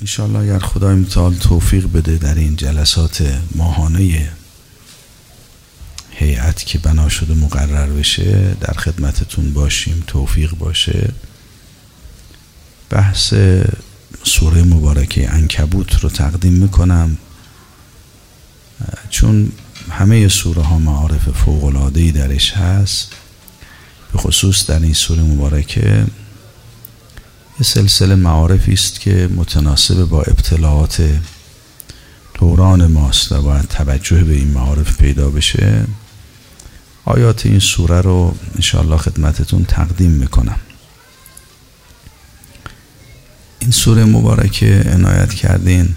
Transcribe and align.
انشاءالله 0.00 0.38
اگر 0.38 0.58
خدای 0.58 0.94
متعال 0.94 1.34
توفیق 1.34 1.92
بده 1.92 2.16
در 2.16 2.34
این 2.34 2.56
جلسات 2.56 3.40
ماهانه 3.54 4.30
هیئت 6.10 6.66
که 6.66 6.78
بنا 6.78 7.08
شده 7.08 7.34
مقرر 7.34 7.86
بشه 7.86 8.56
در 8.60 8.72
خدمتتون 8.72 9.52
باشیم 9.52 10.04
توفیق 10.06 10.54
باشه. 10.54 11.12
بحث 12.90 13.34
سوره 14.24 14.62
مبارکه 14.62 15.30
انکبوت 15.32 16.00
رو 16.00 16.08
تقدیم 16.08 16.52
می‌کنم 16.52 17.18
چون 19.10 19.52
همه 19.90 20.28
سوره 20.28 20.62
ها 20.62 20.78
معارف 20.78 21.28
فوق 21.30 21.90
درش 22.14 22.52
هست 22.52 23.12
به 24.12 24.18
خصوص 24.18 24.66
در 24.66 24.80
این 24.80 24.94
سوره 24.94 25.22
مبارکه 25.22 26.06
یه 27.58 27.66
سلسله 27.66 28.14
معارفی 28.14 28.72
است 28.72 29.00
که 29.00 29.28
متناسب 29.36 30.04
با 30.04 30.22
ابتلاعات 30.22 31.20
دوران 32.34 32.86
ماست 32.86 33.32
و 33.32 33.42
باید 33.42 33.68
توجه 33.68 34.24
به 34.24 34.34
این 34.34 34.48
معارف 34.48 34.96
پیدا 34.96 35.30
بشه. 35.30 35.84
آیات 37.04 37.46
این 37.46 37.58
سوره 37.58 38.00
رو 38.00 38.34
انشاءالله 38.54 38.96
خدمتتون 38.96 39.64
تقدیم 39.64 40.10
می‌کنم. 40.10 40.58
این 43.58 43.70
سوره 43.70 44.04
مبارکه 44.04 44.84
عنایت 44.86 45.34
کردین 45.34 45.96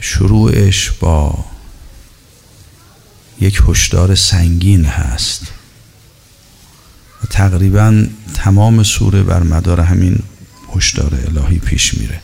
شروعش 0.00 0.90
با 0.90 1.44
یک 3.40 3.62
هشدار 3.68 4.14
سنگین 4.14 4.84
هست. 4.84 5.42
و 7.24 7.26
تقریبا 7.30 8.06
تمام 8.34 8.82
سوره 8.82 9.22
بر 9.22 9.42
مدار 9.42 9.80
همین 9.80 10.22
هشدار 10.74 11.14
الهی 11.26 11.58
پیش 11.58 11.94
میره. 11.94 12.20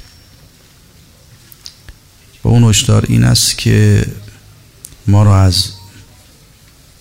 و 2.44 2.48
اون 2.48 2.64
هشدار 2.64 3.04
این 3.08 3.24
است 3.24 3.58
که 3.58 4.06
ما 5.06 5.22
را 5.22 5.42
از 5.42 5.70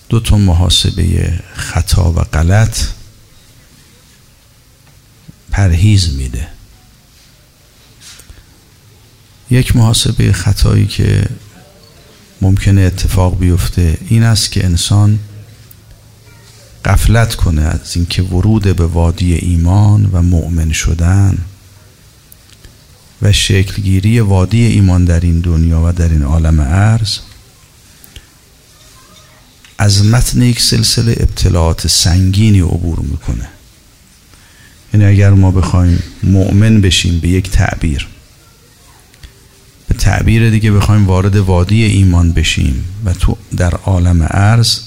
دو 0.09 0.19
تا 0.19 0.37
محاسبه 0.37 1.39
خطا 1.53 2.11
و 2.11 2.19
غلط 2.19 2.77
پرهیز 5.51 6.15
میده. 6.15 6.47
یک 9.49 9.75
محاسبه 9.75 10.33
خطایی 10.33 10.87
که 10.87 11.29
ممکنه 12.41 12.81
اتفاق 12.81 13.39
بیفته 13.39 13.97
این 14.09 14.23
است 14.23 14.51
که 14.51 14.65
انسان 14.65 15.19
قفلت 16.85 17.35
کنه 17.35 17.61
از 17.61 17.95
اینکه 17.95 18.21
ورود 18.21 18.75
به 18.75 18.85
وادی 18.85 19.33
ایمان 19.33 20.09
و 20.11 20.21
مؤمن 20.21 20.71
شدن 20.71 21.37
و 23.21 23.31
شکلگیری 23.31 24.19
وادی 24.19 24.65
ایمان 24.65 25.05
در 25.05 25.19
این 25.19 25.39
دنیا 25.39 25.81
و 25.85 25.91
در 25.93 26.09
این 26.09 26.23
عالم 26.23 26.61
عرض 26.61 27.17
از 29.77 30.05
متن 30.05 30.41
یک 30.41 30.59
سلسله 30.59 31.15
ابتلاعات 31.19 31.87
سنگینی 31.87 32.59
عبور 32.59 32.99
می‌کنه. 32.99 33.47
یعنی 34.93 35.05
اگر 35.05 35.29
ما 35.29 35.51
بخوایم 35.51 36.03
مؤمن 36.23 36.81
بشیم 36.81 37.19
به 37.19 37.27
یک 37.27 37.49
تعبیر 37.49 38.07
به 39.87 39.95
تعبیر 39.95 40.49
دیگه 40.49 40.71
بخوایم 40.71 41.07
وارد 41.07 41.35
وادی 41.35 41.83
ایمان 41.83 42.31
بشیم 42.31 42.83
و 43.05 43.13
تو 43.13 43.37
در 43.57 43.71
عالم 43.75 44.23
عرض 44.23 44.79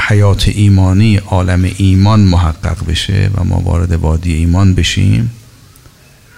حیات 0.00 0.48
ایمانی 0.48 1.16
عالم 1.16 1.70
ایمان 1.76 2.20
محقق 2.20 2.86
بشه 2.86 3.30
و 3.34 3.44
ما 3.44 3.60
وارد 3.60 3.92
وادی 3.92 4.32
ایمان 4.32 4.74
بشیم 4.74 5.30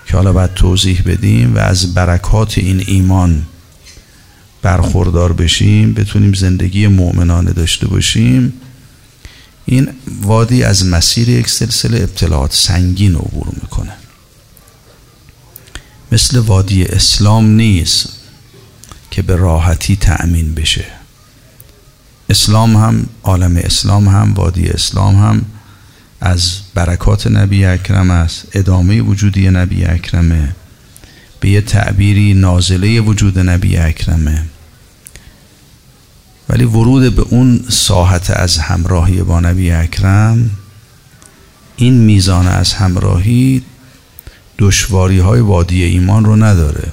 که 0.06 0.17
حالا 0.17 0.33
باید 0.33 0.55
توضیح 0.55 1.02
بدیم 1.06 1.55
و 1.55 1.58
از 1.58 1.94
برکات 1.94 2.58
این 2.58 2.84
ایمان 2.86 3.47
برخوردار 4.62 5.33
بشیم 5.33 5.92
بتونیم 5.92 6.33
زندگی 6.33 6.86
مؤمنانه 6.86 7.52
داشته 7.52 7.86
باشیم. 7.86 8.52
این 9.67 9.89
وادی 10.23 10.63
از 10.63 10.86
مسیر 10.86 11.29
یک 11.29 11.48
سلسله 11.48 11.98
ابتلاعات 11.98 12.55
سنگین 12.55 13.14
عبور 13.14 13.46
می‌کنه. 13.63 13.92
مثل 16.13 16.39
وادی 16.39 16.84
اسلام 16.84 17.46
نیست 17.46 18.08
که 19.11 19.23
به 19.23 19.36
راحتی 19.36 19.96
تأمین 19.96 20.55
بشه. 20.55 20.99
اسلام 22.30 22.77
هم 22.77 23.07
عالم 23.23 23.57
اسلام 23.57 24.08
هم 24.08 24.33
وادی 24.35 24.68
اسلام 24.68 25.17
هم 25.17 25.45
از 26.20 26.61
برکات 26.74 27.27
نبی 27.27 27.64
اکرم 27.64 28.11
است 28.11 28.46
ادامه 28.52 29.02
وجودی 29.02 29.51
نبی 29.51 29.85
اکرمه 29.85 30.55
به 31.40 31.48
یه 31.48 31.61
تعبیری 31.61 32.35
نازله 32.35 33.01
وجود 33.01 33.39
نبی 33.39 33.77
اکرمه. 33.77 34.42
ولی 36.48 36.64
ورود 36.64 37.14
به 37.14 37.23
اون 37.23 37.64
ساحت 37.69 38.30
از 38.30 38.58
همراهی 38.58 39.23
با 39.23 39.40
نبی 39.40 39.70
اکرم 39.70 40.51
این 41.77 41.95
میزان 41.95 42.46
از 42.46 42.73
همراهی 42.73 43.63
دشواری 44.58 45.19
های 45.19 45.40
وادی 45.40 45.83
ایمان 45.83 46.24
رو 46.24 46.36
نداره. 46.36 46.92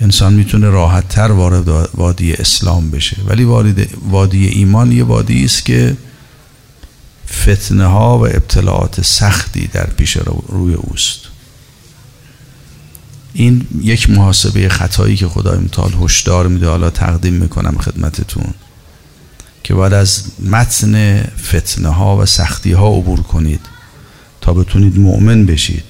انسان 0.00 0.32
می‌تونه 0.32 0.70
راحت 0.70 1.08
تر 1.08 1.32
وارد 1.32 1.68
وادی 1.94 2.32
اسلام 2.32 2.90
بشه. 2.90 3.16
ولی 3.26 3.44
وادی 4.10 4.46
ایمان 4.46 4.92
یه 4.92 5.04
وادی 5.04 5.44
است 5.44 5.64
که 5.64 5.96
فتنه 7.32 7.86
ها 7.86 8.18
و 8.18 8.26
ابتلاعات 8.26 9.00
سختی 9.00 9.66
در 9.66 9.86
پیش 9.86 10.18
روی 10.48 10.74
اوست. 10.74 11.20
این 13.32 13.66
یک 13.80 14.10
محاسبه 14.10 14.68
خطایی 14.68 15.16
که 15.16 15.28
خدای 15.28 15.58
متعال 15.58 15.92
هشدار 16.02 16.46
میده 16.46 16.68
حالا 16.68 16.90
تقدیم 16.90 17.34
می‌کنم 17.34 17.78
خدمتتون 17.78 18.54
که 19.62 19.74
باید 19.74 19.92
از 19.92 20.24
متن 20.42 21.22
فتنه 21.22 21.88
ها 21.88 22.16
و 22.16 22.26
سختی 22.26 22.72
ها 22.72 22.88
عبور 22.88 23.22
کنید 23.22 23.60
تا 24.40 24.52
بتونید 24.52 24.98
مؤمن 24.98 25.46
بشید 25.46 25.84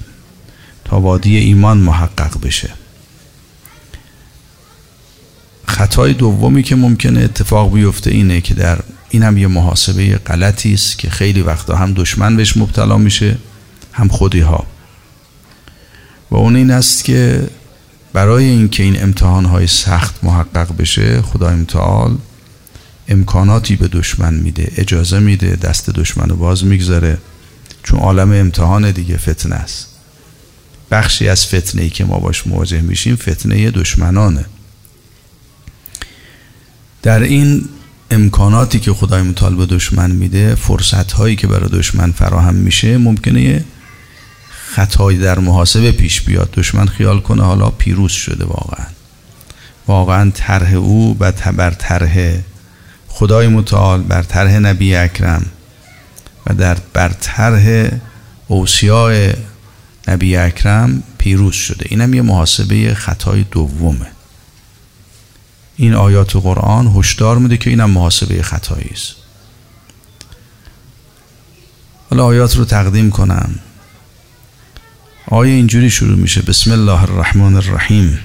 تا 0.85 1.01
وادی 1.01 1.37
ایمان 1.37 1.79
محقق 1.79 2.41
بشه. 2.41 2.71
خطای 5.67 6.13
دومی 6.13 6.63
که 6.63 6.77
ممکنه 6.77 7.21
اتفاق 7.21 7.75
بیفته 7.75 8.11
اینه 8.11 8.41
که 8.41 8.55
در 8.55 8.79
این 9.11 9.23
هم 9.23 9.39
یه 9.39 9.47
محاسبه 9.47 10.19
غلطی 10.19 10.75
است 10.75 10.99
که 10.99 11.11
خیلی 11.11 11.43
وقتا 11.43 11.77
هم 11.77 11.93
دشمن 11.93 12.37
بهش 12.37 12.57
مبتلا 12.57 12.99
میشه 12.99 13.39
هم 13.93 14.09
خودی 14.09 14.41
ها 14.41 14.67
و 16.31 16.37
اون 16.37 16.57
این 16.57 16.71
است 16.71 17.05
که 17.05 17.49
برای 18.13 18.45
اینکه 18.45 18.83
این 18.83 19.03
امتحان 19.03 19.45
های 19.45 19.67
سخت 19.67 20.25
محقق 20.25 20.77
بشه 20.77 21.23
خدای 21.23 21.55
متعال 21.55 22.19
امکاناتی 23.09 23.77
به 23.77 23.89
دشمن 23.89 24.35
میده 24.35 24.73
اجازه 24.77 25.19
میده 25.19 25.57
دست 25.57 25.91
دشمن 25.91 26.29
رو 26.29 26.37
باز 26.37 26.65
می‌گذاره. 26.65 27.19
چون 27.83 27.99
عالم 27.99 28.33
امتحان 28.33 28.91
دیگه 28.91 29.17
فتنه 29.17 29.55
است. 29.55 29.87
بخشی 30.91 31.29
از 31.29 31.47
فتنه 31.47 31.83
ای 31.83 31.91
که 31.91 32.05
ما 32.05 32.19
باش 32.19 32.47
مواجه 32.47 32.81
میشیم 32.81 33.17
فتنه 33.17 33.71
دشمنانه. 33.71 34.45
در 37.07 37.23
این 37.23 37.69
امکاناتی 38.11 38.81
که 38.81 38.93
خدای 38.93 39.23
متعال 39.23 39.55
به 39.55 39.67
دشمن 39.67 40.11
میده 40.11 40.55
فرصت 40.55 41.13
هایی 41.13 41.37
که 41.37 41.47
برای 41.47 41.71
دشمن 41.71 42.13
فراهم 42.13 42.55
میشه 42.55 42.99
ممکنه 42.99 43.65
خطایی 44.49 45.19
در 45.19 45.39
محاسبه 45.39 45.93
پیش 45.93 46.21
بیاد. 46.21 46.51
دشمن 46.51 46.87
خیال 46.87 47.21
کنه 47.21 47.43
حالا 47.43 47.71
پیروز 47.71 48.13
شده 48.13 48.45
واقعا. 48.45 48.87
واقعا 49.87 50.31
طرح 50.31 50.75
او 50.75 51.15
بر 51.15 51.71
طرح 51.71 52.33
خدای 53.09 53.49
متعال 53.49 54.03
بر 54.03 54.23
طرح 54.23 54.59
نبی 54.59 54.95
اکرم 54.95 55.47
و 56.47 56.55
در 56.55 56.77
بر 56.93 57.09
طرح 57.21 57.89
اوسیاء 58.49 59.33
نبی 60.09 60.37
اکرم 60.37 61.03
پیروز 61.19 61.55
شده. 61.55 61.87
اینم 61.89 62.15
یه 62.15 62.23
محاسبه 62.23 62.95
خطای 62.95 63.45
دومه. 63.51 64.16
این 65.77 65.95
آیات 65.95 66.37
قرآن 66.37 66.87
هشدار 66.87 67.39
میده 67.39 67.57
که 67.57 67.71
اینم 67.71 67.91
محاسبه 67.91 68.43
خطایی 68.43 68.91
است. 68.93 69.17
حالا 72.11 72.25
آیات 72.25 72.57
رو 72.57 72.65
تقدیم 72.65 73.11
کنم. 73.11 73.59
آیه 75.27 75.53
اینجوری 75.53 75.91
شروع 75.91 76.19
میشه. 76.19 76.43
بسم 76.43 76.73
الله 76.73 77.03
الرحمن 77.03 77.57
الرحیم. 77.57 78.19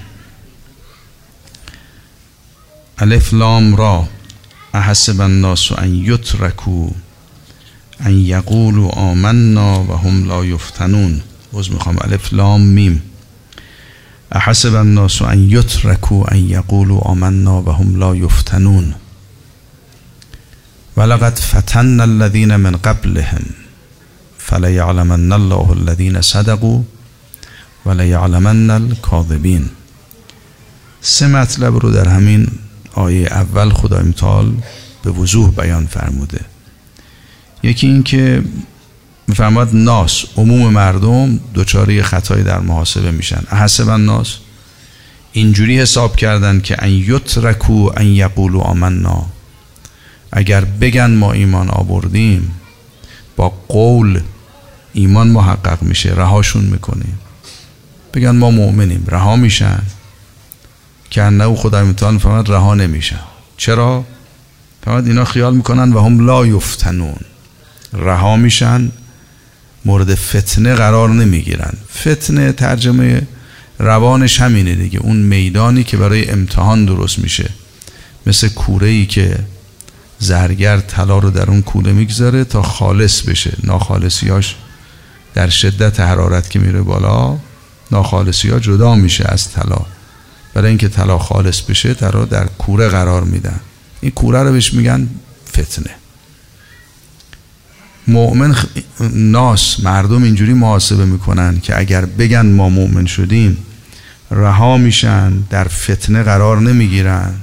الف 2.98 3.34
لام 3.34 3.76
را. 3.76 4.08
احسب 4.74 5.22
الناس 5.22 5.72
ان 5.72 5.96
یترکو 5.96 6.90
ان 8.00 8.20
یقولوا 8.20 8.90
آمنا 8.90 9.84
و 9.84 9.98
هم 9.98 10.28
لا 10.28 10.46
یفتنون. 10.46 11.22
باز 11.52 11.72
می‌خوام 11.72 11.98
الف 12.02 12.34
لام 12.34 12.62
میم. 12.62 13.11
احسب 14.32 14.76
الناس 14.76 15.22
ان 15.22 15.50
یترکو 15.50 16.26
ان 16.32 16.38
یقولوا 16.38 17.00
آمنا 17.00 17.62
و 17.62 17.72
هم 17.72 18.00
لا 18.00 18.16
یفتنون 18.16 18.94
ولقد 20.98 21.40
فتن 21.40 22.00
الذين 22.00 22.56
من 22.56 22.76
قبلهم 22.76 23.46
فلیعلمن 24.38 25.32
الله 25.32 25.72
الذين 25.72 26.22
صدقوا 26.22 26.82
و 27.86 27.92
لیعلمن 27.92 28.70
الکاذبین 28.70 29.70
سه 31.02 31.28
مطلب 31.28 31.78
رو 31.78 31.92
در 31.92 32.08
همین 32.08 32.48
آیه 32.94 33.28
اول 33.28 33.70
خدای 33.70 34.04
متعال 34.04 34.54
به 35.04 35.12
وضوح 35.12 35.52
بیان 35.52 35.86
فرموده. 35.86 36.40
یکی 37.64 37.88
این 37.88 38.04
که 38.04 38.44
میفرماد 39.32 39.70
ناس 39.74 40.26
عموم 40.38 40.74
مردم 40.74 41.40
دوچاری 41.54 42.04
خطایی 42.04 42.44
در 42.44 42.60
محاسبه 42.60 43.12
میشن. 43.12 43.44
احسب 43.52 43.90
ناس 43.90 44.36
اینجوری 45.32 45.80
حساب 45.80 46.16
کردن 46.16 46.62
که 46.62 46.84
ان 46.84 46.90
یترکو 46.90 47.90
ان 47.98 48.06
یقولو 48.06 48.60
آمنا. 48.60 49.26
اگر 50.32 50.66
بگن 50.66 51.12
ما 51.12 51.32
ایمان 51.32 51.70
آوردیم 51.70 52.52
با 53.36 53.50
قول 53.68 54.22
ایمان 54.94 55.28
محقق 55.28 55.82
میشه 55.82 56.14
رهاشون 56.14 56.64
می‌کنیم. 56.64 57.20
بگن 58.14 58.32
ما 58.32 58.52
مؤمنیم 58.52 59.04
رها 59.08 59.36
میشن. 59.36 59.82
که 61.10 61.24
انه 61.24 61.56
خدای 61.56 61.84
متعال 61.84 62.18
فهمد 62.18 62.52
رها 62.52 62.76
نمیشن. 62.76 63.20
چرا؟ 63.58 64.06
فهمد 64.86 65.08
اینا 65.08 65.26
خیال 65.26 65.56
می‌کنن 65.56 65.94
و 65.94 66.06
هم 66.06 66.26
لا 66.26 66.46
یفتنون. 66.46 67.20
رها 67.94 68.36
میشن 68.36 68.92
مورد 69.86 70.16
فتنه 70.16 70.76
قرار 70.76 71.10
نمی‌گیرن. 71.10 71.74
فتنه 71.98 72.52
ترجمه 72.52 73.22
روانش 73.80 74.42
همینه 74.42 74.76
دیگه. 74.76 75.00
اون 75.00 75.18
میدانی 75.18 75.84
که 75.84 75.98
برای 75.98 76.30
امتحان 76.30 76.86
درست 76.86 77.20
میشه. 77.20 77.50
مثل 78.26 78.50
کوره 78.50 78.88
ای 78.88 79.06
که 79.06 79.40
زرگر 80.20 80.80
طلا 80.80 81.20
رو 81.20 81.30
در 81.30 81.50
اون 81.50 81.62
کوره 81.62 81.92
می‌گذاره 81.92 82.44
تا 82.44 82.62
خالص 82.62 83.22
بشه. 83.22 83.54
ناخالصیاش 83.64 84.56
در 85.34 85.50
شدت 85.50 86.00
حرارت 86.00 86.50
که 86.50 86.60
میره 86.60 86.82
بالا 86.82 87.38
ناخالصی 87.92 88.50
ها 88.50 88.60
جدا 88.60 88.96
میشه 88.96 89.26
از 89.28 89.52
طلا. 89.52 89.82
برای 90.54 90.70
اینکه 90.70 90.90
طلا 90.90 91.18
خالص 91.18 91.62
بشه 91.62 91.94
در 91.94 92.12
در 92.12 92.46
کوره 92.46 92.88
قرار 92.88 93.24
میدن. 93.24 93.60
این 94.02 94.12
کوره 94.12 94.44
رو 94.44 94.52
بهش 94.52 94.74
میگن 94.74 95.10
فتنه. 95.50 96.01
مؤمن 98.08 98.56
ناس 99.14 99.80
مردم 99.80 100.24
اینجوری 100.24 100.54
محاسبه 100.54 101.06
می‌کنن 101.06 101.60
که 101.60 101.80
اگر 101.80 102.06
بگن 102.06 102.46
ما 102.46 102.70
مؤمن 102.70 103.06
شدیم 103.06 103.58
رها 104.32 104.78
میشن 104.78 105.32
در 105.50 105.64
فتنه 105.64 106.24
قرار 106.24 106.60
نمی‌گیرن. 106.60 107.34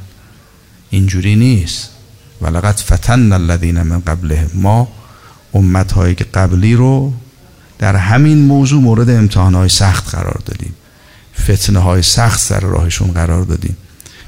اینجوری 0.91 1.37
نیست. 1.37 1.89
ولقد 2.43 2.77
فتن 2.77 3.33
الذین 3.33 3.83
من 3.83 4.01
قبله 4.01 4.51
ما 4.55 4.89
امت 5.55 5.93
های 5.93 6.15
قبلی 6.15 6.75
رو 6.75 7.13
در 7.79 7.97
همین 7.97 8.39
موضوع 8.39 8.83
مورد 8.83 9.11
امتحان 9.11 9.55
های 9.55 9.69
سخت 9.69 10.15
قرار 10.15 10.41
دادیم. 10.45 10.75
فتنه 11.43 11.79
های 11.79 12.03
سخت 12.03 12.41
سر 12.41 12.61
راهشون 12.61 13.13
قرار 13.13 13.43
دادیم. 13.43 13.77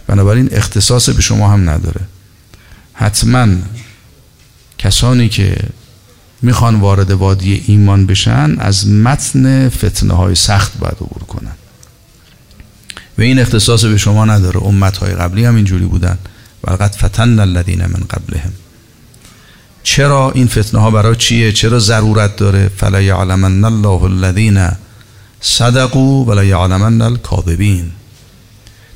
بنابراین 0.07 0.49
اختصاص 0.53 1.09
به 1.09 1.23
شما 1.23 1.53
هم 1.53 1.71
نداره. 1.71 2.01
حتما 2.93 3.47
کسانی 4.79 5.29
که 5.29 5.57
می‌خوان 6.43 6.81
وارد 6.81 7.11
وادی 7.11 7.65
ایمان 7.67 8.07
بشن 8.07 8.57
از 8.59 8.89
متن 8.89 9.69
فتنه 9.69 10.15
های 10.15 10.35
سخت 10.35 10.79
باید 10.79 10.95
عبور 10.95 11.23
کنن. 11.29 11.53
و 13.19 13.23
این 13.23 13.39
اختصاص 13.39 13.85
به 13.85 13.97
شما 13.99 14.25
نداره. 14.25 14.63
امت 14.63 14.97
های 14.97 15.15
قبلی 15.15 15.45
هم 15.45 15.57
اینجوری 15.57 15.85
بودن. 15.85 16.19
ولقد 16.65 16.95
فتن 16.95 17.41
الذین 17.41 17.81
من 17.81 18.03
قبلهم. 18.11 18.53
چرا 19.83 20.31
این 20.35 20.47
فتنه 20.47 20.81
ها 20.81 20.91
برای 20.91 21.17
چیه؟ 21.17 21.53
چرا 21.53 21.79
ضرورت 21.79 22.37
داره؟ 22.37 22.69
فلا 22.69 23.01
یعلمن 23.01 23.65
الله 23.65 24.03
الذین 24.03 24.69
صدقوا 25.41 26.25
ولا 26.25 26.45
یعلمن 26.45 27.03
الکاذبین. 27.03 27.91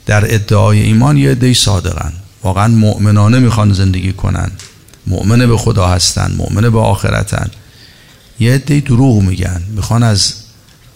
در 0.06 0.34
ادعای 0.34 0.80
ایمان 0.80 1.16
یه 1.16 1.30
عده 1.30 1.54
صادقن. 1.54 2.12
واقعا 2.42 2.68
مؤمنانه 2.68 3.38
می‌خوان 3.38 3.72
زندگی 3.72 4.12
کنن. 4.12 4.50
مؤمن 5.06 5.46
به 5.46 5.56
خدا 5.56 5.88
هستن 5.88 6.34
مؤمن 6.36 6.70
به 6.70 6.78
آخرتن. 6.78 7.50
یه 8.40 8.54
عده 8.54 8.80
دروغ 8.80 9.22
میگن 9.22 9.62
می‌خوان 9.68 10.02
از 10.02 10.34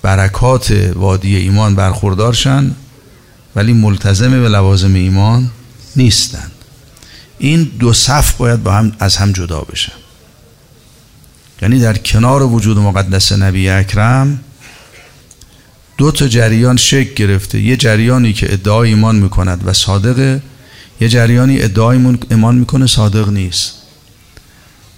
برکات 0.02 0.92
وادی 0.94 1.36
ایمان 1.36 1.74
برخوردارشن 1.74 2.74
ولی 3.56 3.72
ملتزم 3.72 4.30
به 4.30 4.48
لوازم 4.48 4.94
ایمان 4.94 5.50
نیستن. 5.96 6.50
این 7.38 7.70
دو 7.78 7.92
صف 7.92 8.36
باید 8.36 8.62
با 8.62 8.72
هم 8.72 8.92
از 8.98 9.16
هم 9.16 9.32
جدا 9.32 9.60
بشن 9.60 9.92
یعنی 11.62 11.80
در 11.80 11.96
کنار 11.98 12.42
وجود 12.42 12.78
مقدس 12.78 13.32
نبی 13.32 13.68
اکرم 13.68 14.40
دو 15.96 16.10
تا 16.10 16.28
جریان 16.28 16.76
شکل 16.76 17.14
گرفته. 17.14 17.60
یه 17.60 17.76
جریانی 17.76 18.32
که 18.32 18.52
ادعای 18.52 18.88
ایمان 18.88 19.16
می‌کند 19.16 19.66
و 19.66 19.72
صادقه 19.72 20.42
یه 21.00 21.08
جریانی 21.08 21.62
ادعای 21.62 22.16
ایمان 22.30 22.54
می‌کنه 22.54 22.86
صادق 22.86 23.28
نیست. 23.28 23.77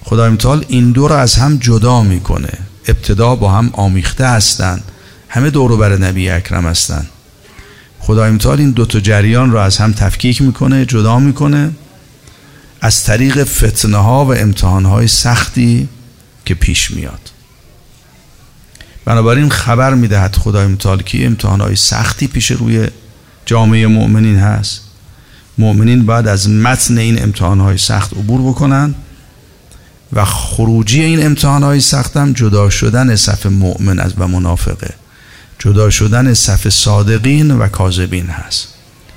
خدای 0.04 0.30
متعال 0.30 0.64
این 0.68 0.90
دو 0.90 1.08
رو 1.08 1.14
از 1.14 1.34
هم 1.34 1.56
جدا 1.56 2.02
می‌کنه. 2.02 2.52
ابتدا 2.88 3.36
با 3.36 3.50
هم 3.52 3.70
آمیخته 3.72 4.28
هستند 4.28 4.82
همه 5.28 5.50
دورو 5.50 5.76
بر 5.76 5.96
نبی 5.96 6.30
اکرم 6.30 6.66
هستند 6.66 7.08
خدای 7.98 8.30
متعال 8.30 8.58
این 8.58 8.70
دو 8.70 8.86
تا 8.86 9.00
جریان 9.00 9.50
رو 9.50 9.58
از 9.58 9.76
هم 9.76 9.92
تفکیک 9.92 10.42
می‌کنه 10.42 10.86
جدا 10.86 11.18
می‌کنه. 11.18 11.70
از 12.80 13.04
طریق 13.04 13.44
فتنه 13.44 13.96
ها 13.96 14.24
و 14.24 14.34
امتحان 14.34 14.84
های 14.84 15.08
سختی 15.08 15.88
که 16.44 16.54
پیش 16.54 16.90
میاد. 16.90 17.30
بنابراین 19.04 19.50
خبر 19.50 19.94
می‌دهد 19.94 20.36
خدای 20.36 20.66
متعال 20.66 21.02
که 21.02 21.26
امتحان 21.26 21.60
های 21.60 21.76
سختی 21.76 22.26
پیش 22.26 22.50
روی 22.50 22.88
جامعه 23.46 23.86
مؤمنین 23.86 24.36
هست. 24.36 24.80
مؤمنین 25.58 26.06
بعد 26.06 26.28
از 26.28 26.48
متن 26.48 26.98
این 26.98 27.22
امتحان 27.22 27.60
های 27.60 27.78
سخت 27.78 28.12
عبور 28.12 28.40
بکنن. 28.40 28.94
و 30.12 30.24
خروجی 30.24 31.02
این 31.02 31.26
امتحان 31.26 31.62
های 31.62 31.80
سخت 31.80 32.16
هم 32.16 32.32
جدا 32.32 32.70
شدن 32.70 33.16
صف 33.16 33.46
مؤمن 33.46 33.98
از 33.98 34.12
و 34.18 34.28
منافقه. 34.28 34.94
جدا 35.58 35.90
شدن 35.90 36.34
صف 36.34 36.68
صادقین 36.68 37.50
و 37.50 37.68
کاذبین 37.68 38.26
هست. 38.26 38.68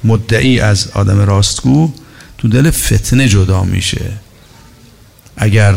مدعی 0.04 0.60
از 0.60 0.88
آدم 0.94 1.19
راستگو 1.19 1.92
تو 2.38 2.48
دل 2.48 2.72
فتنه 2.72 3.28
جدا 3.28 3.63
میشه. 3.63 4.12
اگر 5.38 5.75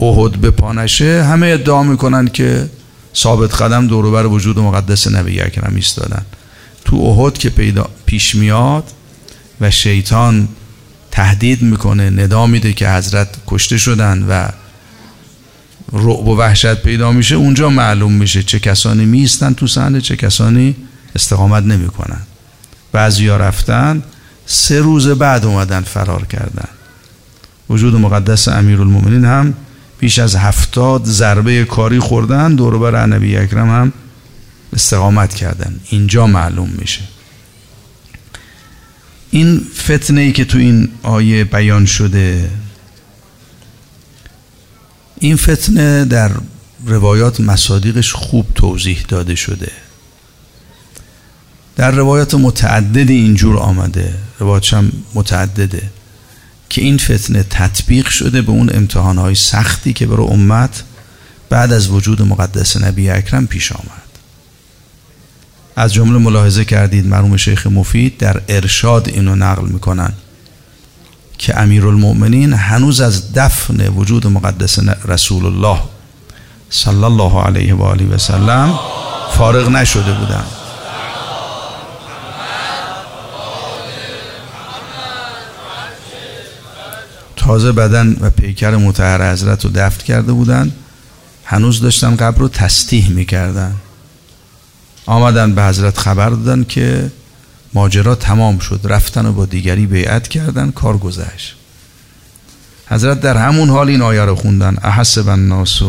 احد 0.00 0.32
به 0.36 0.50
پانشه 0.50 1.24
همه 1.24 1.46
ادعا 1.46 1.82
می‌کنن 1.82 2.28
که 2.28 2.70
ثابت 3.16 3.62
قدم 3.62 3.86
دوروبر 3.86 4.26
وجود 4.26 4.58
مقدس 4.58 5.06
نبی 5.08 5.40
اکرم 5.40 5.72
ایستادن. 5.74 6.22
تو 6.84 6.96
احد 6.96 7.38
که 7.38 7.50
پیدا 7.50 7.88
پیش 8.06 8.34
میاد 8.34 8.84
و 9.60 9.70
شیطان 9.70 10.48
تهدید 11.16 11.62
می‌کنه 11.62 12.10
ندا 12.10 12.46
میده 12.46 12.72
که 12.72 12.90
حضرت 12.90 13.28
کشته 13.46 13.78
شدن 13.78 14.22
و 14.22 14.48
رعب 15.92 16.26
و 16.28 16.36
وحشت 16.36 16.74
پیدا 16.74 17.12
میشه 17.12 17.34
اونجا 17.34 17.70
معلوم 17.70 18.12
میشه 18.12 18.42
چه 18.42 18.58
کسانی 18.58 19.04
میستن 19.04 19.52
تو 19.52 19.66
صحنه 19.66 20.00
چه 20.00 20.16
کسانی 20.16 20.76
استقامت 21.14 21.62
نمی‌کنن. 21.62 22.20
بعضیا 22.92 23.36
رفتن 23.36 24.02
سه 24.46 24.80
روز 24.80 25.08
بعد 25.08 25.44
اومدن 25.44 25.80
فرار 25.80 26.24
کردن. 26.24 26.68
وجود 27.70 27.94
مقدس 27.94 28.48
امیر 28.48 28.80
المومنین 28.80 29.24
هم 29.24 29.54
بیش 29.98 30.18
از 30.18 30.36
هفتاد 30.36 31.04
ضربه 31.04 31.64
کاری 31.64 31.98
خوردن 31.98 32.54
دوروبر 32.54 33.06
نبی 33.06 33.36
اکرم 33.36 33.70
هم 33.70 33.92
استقامت 34.72 35.34
کردن. 35.34 35.80
اینجا 35.90 36.26
معلوم 36.26 36.70
میشه. 36.78 37.00
این 39.30 39.66
فتنه 39.74 40.20
ای 40.20 40.32
که 40.32 40.44
تو 40.44 40.58
این 40.58 40.88
آیه 41.02 41.44
بیان 41.44 41.86
شده 41.86 42.50
این 45.20 45.36
فتنه 45.36 46.04
در 46.04 46.30
روایات 46.86 47.40
مصادیقش 47.40 48.12
خوب 48.12 48.46
توضیح 48.54 49.04
داده 49.08 49.34
شده. 49.34 49.72
در 51.76 51.90
روایات 51.90 52.34
متعددی 52.34 53.14
اینجور 53.14 53.58
آمده 53.58 54.14
روایاتش 54.38 54.74
هم 54.74 54.92
متعدده 55.14 55.82
که 56.70 56.82
این 56.82 56.98
فتنه 56.98 57.42
تطبیق 57.42 58.08
شده 58.08 58.42
به 58.42 58.50
اون 58.50 58.70
امتحانهای 58.74 59.34
سختی 59.34 59.92
که 59.92 60.06
برای 60.06 60.26
امت 60.26 60.82
بعد 61.50 61.72
از 61.72 61.88
وجود 61.88 62.22
مقدس 62.22 62.76
نبی 62.76 63.10
اکرم 63.10 63.46
پیش 63.46 63.72
آمد. 63.72 64.05
از 65.76 65.94
جمله 65.94 66.18
ملاحظه 66.18 66.64
کردید 66.64 67.06
مرحوم 67.06 67.36
شیخ 67.36 67.66
مفید 67.66 68.18
در 68.18 68.40
ارشاد 68.48 69.08
اینو 69.08 69.34
نقل 69.34 69.68
می‌کنن 69.68 70.12
که 71.38 71.60
امیرالمؤمنین 71.60 72.52
هنوز 72.52 73.00
از 73.00 73.32
دفن 73.32 73.86
وجود 73.88 74.26
مقدس 74.26 74.78
رسول 75.04 75.46
الله 75.46 75.80
صلی 76.70 77.04
الله 77.04 77.42
علیه 77.42 77.74
و 77.74 77.82
آله 77.82 78.06
و 78.06 78.18
سلم 78.18 78.78
فارغ 79.32 79.68
نشده 79.68 80.12
بودند. 80.12 80.46
تازه 87.36 87.72
بدن 87.72 88.16
و 88.20 88.30
پیکر 88.30 88.76
متحر 88.76 89.32
حضرت 89.32 89.64
رو 89.64 89.70
دفت 89.74 90.02
کرده 90.02 90.32
بودن 90.32 90.72
هنوز 91.44 91.80
داشتن 91.80 92.16
قبر 92.16 92.38
رو 92.38 92.48
تستیح 92.48 93.10
می‌کردن 93.10 93.74
آمدن 95.06 95.54
به 95.54 95.64
حضرت 95.64 95.98
خبر 95.98 96.30
دادن 96.30 96.64
که 96.64 97.10
ماجرا 97.74 98.14
تمام 98.14 98.58
شد. 98.58 98.80
رفتن 98.84 99.26
و 99.26 99.32
با 99.32 99.46
دیگری 99.46 99.86
بیعت 99.86 100.28
کردن 100.28 100.70
کار 100.70 100.98
گذشت. 100.98 101.56
حضرت 102.86 103.20
در 103.20 103.36
همون 103.36 103.70
حال 103.70 103.88
این 103.88 104.02
آیه 104.02 104.24
رو 104.24 104.34
خوندن. 104.34 104.76
احسب 104.82 105.28
الناس 105.28 105.82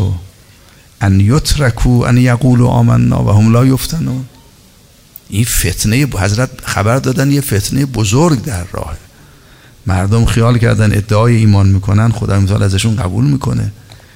ان 1.00 1.20
یترکو 1.20 2.02
ان 2.02 2.18
یقولو 2.18 2.66
آمنا 2.66 3.24
و 3.24 3.30
هم 3.30 3.52
لا 3.52 3.66
یفتنون. 3.66 4.24
این 5.28 5.44
فتنه 5.44 5.96
حضرت 5.96 6.50
خبر 6.62 6.98
دادن 6.98 7.32
یه 7.32 7.40
فتنه 7.40 7.86
بزرگ 7.86 8.44
در 8.44 8.64
راه. 8.72 8.96
مردم 9.86 10.24
خیال 10.24 10.58
کردن 10.58 10.96
ادعای 10.96 11.36
ایمان 11.36 11.68
می‌کنن 11.68 12.12
خدا 12.12 12.34
امتحان 12.34 12.62
ازشون 12.62 12.96
قبول 12.96 13.24
می‌کنه. 13.24 13.72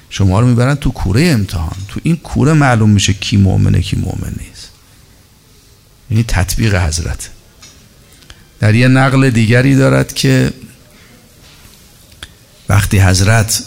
شما 0.09 0.39
رو 0.39 0.47
می‌برن 0.47 0.75
تو 0.75 0.91
کوره 0.91 1.21
امتحان. 1.21 1.77
تو 1.87 1.99
این 2.03 2.15
کوره 2.15 2.53
معلوم 2.53 2.89
میشه 2.89 3.13
کی 3.13 3.37
مؤمنه 3.37 3.81
کی 3.81 3.95
مؤمن 3.95 4.33
نیست 4.39 4.52
یعنی 6.13 6.25
تطبیق 6.27 6.75
حضرت. 6.75 7.29
در 8.59 8.75
یه 8.75 8.87
نقل 8.87 9.29
دیگری 9.29 9.75
دارد 9.75 10.13
که 10.13 10.53
وقتی 12.69 12.99
حضرت 12.99 13.63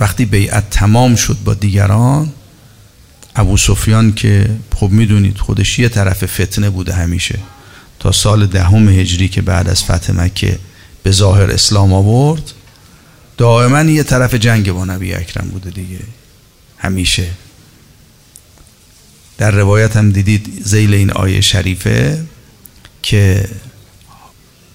وقتی 0.00 0.24
بیعت 0.24 0.70
تمام 0.70 1.16
شد 1.16 1.36
با 1.44 1.54
دیگران 1.54 2.32
ابو 3.36 3.56
سفیان 3.56 4.12
که 4.12 4.50
خب 4.74 4.88
می‌دونید 4.90 5.38
خودش 5.38 5.78
یه 5.78 5.88
طرف 5.88 6.40
فتنه 6.40 6.70
بوده 6.70 6.94
همیشه. 6.94 7.38
تا 7.98 8.12
سال 8.12 8.46
دهم 8.46 8.88
هجری 8.88 9.28
که 9.28 9.42
بعد 9.42 9.68
از 9.68 9.84
فتح 9.84 10.12
مکه 10.12 10.58
به 11.02 11.10
ظاهر 11.10 11.50
اسلام 11.50 11.92
آورد 11.92 12.52
دائما 13.36 13.82
یه 13.82 14.02
طرف 14.02 14.34
جنگ 14.34 14.72
با 14.72 14.84
نبی 14.84 15.14
اکرم 15.14 15.48
بوده 15.48 15.70
دیگه. 15.70 16.00
همیشه. 16.78 17.26
در 19.42 19.50
روایت 19.50 19.96
هم 19.96 20.10
دیدید 20.10 20.62
زیل 20.64 20.94
این 20.94 21.10
آیه 21.10 21.40
شریفه 21.40 22.24
که 23.02 23.48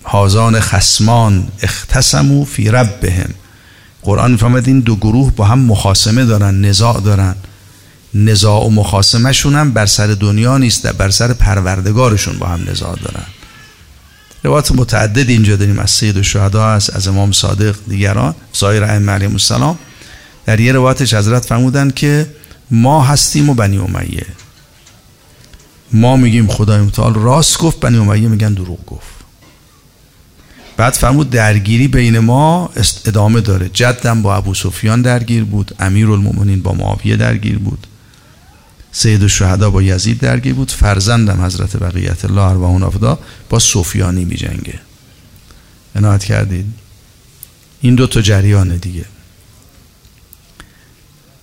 حازان 0.03 0.59
خسمان 0.59 1.47
اختصمو 1.62 2.45
فی 2.45 2.71
ربهم. 2.71 3.29
قرآن 4.01 4.31
می‌فهمد 4.31 4.67
این 4.67 4.79
دو 4.79 4.95
گروه 4.95 5.31
با 5.31 5.45
هم 5.45 5.59
مخاسمه 5.59 6.25
دارن 6.25 6.65
نزاع 6.65 7.01
دارن. 7.01 7.36
نزاع 8.13 8.65
و 8.65 8.69
مخاسمه 8.69 9.31
شون 9.31 9.55
هم 9.55 9.71
بر 9.71 9.86
سر 9.86 10.07
دنیا 10.07 10.57
نیست 10.57 10.88
بر 10.88 11.09
سر 11.09 11.33
پروردگارشون 11.33 12.38
با 12.38 12.47
هم 12.47 12.69
نزاع 12.69 12.95
دارن. 12.95 13.25
روایت 14.43 14.71
متعدد 14.71 15.29
اینجا 15.29 15.55
داریم 15.55 15.79
از 15.79 15.91
سید 15.91 16.17
و 16.17 16.24
شهدا 16.24 16.69
هست 16.69 16.95
از 16.95 17.07
امام 17.07 17.31
صادق 17.31 17.75
دیگران 17.88 18.36
سایر 18.53 18.83
ائمه 18.83 19.12
علیهم 19.12 19.31
السلام. 19.31 19.77
در 20.45 20.59
یه 20.59 20.71
روایتش 20.71 21.13
حضرت 21.13 21.45
فرمودن 21.45 21.89
که 21.89 22.27
ما 22.71 23.03
هستیم 23.03 23.50
و 23.50 23.53
بنی 23.53 23.77
امیه. 23.77 24.25
ما 25.91 26.17
میگیم 26.17 26.48
خدای 26.48 26.82
متعال 26.82 27.13
راست 27.13 27.58
گفت 27.58 27.79
بنی 27.79 27.98
امیه 27.98 28.27
میگن 28.27 28.53
دروغ 28.53 28.86
گفت. 28.86 29.17
بعد 30.77 30.94
فرمود 30.94 31.29
درگیری 31.29 31.88
بین 31.88 32.20
ما 32.20 32.70
ادامه 33.06 33.41
داره. 33.41 33.70
جدم 33.70 34.22
با 34.22 34.36
ابو 34.36 34.53
سفیان 34.53 35.01
درگیر 35.01 35.44
بود 35.44 35.75
امیر 35.79 36.12
المؤمنین 36.12 36.62
با 36.62 36.74
معاویه 36.74 37.15
درگیر 37.15 37.58
بود 37.58 37.88
سید 38.91 39.22
الشهدا 39.22 39.70
با 39.70 39.82
یزید 39.82 40.20
درگیر 40.20 40.53
بود 40.53 40.72
فرزندم 40.72 41.46
حضرت 41.46 41.77
بقیت 41.77 42.25
الله 42.25 42.41
ارواحون 42.41 42.84
افدا 42.84 43.20
با 43.50 43.60
سفیانی 43.60 44.25
می 44.25 44.36
جنگه 44.36 44.79
عنایت 45.96 46.24
کردید؟ 46.24 46.65
این 47.82 47.96
دو 47.96 48.08
تا 48.08 48.22
جریانه 48.22 48.77
دیگه. 48.77 49.06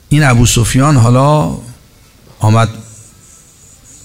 این 0.09 0.25
ابو 0.25 0.47
سفیان 0.47 0.97
حالا 0.97 1.59
آمد 2.39 2.69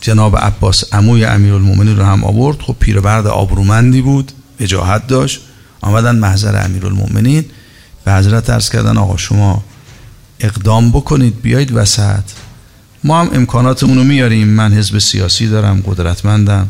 جناب 0.10 0.38
عباس 0.38 0.94
عموی 0.94 1.26
امیرالمومنین 1.26 1.98
رو 1.98 2.04
هم 2.04 2.24
آورد. 2.24 2.60
خب 2.60 2.76
پیرمرد 2.80 3.28
آبرومندی 3.28 4.02
بود 4.02 4.32
وجاهت 4.60 5.08
داشت. 5.08 5.42
آمدن 5.82 6.16
محضر 6.16 6.66
امیرالمومنین 6.66 7.46
به 8.06 8.14
حضرت 8.14 8.50
ارز 8.50 8.70
کردن 8.70 8.98
آقا 8.98 9.18
شما 9.18 9.64
اقدام 10.40 10.92
بکنید 10.92 11.42
بیایید 11.42 11.72
وسط. 11.72 12.24
ما 13.04 13.22
هم 13.22 13.30
امکاناتمون 13.34 13.98
رو 13.98 14.04
میاریم. 14.04 14.48
من 14.48 14.74
حزب 14.74 14.98
سیاسی 15.00 15.48
دارم 15.48 15.84
قدرتمندم. 15.86 16.70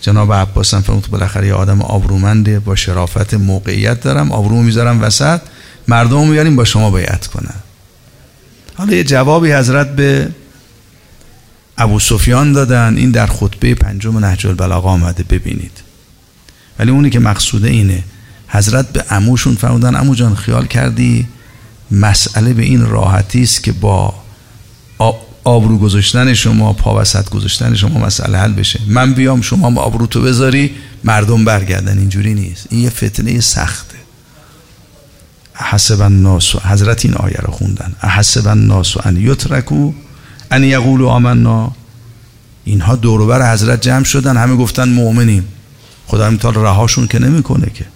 جناب 0.00 0.32
عباس 0.32 0.74
هم 0.74 0.80
فرمود 0.80 1.06
بالاخره 1.10 1.46
یه 1.46 1.54
آدم 1.54 1.82
آبرومنده 1.82 2.60
با 2.60 2.74
شرافت 2.74 3.34
موقعیت 3.34 4.00
دارم. 4.00 4.32
آبرومو 4.32 4.62
می‌ذارم 4.62 5.02
وسط. 5.02 5.40
مردم 5.88 6.28
میاریم 6.28 6.56
با 6.56 6.64
شما 6.64 6.90
بیعت 6.90 7.26
کنن. 7.26 7.54
حالا 8.74 8.92
یه 8.92 9.04
جوابی 9.04 9.52
حضرت 9.52 9.96
به 9.96 10.28
ابو 11.78 12.00
سفیان 12.00 12.52
دادن. 12.52 12.96
این 12.96 13.10
در 13.10 13.26
خطبه 13.26 13.74
پنجم 13.74 14.18
نهج 14.18 14.46
البلاغه 14.46 14.88
آمده. 14.88 15.22
ببینید. 15.22 15.80
ولی 16.78 16.90
اونی 16.90 17.10
که 17.10 17.20
مقصوده 17.20 17.68
اینه. 17.68 18.04
حضرت 18.48 18.92
به 18.92 19.02
عموشون 19.10 19.54
فرمودن 19.54 19.94
عمو 19.94 20.14
جان 20.14 20.34
خیال 20.34 20.66
کردی 20.66 21.26
مسئله 21.90 22.52
به 22.52 22.62
این 22.62 22.86
راحتی 22.86 23.42
است 23.42 23.62
که 23.62 23.72
با 23.72 24.14
آبرو 25.44 25.78
گذاشتن 25.78 26.34
شما 26.34 26.72
پا 26.72 27.00
وسط 27.00 27.28
گذاشتن 27.28 27.74
شما 27.74 28.06
مسئله 28.06 28.38
حل 28.38 28.52
بشه. 28.52 28.80
من 28.86 29.14
بیام 29.14 29.40
شما 29.40 29.80
آبرو 29.80 30.06
تو 30.06 30.22
بذاری 30.22 30.70
مردم 31.04 31.44
برگردن. 31.44 31.98
اینجوری 31.98 32.34
نیست. 32.34 32.66
این 32.70 32.80
یه 32.80 32.90
فتنه 32.90 33.40
سخته. 33.40 33.96
احسب 35.54 36.00
الناس 36.00 36.56
حضرت 36.56 37.04
این 37.04 37.14
آیه 37.14 37.38
رو 37.38 37.52
خوندن. 37.52 37.92
احسب 38.02 38.48
الناس 38.48 38.96
ان 39.06 39.16
یترکو 39.16 39.92
ان 40.50 40.64
یقولوا 40.64 41.12
آمنا. 41.12 41.72
اینها 42.64 42.96
دوروبر 42.96 43.52
حضرت 43.52 43.82
جمع 43.82 44.04
شدن 44.04 44.36
همه 44.36 44.56
گفتن 44.56 44.88
مؤمنیم. 44.88 45.48
خدا 46.06 46.26
امتال 46.26 46.54
رهاشون 46.54 47.06
که 47.06 47.18
نمی‌کنه 47.18 47.70
که. 47.74 47.86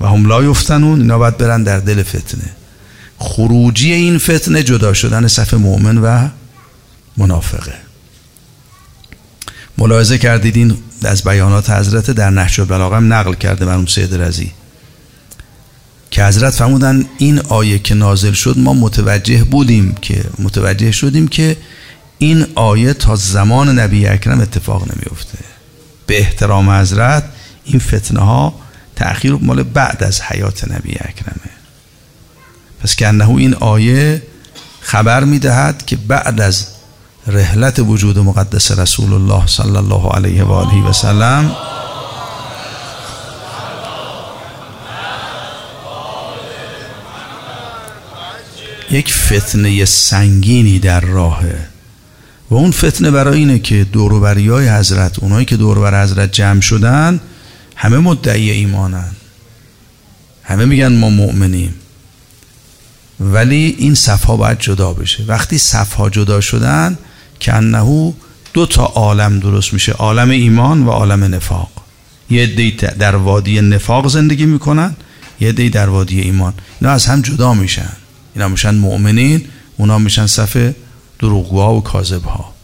و 0.00 0.06
هم 0.06 0.26
لا 0.26 0.44
یفتنون 0.44 1.00
اینا 1.00 1.18
باید 1.18 1.38
برن 1.38 1.62
در 1.62 1.78
دل 1.78 2.02
فتنه. 2.02 2.50
خروجی 3.18 3.92
این 3.92 4.18
فتنه 4.18 4.62
جدا 4.62 4.92
شدن 4.92 5.28
صف 5.28 5.54
مؤمن 5.54 5.98
و 5.98 6.28
منافقه. 7.16 7.74
ملاحظه 9.78 10.18
کردید 10.18 10.56
این 10.56 10.76
از 11.04 11.22
بیانات 11.22 11.70
حضرت 11.70 12.10
در 12.10 12.30
نحش 12.30 12.60
بلاغم 12.60 13.12
نقل 13.12 13.34
کرده 13.34 13.64
مرحوم 13.64 13.86
سید 13.86 14.14
رزی 14.14 14.52
که 16.10 16.24
حضرت 16.24 16.54
فرمودن 16.54 17.04
این 17.18 17.38
آیه 17.38 17.78
که 17.78 17.94
نازل 17.94 18.32
شد 18.32 18.58
ما 18.58 18.74
متوجه 18.74 19.44
بودیم 19.44 19.94
که 20.02 20.24
متوجه 20.38 20.92
شدیم 20.92 21.28
که 21.28 21.56
این 22.18 22.46
آیه 22.54 22.94
تا 22.94 23.16
زمان 23.16 23.78
نبی 23.78 24.06
اکرم 24.06 24.40
اتفاق 24.40 24.82
نمیفته 24.82 25.38
به 26.06 26.18
احترام 26.18 26.70
حضرت 26.70 27.24
این 27.64 27.80
فتنه 27.80 28.20
ها 28.20 28.54
تأخیر 28.96 29.32
مال 29.32 29.62
بعد 29.62 30.04
از 30.04 30.20
حیات 30.20 30.72
نبی 30.72 30.90
اکرمه. 30.90 31.50
پس 32.82 32.96
که 32.96 33.08
انه 33.08 33.30
این 33.30 33.54
آیه 33.54 34.22
خبر 34.80 35.24
می‌دهد 35.24 35.86
که 35.86 35.96
بعد 35.96 36.40
از 36.40 36.66
رحلت 37.26 37.78
وجود 37.78 38.18
مقدس 38.18 38.78
رسول 38.78 39.12
الله 39.12 39.46
صلی 39.46 39.76
الله 39.76 40.08
علیه 40.08 40.44
و 40.44 40.52
آله 40.52 40.88
و 40.88 40.92
سلم 40.92 41.56
یک 48.90 49.14
فتنه 49.14 49.84
سنگینی 49.84 50.78
در 50.78 51.00
راهه. 51.00 51.68
و 52.50 52.54
اون 52.54 52.70
فتنه 52.70 53.10
برای 53.10 53.38
اینه 53.38 53.58
که 53.58 53.84
دوروبری 53.84 54.48
های 54.48 54.68
حضرت 54.68 55.18
اونایی 55.18 55.44
که 55.44 55.56
دوربر 55.56 56.02
حضرت 56.02 56.32
جمع 56.32 56.60
شدن 56.60 57.20
همه 57.76 57.98
مدعی 57.98 58.50
ایمانن. 58.50 59.10
همه 60.42 60.64
میگن 60.64 60.92
ما 60.92 61.10
مؤمنیم. 61.10 61.74
ولی 63.20 63.76
این 63.78 63.94
صفها 63.94 64.36
باید 64.36 64.58
جدا 64.58 64.92
بشه. 64.92 65.24
وقتی 65.24 65.58
صفها 65.58 66.10
جدا 66.10 66.40
شدن 66.40 66.98
که 67.40 67.54
انهو 67.54 68.12
دو 68.54 68.66
تا 68.66 68.84
عالم 68.84 69.38
درست 69.38 69.72
میشه. 69.72 69.92
عالم 69.92 70.30
ایمان 70.30 70.86
و 70.86 70.90
عالم 70.90 71.34
نفاق. 71.34 71.70
یه 72.30 72.46
دی 72.46 72.70
در 72.70 73.16
وادی 73.16 73.60
نفاق 73.60 74.08
زندگی 74.08 74.46
می‌کنن 74.46 74.96
یه 75.40 75.52
دی 75.52 75.70
در 75.70 75.88
وادی 75.88 76.20
ایمان. 76.20 76.54
اینا 76.80 76.92
از 76.92 77.06
هم 77.06 77.22
جدا 77.22 77.54
میشن. 77.54 77.92
اینا 78.38 78.48
میشن 78.48 78.74
مؤمنین 78.74 79.44
اونا 79.76 79.98
میشن 79.98 80.26
صف 80.26 80.74
دروغگوها 81.18 81.74
و 81.74 81.82
کاذبها. 81.82 82.54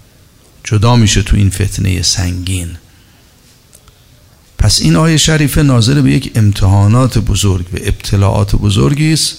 جدا 0.65 0.97
میشه 0.97 1.23
تو 1.23 1.37
این 1.37 1.51
فتنه 1.51 2.03
سنگین. 2.03 2.69
پس 4.59 4.81
این 4.81 4.97
آیه 4.97 5.17
شریفه 5.17 5.63
ناظر 5.63 6.01
به 6.01 6.13
یک 6.13 6.33
امتحانات 6.35 7.19
بزرگ 7.19 7.67
و 7.73 7.77
ابتلاعات 7.81 8.57
بزرگی 8.57 9.13
است 9.13 9.39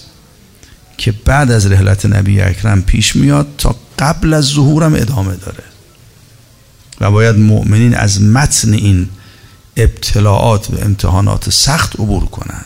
که 0.98 1.12
بعد 1.12 1.50
از 1.50 1.66
رحلت 1.66 2.06
نبی 2.06 2.40
اکرم 2.40 2.82
پیش 2.82 3.16
میاد 3.16 3.46
تا 3.58 3.76
قبل 3.98 4.34
از 4.34 4.44
ظهورم 4.44 4.94
ادامه 4.94 5.36
داره. 5.36 5.64
و 7.00 7.10
باید 7.10 7.36
مؤمنین 7.36 7.94
از 7.94 8.22
متن 8.22 8.72
این 8.72 9.08
ابتلاعات 9.76 10.70
و 10.70 10.76
امتحانات 10.82 11.50
سخت 11.50 11.94
عبور 11.94 12.24
کنن. 12.24 12.64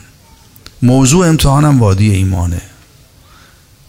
موضوع 0.82 1.28
امتحانم 1.28 1.80
وادی 1.80 2.10
ایمانه. 2.10 2.69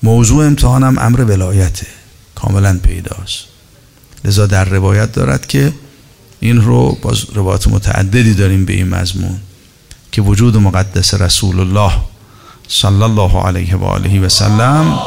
موضوع 0.03 0.46
امتحانم 0.46 1.00
امر 1.00 1.22
ولایته. 1.22 1.88
کاملا 2.36 2.79
پیداست. 2.84 3.43
لذا 4.25 4.46
در 4.46 4.65
روایت 4.65 5.12
دارد 5.12 5.48
که 5.48 5.74
این 6.39 6.62
رو 6.62 6.98
باز 7.01 7.25
روایت 7.34 7.67
متعددی 7.67 8.34
داریم 8.34 8.65
به 8.65 8.74
این 8.74 8.89
مضمون 8.89 9.39
که 10.12 10.22
وجود 10.22 10.58
مقدس 10.58 11.13
رسول 11.13 11.60
الله 11.60 11.91
صلی 12.67 13.03
الله 13.03 13.46
علیه 13.46 13.75
و 13.75 13.84
آله 13.84 14.20
و 14.20 14.29
سلم 14.29 15.00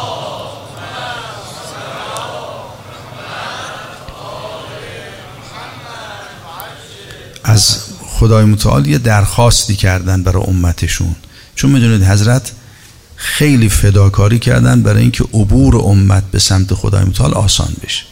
از 7.45 7.79
خدای 8.07 8.45
متعال 8.45 8.87
یه 8.87 8.99
درخواستی 8.99 9.77
کردن 9.77 10.23
برای 10.23 10.45
امتشون. 10.45 11.17
چون 11.55 11.71
می‌دونید 11.71 12.03
حضرت 12.03 12.53
خیلی 13.25 13.69
فداکاری 13.69 14.38
کردن 14.38 14.83
برای 14.83 15.02
اینکه 15.02 15.25
عبور 15.25 15.76
امت 15.76 16.25
به 16.31 16.38
سمت 16.38 16.75
خدای 16.75 17.04
متعال 17.04 17.35
آسان 17.35 17.76
بشه. 17.85 18.02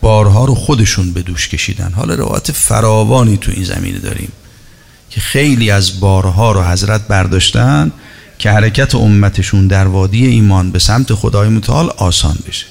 بارها 0.00 0.44
رو 0.44 0.54
خودشون 0.54 1.12
به 1.12 1.22
دوش 1.22 1.48
کشیدن. 1.48 1.92
حالا 1.92 2.14
روایت 2.14 2.52
فراوانی 2.52 3.36
تو 3.36 3.50
این 3.50 3.64
زمینه 3.64 3.98
داریم 3.98 4.32
که 5.10 5.20
خیلی 5.20 5.70
از 5.70 6.00
بارها 6.00 6.52
رو 6.52 6.62
حضرت 6.62 7.08
برداشتن 7.08 7.92
که 8.38 8.50
حرکت 8.50 8.94
امتشون 8.94 9.66
در 9.66 9.86
وادی 9.86 10.26
ایمان 10.26 10.70
به 10.70 10.78
سمت 10.78 11.14
خدای 11.14 11.48
متعال 11.48 11.90
آسان 11.90 12.38
بشه. 12.48 12.66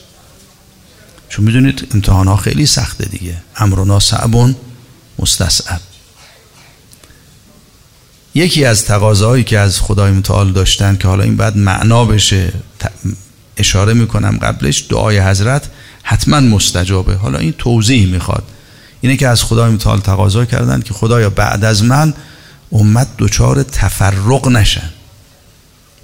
چون 1.29 1.45
می‌دونید 1.45 1.87
امتحان 1.93 2.27
ها 2.27 2.35
خیلی 2.35 2.65
سخته 2.65 3.05
دیگه. 3.05 3.35
امرنا 3.55 3.99
صعبون 3.99 4.55
مستصعب 5.19 5.81
یکی 8.39 8.65
از 8.65 8.85
تقاضاهایی 8.85 9.43
که 9.43 9.59
از 9.59 9.79
خدای 9.79 10.11
متعال 10.11 10.51
داشتن 10.51 10.95
که 10.95 11.07
حالا 11.07 11.23
این 11.23 11.35
بعد 11.37 11.57
معنا 11.57 12.05
بشه 12.05 12.53
اشاره 13.57 13.93
می‌کنم 13.93 14.37
قبلش 14.41 14.85
دعای 14.89 15.19
حضرت 15.19 15.69
حتما 16.03 16.39
مستجابه. 16.39 17.15
حالا 17.15 17.37
این 17.37 17.53
توضیح 17.57 18.07
می‌خواد. 18.07 18.43
اینه 19.01 19.17
که 19.17 19.27
از 19.27 19.43
خدای 19.43 19.71
متعال 19.71 19.99
تقاضا 19.99 20.45
کردن 20.45 20.81
که 20.81 20.93
خدایا 20.93 21.29
بعد 21.29 21.65
از 21.65 21.83
من 21.83 22.13
امت 22.71 23.07
دچار 23.17 23.63
تفرق 23.63 24.47
نشن. 24.47 24.89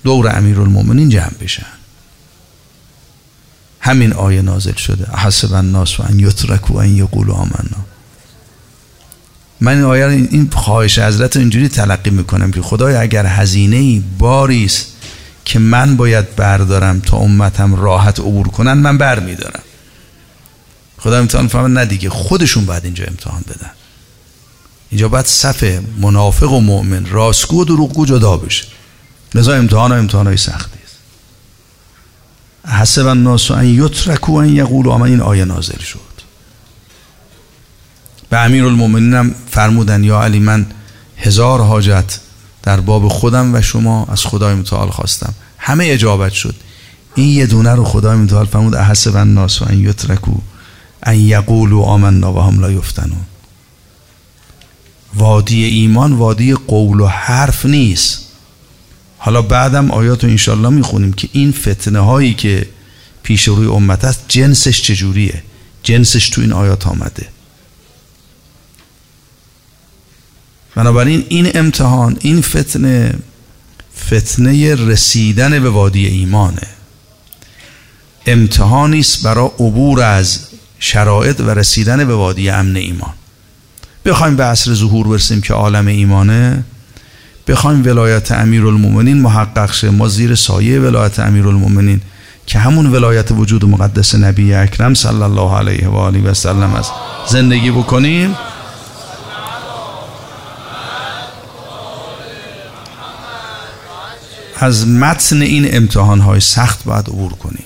دور 0.04 0.38
امیرالمومنین 0.38 1.10
جمع 1.10 1.34
بشن. 1.42 1.66
همین 3.80 4.14
آیه 4.14 4.42
نازل 4.42 4.74
شده. 4.74 5.06
حسب 5.18 5.54
الناس 5.54 6.00
و 6.00 6.04
ان 6.04 6.20
یترکو 6.20 6.78
ان 6.78 6.96
یقولوا 6.96 7.36
آمنا. 7.36 7.95
من 9.66 9.82
آیه 9.82 10.06
این 10.06 10.50
خواهش 10.54 11.00
حضرت 11.00 11.38
اینجوری 11.38 11.68
تلقی 11.68 12.10
می‌کنم 12.10 12.52
که 12.52 12.62
خدای 12.62 12.96
اگر 12.96 13.26
هزینه 13.26 13.76
ای 13.76 14.04
باری 14.18 14.66
است 14.66 14.88
که 15.46 15.60
من 15.60 15.96
باید 15.96 16.36
بردارم 16.36 17.00
تا 17.00 17.18
امتم 17.18 17.76
راحت 17.76 18.20
عبور 18.20 18.48
کنن 18.48 18.74
من 18.74 18.98
بر 18.98 19.20
میدارم 19.20 19.64
خدا 20.98 21.20
امتحان 21.20 21.48
فهمه 21.48 21.68
نه 21.68 21.86
دیگه 21.86 22.10
خودشون 22.10 22.66
باید 22.66 22.86
اینجا 22.86 23.06
امتحان 23.06 23.42
بدن. 23.42 23.72
اینجا 24.90 25.10
باید 25.10 25.26
صف 25.26 25.80
منافق 26.02 26.52
و 26.52 26.60
مؤمن 26.60 27.06
راستگو 27.06 27.62
و 27.62 27.66
دروغگو 27.66 28.06
جدا 28.06 28.38
بشه. 28.38 28.66
لذا 29.36 29.54
امتحان 29.54 29.92
و 29.92 29.96
امتحان 29.96 30.28
های 30.28 30.38
سختی 30.38 30.80
است. 30.86 30.96
حسب 32.82 33.08
الناس 33.08 33.52
ان 33.52 33.66
یترکو 33.66 34.34
ان 34.34 34.50
یقولوا 34.50 35.06
این 35.06 35.22
آیه 35.22 35.46
نازل 35.46 35.80
شد. 35.80 36.05
به 38.36 38.42
امیر 38.42 38.64
هم 38.64 39.36
فرمودن 39.52 40.04
یا 40.04 40.24
علی 40.24 40.40
من 40.40 40.66
هزار 41.18 41.62
حاجت 41.62 42.20
در 42.64 42.80
باب 42.80 43.08
خودم 43.08 43.56
و 43.56 43.62
شما 43.62 44.06
از 44.12 44.26
خدای 44.26 44.56
متعال 44.56 44.90
خواستم. 44.90 45.34
همه 45.58 45.86
اجابت 45.86 46.32
شد. 46.32 46.56
این 47.16 47.28
یه 47.28 47.46
دونه 47.46 47.76
رو 47.76 47.84
خدای 47.84 48.18
متعال 48.18 48.46
فرمود 48.46 48.76
احسب 48.76 49.16
الناس 49.16 49.62
و 49.62 49.66
ان 49.66 49.80
یترکو 49.80 50.32
ان 51.04 51.16
یقولوا 51.16 51.86
آمنا 51.86 52.34
و 52.34 52.40
هم 52.40 52.60
لا 52.60 52.72
یفتنون. 52.72 53.26
وادی 55.14 55.64
ایمان 55.64 56.14
وادی 56.14 56.54
قول 56.54 57.00
و 57.00 57.08
حرف 57.08 57.66
نیست. 57.66 58.22
حالا 59.18 59.42
بعدم 59.42 59.92
آیات 59.92 60.24
رو 60.24 60.30
انشالله 60.30 60.70
می‌خونیم 60.70 61.14
که 61.14 61.30
این 61.32 61.52
فتنه 61.52 62.00
هایی 62.00 62.34
که 62.34 62.68
پیش 63.24 63.48
روی 63.48 63.68
امت 63.68 64.06
است 64.06 64.26
جنسش 64.28 64.82
چجوریه؟ 64.82 65.44
جنسش 65.84 66.30
تو 66.30 66.42
این 66.42 66.54
آیات 66.54 66.88
آمده. 66.88 67.35
بنابراین 70.76 71.26
این 71.30 71.52
امتحان 71.56 72.18
این 72.20 72.42
فتنه 72.42 73.14
فتنه 74.06 74.76
رسیدن 74.76 75.60
به 75.60 75.70
وادی 75.70 76.06
ایمانه. 76.06 76.68
امتحانی 78.26 79.00
است 79.00 79.24
برای 79.24 79.50
عبور 79.60 80.02
از 80.02 80.40
شرایط 80.80 81.40
و 81.40 81.50
رسیدن 81.50 82.06
به 82.06 82.16
وادی 82.16 82.50
امن 82.50 82.76
ایمان. 82.76 83.14
بخوایم 84.06 84.36
به 84.36 84.44
عصر 84.44 84.74
ظهور 84.74 85.08
برسیم 85.08 85.42
که 85.42 85.54
عالم 85.54 85.88
ایمانه. 85.88 86.64
بخوایم 87.48 87.86
ولایت 87.86 88.32
امیرالمومنین 88.32 89.22
محقق 89.22 89.74
شه. 89.74 89.90
ما 89.90 90.08
زیر 90.08 90.36
سایه 90.36 90.80
ولایت 90.80 91.20
امیرالمومنین 91.20 92.02
که 92.46 92.60
همون 92.60 92.86
ولایت 92.86 93.32
وجود 93.32 93.66
مقدس 93.66 94.16
نبی 94.16 94.54
اکرم 94.54 94.94
صلی 94.94 95.22
الله 95.22 95.58
علیه 95.58 95.88
و 95.88 95.96
آله 95.96 96.22
و 96.22 96.34
سلم 96.34 96.74
است. 96.74 96.92
زندگی 97.28 97.72
بکنیم. 97.72 98.36
از 104.60 104.88
متن 104.88 105.42
این 105.42 105.76
امتحان 105.76 106.20
های 106.20 106.40
سخت 106.40 106.84
باید 106.84 107.10
عبور 107.10 107.32
کنیم. 107.34 107.66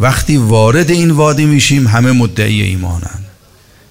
وقتی 0.00 0.36
وارد 0.36 0.90
این 0.90 1.10
وادی 1.10 1.44
میشیم 1.44 1.86
همه 1.86 2.12
مدعی 2.12 2.62
ایمانن. 2.62 3.20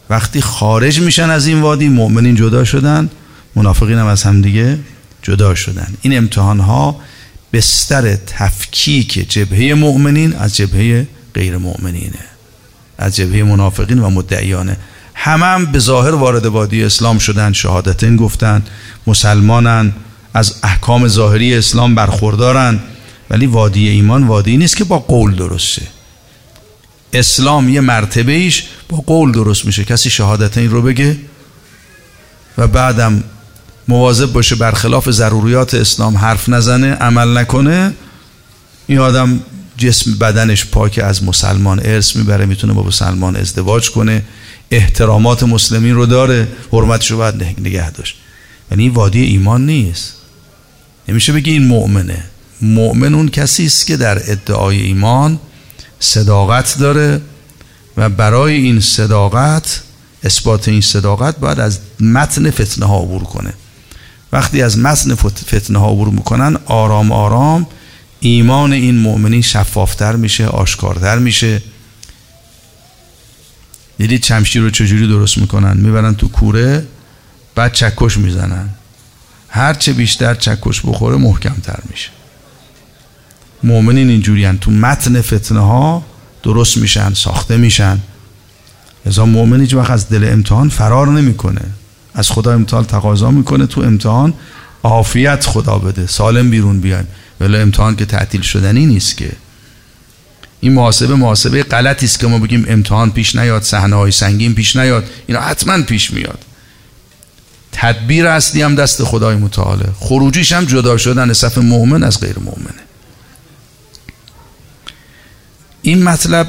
وقتی 0.10 0.42
خارج 0.42 1.00
میشن 1.00 1.30
از 1.30 1.48
این 1.48 1.62
وادی 1.62 1.88
مؤمنین 1.88 2.36
جدا 2.36 2.64
شدن 2.64 3.10
منافقین 3.56 3.98
هم 3.98 4.06
از 4.06 4.24
هم 4.24 4.42
دیگه 4.42 4.80
جدا 5.22 5.56
شدن. 5.56 5.94
این 6.02 6.18
امتحان 6.18 6.60
ها 6.60 7.02
بستر 7.54 8.16
تفکیک 8.16 9.30
جبهه 9.30 9.74
مؤمنین 9.74 10.36
از 10.36 10.56
جبهه 10.56 11.08
غیر 11.34 11.58
مؤمنینه. 11.58 12.26
از 12.98 13.16
جبهه 13.16 13.44
منافقین 13.44 14.00
و 14.00 14.10
مدعیانه. 14.10 14.78
همه 15.14 15.46
هم 15.46 15.66
به 15.66 15.80
ظاهر 15.80 16.16
وارد 16.16 16.46
وادی 16.46 16.84
اسلام 16.84 17.18
شدن 17.20 17.54
شهادتین 17.54 18.16
گفتن 18.16 18.64
مسلمانن. 19.08 19.94
از 20.38 20.56
احکام 20.64 21.08
ظاهری 21.08 21.56
اسلام 21.56 21.96
برخوردارن 21.96 22.80
ولی 23.30 23.46
وادی 23.46 23.90
ایمان 23.90 24.28
وادی 24.28 24.58
نیست 24.58 24.78
که 24.78 24.84
با 24.84 25.00
قول 25.00 25.36
درسته 25.36 25.82
اسلام 27.14 27.70
یه 27.70 27.82
مرتبه 27.82 28.32
ایش 28.32 28.64
با 28.90 28.98
قول 28.98 29.32
درست 29.32 29.66
میشه. 29.66 29.84
کسی 29.84 30.10
شهادت 30.10 30.58
این 30.58 30.70
رو 30.70 30.82
بگه 30.82 31.18
و 32.58 32.68
بعدم 32.68 33.24
مواظب 33.88 34.34
باشه 34.34 34.56
برخلاف 34.56 35.10
ضروریات 35.10 35.74
اسلام 35.74 36.18
حرف 36.18 36.50
نزنه 36.50 36.94
عمل 36.94 37.38
نکنه 37.38 37.94
این 38.88 39.00
آدم 39.00 39.40
جسم 39.78 40.14
بدنش 40.18 40.66
پاک 40.66 41.00
از 41.04 41.24
مسلمان 41.24 41.80
ارث 41.80 42.16
می‌بره 42.16 42.46
می‌تونه 42.46 42.74
با 42.74 42.84
مسلمان 42.84 43.36
ازدواج 43.36 43.92
کنه 43.92 44.24
احترامات 44.72 45.44
مسلمین 45.44 45.96
رو 45.96 46.06
داره 46.06 46.48
حرمتش 46.72 47.12
رو 47.12 47.18
باید 47.18 47.44
نگه 47.60 47.92
داشت. 47.92 48.18
یعنی 48.72 48.90
وادی 48.90 49.22
ایمان 49.22 49.66
نیست. 49.66 50.17
نمیشه 51.08 51.34
بگی 51.34 51.52
این 51.52 51.68
مؤمنه. 51.68 52.24
مؤمن 52.62 53.14
اون 53.14 53.30
کسی 53.30 53.66
است 53.66 53.88
که 53.88 53.98
در 53.98 54.32
ادعای 54.32 54.82
ایمان 54.82 55.40
صداقت 56.00 56.78
داره 56.80 57.22
و 57.98 58.10
برای 58.10 58.54
این 58.56 58.80
صداقت 58.80 59.82
اثبات 60.24 60.68
این 60.68 60.82
صداقت 60.82 61.38
باید 61.38 61.60
از 61.60 61.80
متن 62.00 62.52
فتنه 62.52 62.86
ها 62.86 63.00
عبور 63.00 63.24
کنه. 63.24 63.54
وقتی 64.32 64.62
از 64.62 64.78
متن 64.78 65.16
فتنه 65.16 65.80
ها 65.80 65.90
عبور 65.92 66.10
می‌کنن 66.10 66.58
آرام 66.66 67.12
آرام 67.12 67.68
ایمان 68.20 68.74
این 68.74 68.98
مؤمنین 68.98 69.42
شفافتر 69.42 70.16
میشه 70.16 70.46
آشکارتر 70.46 71.20
میشه. 71.20 71.62
دیدید 73.98 74.22
چمشیر 74.22 74.62
رو 74.62 74.70
چجوری 74.70 75.08
درست 75.08 75.38
می‌کنن؟ 75.38 75.78
می‌برن 75.78 76.16
تو 76.16 76.28
کوره 76.28 76.88
بعد 77.56 77.74
چکش 77.74 78.18
می‌زنن. 78.18 78.70
هرچه 79.58 79.94
بیشتر 79.94 80.36
چکش 80.36 80.82
بخوره 80.86 81.18
محکمتر 81.18 81.80
میشه. 81.90 82.10
مؤمنین 83.64 84.10
اینجوری 84.10 84.58
تو 84.62 84.72
متن 84.72 85.22
فتنه 85.22 85.60
ها 85.60 86.06
درست 86.44 86.78
میشن 86.78 87.14
ساخته 87.14 87.58
میشن. 87.58 88.00
لذا 89.06 89.26
مؤمن 89.26 89.62
هیچ 89.62 89.74
وقت 89.74 89.90
از 89.92 90.10
دل 90.10 90.30
امتحان 90.34 90.70
فرار 90.70 91.08
نمی‌کنه. 91.08 91.62
از 92.14 92.30
خدا 92.30 92.54
امتحان 92.54 92.86
تقاضا 92.86 93.32
می‌کنه 93.32 93.66
تو 93.66 93.82
امتحان. 93.82 94.34
عافیت 94.84 95.46
خدا 95.46 95.78
بده. 95.78 96.08
سالم 96.08 96.50
بیرون 96.50 96.80
بیایم. 96.80 97.08
ولی 97.40 97.58
امتحان 97.58 97.96
که 97.96 98.06
تعطیل 98.06 98.42
شدنی 98.42 98.86
نیست 98.86 99.18
که. 99.18 99.32
این 100.60 100.74
محاسبه 100.74 101.16
محاسبه 101.16 101.64
غلطی 101.64 102.06
است 102.06 102.20
که 102.20 102.28
ما 102.28 102.40
بگیم 102.40 102.66
امتحان 102.68 103.12
پیش 103.12 103.36
نیاد 103.36 103.62
صحنه 103.62 103.96
های 103.96 104.12
سنگین 104.12 104.56
پیش 104.56 104.76
نیاد. 104.76 105.10
اینا 105.28 105.42
حتما 105.42 105.82
پیش 105.82 106.12
میاد. 106.12 106.46
تدبیر 107.80 108.28
اصلی 108.28 108.62
هم 108.62 108.76
دست 108.76 109.04
خدای 109.04 109.36
متعاله 109.36 109.90
خروجیش 110.00 110.52
هم 110.52 110.66
جدا 110.66 110.98
شدن 110.98 111.34
صف 111.34 111.58
مؤمن 111.58 112.04
از 112.04 112.20
غیر 112.20 112.40
مؤمنه. 112.40 112.84
این 115.82 116.04
مطلب 116.04 116.48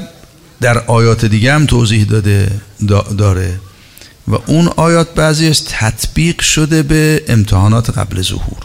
در 0.61 0.77
آیات 0.77 1.25
دیگه 1.25 1.53
هم 1.53 1.65
توضیح 1.65 2.03
داده 2.03 2.51
داره. 3.17 3.59
و 4.27 4.35
اون 4.45 4.67
آیات 4.67 5.13
بعضیش 5.13 5.61
تطبیق 5.67 6.41
شده 6.41 6.83
به 6.83 7.23
امتحانات 7.27 7.97
قبل 7.97 8.21
ظهور. 8.21 8.57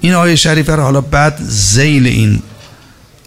این 0.00 0.12
آیه 0.14 0.36
شریفه 0.36 0.76
رو 0.76 0.82
حالا 0.82 1.00
بعد 1.00 1.38
زیل 1.48 2.06
این 2.06 2.42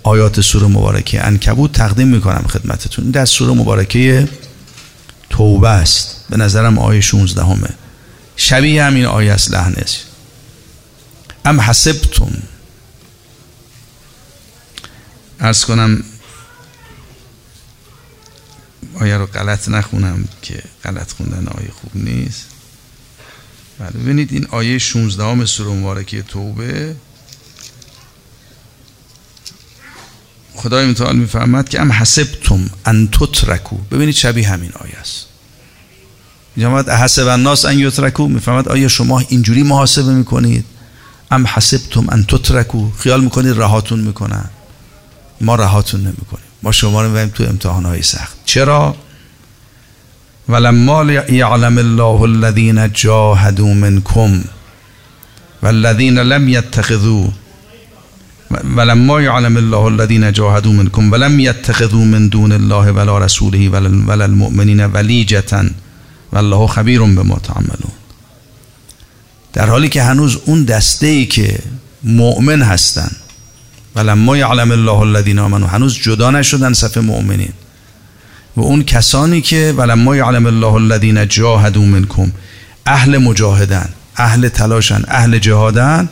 آیات 0.04 0.42
سوره 0.42 0.68
مبارکه. 0.68 1.26
انکبوت 1.28 1.72
تقدیم 1.72 2.08
می‌کنم 2.08 2.46
خدمتتون. 2.50 3.12
در 3.12 3.26
سوره 3.26 3.54
مبارکه 3.54 4.28
توبه 5.30 5.70
است. 5.70 6.26
به 6.30 6.38
نظرم 6.38 6.78
آیه 6.80 7.02
16 7.02 7.44
همه 7.44 7.70
شبیه 8.40 8.84
همین 8.84 9.06
آیه 9.06 9.34
است 9.34 9.52
لحنش. 9.52 10.04
ام 11.46 11.62
حسبتم. 11.62 12.44
ارز 15.40 15.66
کنم 15.66 16.04
آیه 18.94 19.18
رو 19.18 19.26
غلط 19.26 19.70
نخونم 19.70 20.28
که 20.42 20.64
غلط 20.84 21.12
خوندن 21.12 21.48
آیه 21.48 21.72
خوب 21.72 21.92
نیست. 21.96 22.46
بله 23.80 23.90
ببینید 23.90 24.34
این 24.34 24.48
آیه 24.52 24.78
16 24.78 25.24
همه 25.24 25.46
سوره 25.46 25.70
مبارکه 25.70 26.22
توبه. 26.22 26.96
خدای 30.56 30.86
متعال 30.86 31.16
میفرماد 31.16 31.70
که 31.70 31.82
ام 31.82 31.92
حسبتم 31.92 32.70
ان 32.86 33.10
تترکو. 33.12 33.78
ببینید 33.78 34.16
شبیه 34.16 34.50
همین 34.50 34.72
آیه 34.74 34.98
است. 34.98 35.29
میفرماد 36.60 36.90
حسب 36.90 37.28
الناس 37.28 37.66
ان 37.66 37.80
یترکو 37.80 38.28
میفرماد 38.28 38.68
آیا 38.68 38.88
شما 38.88 39.20
اینجوری 39.20 39.64
محاسبه 39.64 40.14
می‌کنید؟ 40.14 40.66
ام 41.32 41.48
حسبتم 41.48 42.06
ان 42.10 42.24
تترکو. 42.24 42.92
خیال 42.92 43.22
می‌کنید 43.22 43.58
رهاتون 43.58 44.00
می‌کنن. 44.00 44.46
ما 45.42 45.56
رهاتون 45.56 46.02
نمی‌کنیم. 46.02 46.46
ما 46.64 46.72
شما 46.72 47.02
رو 47.02 47.08
می‌بریم 47.08 47.30
تو 47.30 47.44
امتحان 47.44 47.86
های 47.86 48.02
سخت. 48.02 48.38
چرا؟ 48.46 48.96
ولما 50.50 51.12
یعلم 51.30 51.78
الله 51.78 52.22
الذين 52.22 52.94
جاهدوا 52.94 53.74
منكم 53.74 54.44
والذين 55.64 56.20
لم 56.20 56.50
يتخذوا 56.50 57.28
ولما 58.78 59.22
يعلم 59.22 59.58
الله 59.58 59.88
الذين 59.88 60.32
جاهدوا 60.32 60.74
منكم 60.74 61.12
ولم 61.12 61.40
يتخذوا 61.40 62.06
من 62.06 62.30
دون 62.30 62.52
الله 62.52 62.92
ولا 62.92 63.18
رسوله 63.18 63.70
ولا 64.08 64.26
المؤمنين 64.26 64.82
وليجة 64.82 65.72
والله 66.34 66.68
خبیر 66.68 67.00
بما 67.00 67.40
تعملون. 67.40 67.92
در 69.54 69.70
حالی 69.70 69.90
که 69.90 70.04
هنوز 70.04 70.38
اون 70.46 70.64
دسته 70.64 71.08
ای 71.08 71.26
که 71.26 71.60
مؤمن 72.04 72.62
هستن 72.62 73.12
ولما 73.96 74.38
يعلم 74.38 74.72
الله 74.72 75.00
الذين 75.00 75.40
آمنوا 75.40 75.68
هنوز 75.68 76.00
جدا 76.00 76.32
نشدن 76.32 76.74
صف 76.74 76.98
مؤمنین. 76.98 77.54
و 78.58 78.62
اون 78.62 78.84
کسانی 78.84 79.42
که 79.42 79.74
ولما 79.78 80.16
يعلم 80.16 80.48
الله 80.48 80.74
الذين 80.74 81.28
جاهدوا 81.28 81.86
منكم 81.86 82.32
اهل 82.88 83.18
مجاهدن 83.18 83.90
اهل 84.18 84.50
تلاشن 84.50 85.04
اهل 85.08 85.40
جهادن 85.40 86.10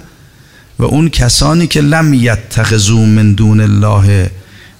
و 0.79 0.83
اون 0.83 1.09
کسانی 1.09 1.67
که 1.67 1.81
لم 1.81 2.13
یتخذو 2.13 3.05
من 3.05 3.33
دون 3.33 3.61
الله 3.61 4.29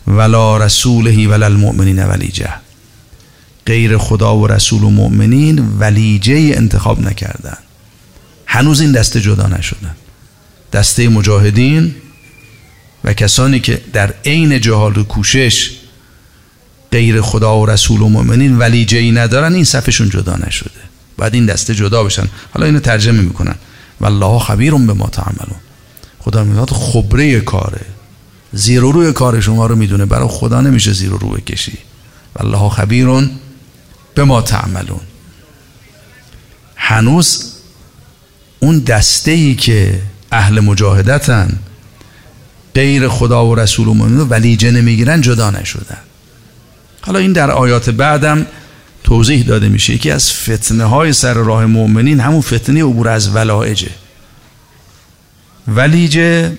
ولا 0.07 0.57
رسوله 0.57 1.27
ولا 1.27 1.45
المؤمنین 1.45 2.03
ولیجه 2.03 2.49
غیر 3.67 3.97
خدا 3.97 4.37
و 4.37 4.47
رسول 4.47 4.83
و 4.83 4.89
مؤمنین 4.89 5.59
ولیجه 5.79 6.33
انتخاب 6.33 7.01
نکردن. 7.01 7.57
هنوز 8.45 8.81
این 8.81 8.91
دسته 8.91 9.21
جدا 9.21 9.47
نشدن. 9.47 9.95
دسته 10.73 11.09
مجاهدین 11.09 11.95
و 13.03 13.13
کسانی 13.13 13.59
که 13.59 13.81
در 13.93 14.13
عین 14.25 14.61
جهال 14.61 14.97
و 14.97 15.03
کوشش 15.03 15.71
غیر 16.91 17.21
خدا 17.21 17.59
و 17.59 17.65
رسول 17.65 18.01
و 18.01 18.09
مؤمنین 18.09 18.57
ولیجه 18.57 18.97
ای 18.97 19.11
ندارن 19.11 19.53
این 19.53 19.63
صفشون 19.63 20.09
جدا 20.09 20.35
نشده. 20.47 20.81
بعد 21.17 21.33
این 21.33 21.45
دسته 21.45 21.75
جدا 21.75 22.03
بشن. 22.03 22.27
حالا 22.53 22.65
اینو 22.65 22.79
ترجمه 22.79 23.21
می‌کنن. 23.21 23.55
والله 24.01 24.39
خبیر 24.39 24.73
به 24.73 24.93
ما 24.93 25.07
تعملون. 25.07 25.59
خدا 26.19 26.43
میاد 26.43 26.69
خبره 26.69 27.39
کاره. 27.39 27.85
زیر 28.53 28.83
و 28.83 28.91
روی 28.91 29.11
کار 29.11 29.41
شما 29.41 29.65
رو 29.65 29.75
می‌دونه. 29.75 30.05
برای 30.05 30.27
خدا 30.31 30.61
نمیشه 30.61 30.93
زیر 30.93 31.13
و 31.13 31.17
روی 31.17 31.41
کشی. 31.41 31.77
والله 32.35 32.69
خبیرون 32.69 33.29
به 34.17 34.23
ما 34.23 34.41
تعملون. 34.41 34.99
هنوز 36.75 37.53
اون 38.59 38.79
دسته 38.79 39.31
ای 39.31 39.55
که 39.55 40.01
اهل 40.31 40.59
مجاهدتن 40.59 41.59
غیر 42.75 43.07
خدا 43.07 43.45
و 43.45 43.55
رسول 43.55 43.87
و 43.87 43.93
مؤمنین 43.93 44.27
ولیجه 44.29 44.71
نمی‌گیرن 44.71 45.21
جدا 45.21 45.51
نشدن. 45.51 45.97
حالا 47.01 47.19
این 47.19 47.33
در 47.33 47.51
آیات 47.51 47.89
بعدم 47.89 48.45
توضیح 49.03 49.45
داده 49.45 49.69
میشه. 49.69 49.93
یکی 49.93 50.11
از 50.11 50.31
فتنه 50.31 50.83
های 50.83 51.13
سر 51.13 51.33
راه 51.33 51.65
مؤمنین 51.65 52.19
همون 52.19 52.41
فتنه 52.41 52.83
عبور 52.83 53.09
از 53.09 53.35
ولایجه. 53.35 53.91
ولیجه 55.67 56.57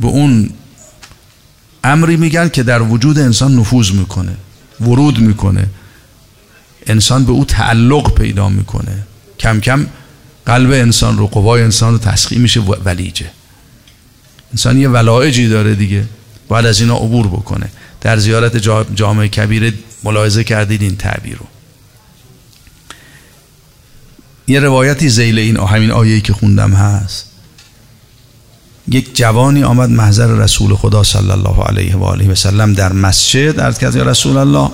به 0.00 0.06
اون 0.06 0.50
امری 1.84 2.16
میگن 2.16 2.48
که 2.48 2.62
در 2.62 2.82
وجود 2.82 3.18
انسان 3.18 3.54
نفوذ 3.54 3.90
می‌کنه 3.90 4.36
ورود 4.80 5.18
می‌کنه. 5.18 5.66
انسان 6.86 7.24
به 7.24 7.32
او 7.32 7.44
تعلق 7.44 8.14
پیدا 8.14 8.48
می‌کنه. 8.48 9.06
کم 9.38 9.60
کم 9.60 9.86
قلب 10.46 10.70
انسان 10.70 11.18
رو 11.18 11.26
قوای 11.26 11.62
انسان 11.62 11.92
رو 11.92 11.98
تسخیم 11.98 12.40
میشه 12.40 12.60
ولیجه. 12.60 13.26
انسان 14.52 14.80
یه 14.80 14.88
ولایجی 14.88 15.48
داره 15.48 15.74
دیگه. 15.74 16.04
باید 16.48 16.66
از 16.66 16.80
اینا 16.80 16.96
عبور 16.96 17.26
بکنه. 17.26 17.68
در 18.00 18.16
زیارت 18.16 18.56
جامعه 18.94 19.28
کبیر 19.28 19.74
ملاحظه 20.04 20.44
کردید 20.44 20.82
این 20.82 20.96
تعبیر 20.96 21.36
رو. 21.36 21.46
یه 24.46 24.60
روایتی 24.60 25.08
زیل 25.08 25.38
این 25.38 25.56
همین 25.56 25.90
آیه‌ای 25.90 26.20
که 26.20 26.32
خوندم 26.32 26.72
هست. 26.72 27.30
یک 28.88 29.16
جوانی 29.16 29.62
آمد 29.62 29.90
محضر 29.90 30.26
رسول 30.26 30.74
خدا 30.74 31.02
صلی 31.02 31.30
الله 31.30 31.62
علیه 31.62 31.96
و 31.96 32.04
آله 32.04 32.28
و 32.28 32.34
سلم 32.34 32.72
در 32.72 32.92
مسجد. 32.92 33.60
عرض 33.60 33.78
کرد 33.78 33.94
یا 33.94 34.02
رسول 34.02 34.36
الله 34.36 34.70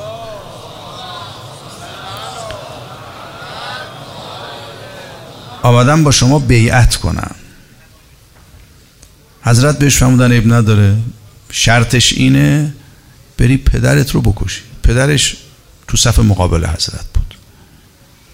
آمدم 5.63 6.05
با 6.05 6.11
شما 6.11 6.39
بیعت 6.39 6.97
کنم. 6.97 7.35
حضرت 9.43 9.79
بهش 9.79 9.97
فرمودن 9.97 10.37
ابن 10.37 10.53
نداره. 10.53 10.97
شرطش 11.51 12.13
اینه 12.13 12.75
بری 13.39 13.57
پدرت 13.57 14.11
رو 14.11 14.21
بکشی. 14.21 14.61
پدرش 14.83 15.37
تو 15.89 15.97
صف 15.97 16.19
مقابل 16.19 16.67
حضرت 16.67 17.05
بود. 17.15 17.35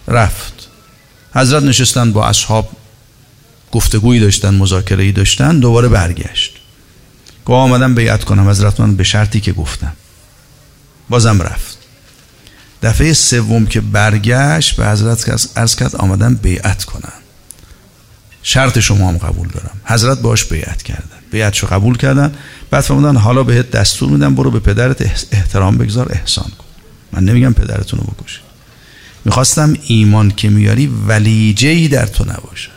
رفت. 0.08 0.68
حضرت 1.34 1.62
نشستن 1.62 2.12
با 2.12 2.26
اصحاب 2.26 2.70
گفتگویی 3.72 4.20
داشتن 4.20 4.54
مذاکره 4.54 5.04
ای 5.04 5.12
داشتن 5.12 5.58
دوباره 5.60 5.88
برگشت. 5.88 6.52
گفت 7.44 7.50
آمدم 7.50 7.94
بیعت 7.94 8.24
کنم. 8.24 8.48
حضرت 8.48 8.80
من 8.80 8.96
به 8.96 9.04
شرطی 9.04 9.40
که 9.40 9.52
گفتم. 9.52 9.92
بازم 11.08 11.42
رفت. 11.42 11.75
دفعه 12.86 13.12
سوم 13.12 13.66
که 13.66 13.80
برگشت 13.80 14.76
به 14.76 14.88
حضرت 14.88 15.50
ارز 15.56 15.76
کرد 15.76 15.96
آمدم 15.96 16.34
بیعت 16.34 16.84
کنم 16.84 17.12
شرط 18.42 18.78
شما 18.78 19.08
هم 19.08 19.18
قبول 19.18 19.48
دارم. 19.48 19.80
حضرت 19.84 20.20
باش 20.20 20.44
بیعت 20.44 20.82
کردن. 20.82 21.18
بیعتشو 21.30 21.66
قبول 21.66 21.96
کردن. 21.96 22.34
بعد 22.70 22.80
فرمودن 22.80 23.16
حالا 23.16 23.42
بهت 23.42 23.70
دستور 23.70 24.08
میدم 24.10 24.34
برو 24.34 24.50
به 24.50 24.60
پدرت 24.60 25.02
احترام 25.32 25.78
بگذار 25.78 26.12
احسان 26.12 26.50
کن. 26.58 26.64
من 27.12 27.24
نمیگم 27.24 27.52
پدرتون 27.52 28.00
رو 28.00 28.06
بکشید 28.06 28.40
می‌خواستم 29.24 29.74
ایمان 29.86 30.30
که 30.30 30.48
میاری 30.48 30.86
ولیجه 30.86 31.68
ای 31.68 31.88
در 31.88 32.06
تو 32.06 32.24
نباشد. 32.24 32.70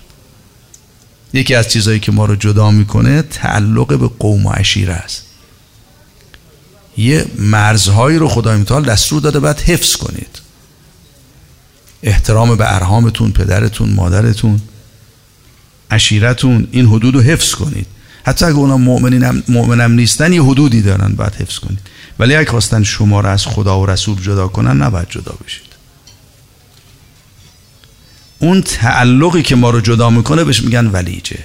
یکی 1.34 1.56
از 1.56 1.68
چیزهایی 1.68 2.00
که 2.00 2.12
ما 2.12 2.26
رو 2.26 2.36
جدا 2.36 2.72
می‌کنه 2.72 3.22
تعلق 3.22 4.00
به 4.00 4.08
قوم 4.20 4.46
و 4.46 4.50
عشیره 4.50 4.94
است. 4.94 5.29
یه 6.98 7.26
مرزهایی 7.40 8.18
رو 8.18 8.28
خدای 8.28 8.58
متعال 8.58 8.84
دستور 8.84 9.22
داده 9.22 9.40
باید 9.40 9.60
حفظ 9.60 9.96
کنید. 9.96 10.40
احترام 12.04 12.56
به 12.56 12.76
ارهامتون 12.76 13.32
پدرتون 13.32 13.90
مادرتون 13.90 14.62
عشیرتون 15.92 16.68
این 16.72 16.86
حدود 16.86 17.16
رو 17.16 17.22
حفظ 17.22 17.56
کنید. 17.56 17.88
حتی 18.26 18.46
اگه 18.46 18.56
اونا 18.56 18.78
مؤمنین 18.78 19.44
مؤمنم 19.48 19.92
نیستن 19.92 20.34
یه 20.34 20.44
حدودی 20.44 20.82
دارن 20.82 21.16
باید 21.16 21.36
حفظ 21.36 21.60
کنید. 21.60 21.80
ولی 22.20 22.36
اگه 22.36 22.50
خواستن 22.50 22.84
شما 22.84 23.20
رو 23.22 23.30
از 23.30 23.46
خدا 23.46 23.80
و 23.80 23.86
رسول 23.86 24.22
جدا 24.22 24.48
کنن 24.48 24.82
نباید 24.82 25.10
جدا 25.10 25.36
بشید. 25.46 25.70
اون 28.40 28.62
تعلقی 28.62 29.42
که 29.42 29.56
ما 29.56 29.70
رو 29.70 29.82
جدا 29.82 30.10
می‌کنه 30.10 30.44
بهش 30.44 30.64
میگن 30.64 30.88
ولیجه. 30.88 31.40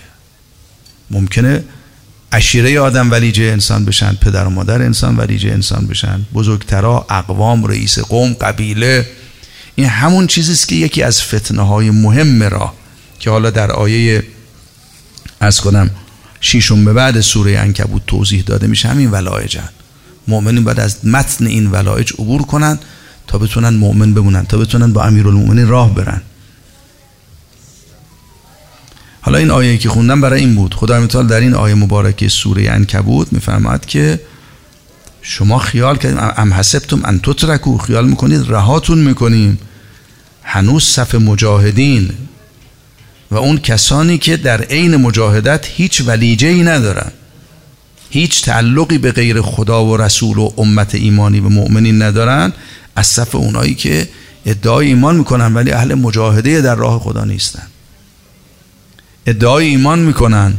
ممکنه 1.11 1.65
عشیره 2.35 2.81
آدم 2.81 3.11
ولیجه 3.11 3.45
انسان 3.45 3.85
بشن 3.85 4.15
پدر 4.21 4.45
و 4.47 4.51
مادر 4.51 4.83
انسان 4.83 5.17
ولیجه 5.17 5.51
انسان 5.51 5.87
بشن. 5.87 6.27
بزرگترا 6.35 7.07
اقوام 7.11 7.65
رئیس 7.65 7.99
قوم 7.99 8.33
قبیله. 8.33 9.07
این 9.75 9.87
همون 9.87 10.27
چیزیست 10.27 10.69
که 10.69 10.75
یکی 10.75 11.03
از 11.03 11.23
فتنه 11.23 11.63
های 11.63 11.91
مهم 11.91 12.43
را 12.43 12.73
که 13.19 13.31
حالا 13.31 13.51
در 13.51 13.71
آیه 13.71 14.23
از 15.41 15.61
کنم 15.61 15.91
شیشون 16.41 16.85
به 16.85 16.93
بعد 16.93 17.21
سوره 17.21 17.59
انکبوت 17.59 18.07
توضیح 18.07 18.43
داده 18.43 18.67
میشه 18.67 18.89
همین 18.89 19.11
ولایجن 19.11 19.69
مؤمنین 20.29 20.65
باید 20.65 20.81
از 20.81 21.07
متن 21.07 21.47
این 21.47 21.71
ولایج 21.71 22.13
عبور 22.13 22.43
کنن 22.43 22.79
تا 23.27 23.39
بتونن 23.39 23.69
مؤمن 23.75 24.15
بمونن 24.15 24.47
تا 24.47 24.59
بتونن 24.59 24.93
با 24.93 25.03
امیرالمؤمنین 25.03 25.69
راه 25.69 25.95
برن. 25.95 26.23
حالا 29.25 29.39
این 29.39 29.51
آیه 29.51 29.79
که 29.79 29.89
خوندم 29.89 30.21
برای 30.21 30.41
این 30.41 30.55
بود. 30.55 30.75
خدا 30.75 31.01
متعال 31.01 31.27
در 31.27 31.41
این 31.41 31.55
آیه 31.55 31.75
مبارکه 31.75 32.29
سوره 32.29 32.71
انکبوت 32.71 33.33
میفرماد 33.33 33.87
که 33.87 34.21
شما 35.23 35.59
خیال 35.59 35.97
کردیم 35.97 36.19
ام 36.37 36.55
حسبتم 36.55 37.01
ان 37.05 37.21
تترکو 37.23 37.79
خیال 37.79 38.09
می‌کنید 38.09 38.41
رهاتون 38.49 38.99
می‌کنیم. 38.99 39.59
هنوز 40.43 40.85
صف 40.85 41.15
مجاهدین 41.15 42.11
و 43.31 43.37
اون 43.37 43.59
کسانی 43.59 44.19
که 44.19 44.37
در 44.37 44.63
عین 44.63 44.97
مجاهدت 44.97 45.67
هیچ 45.67 46.03
ولیجه 46.07 46.49
ای 46.49 46.63
ندارن. 46.63 47.13
هیچ 48.11 48.45
تعلقی 48.45 48.99
به 48.99 49.13
غیر 49.13 49.41
خدا 49.41 49.85
و 49.85 49.97
رسول 49.97 50.39
و 50.39 50.51
امت 50.59 50.95
ایمانی 50.95 51.41
و 51.41 51.49
مؤمنین 51.49 52.03
ندارن. 52.03 52.53
از 52.97 53.07
صف 53.07 53.35
اونایی 53.35 53.75
که 53.75 54.09
ادعای 54.47 54.87
ایمان 54.87 55.17
می‌کنن 55.17 55.55
ولی 55.55 55.73
اهل 55.73 55.95
مجاهده 55.95 56.61
در 56.61 56.75
راه 56.75 57.01
خدا 57.01 57.25
نیستن. 57.25 57.67
ادعای 59.27 59.67
ایمان 59.67 59.99
می‌کنن. 59.99 60.55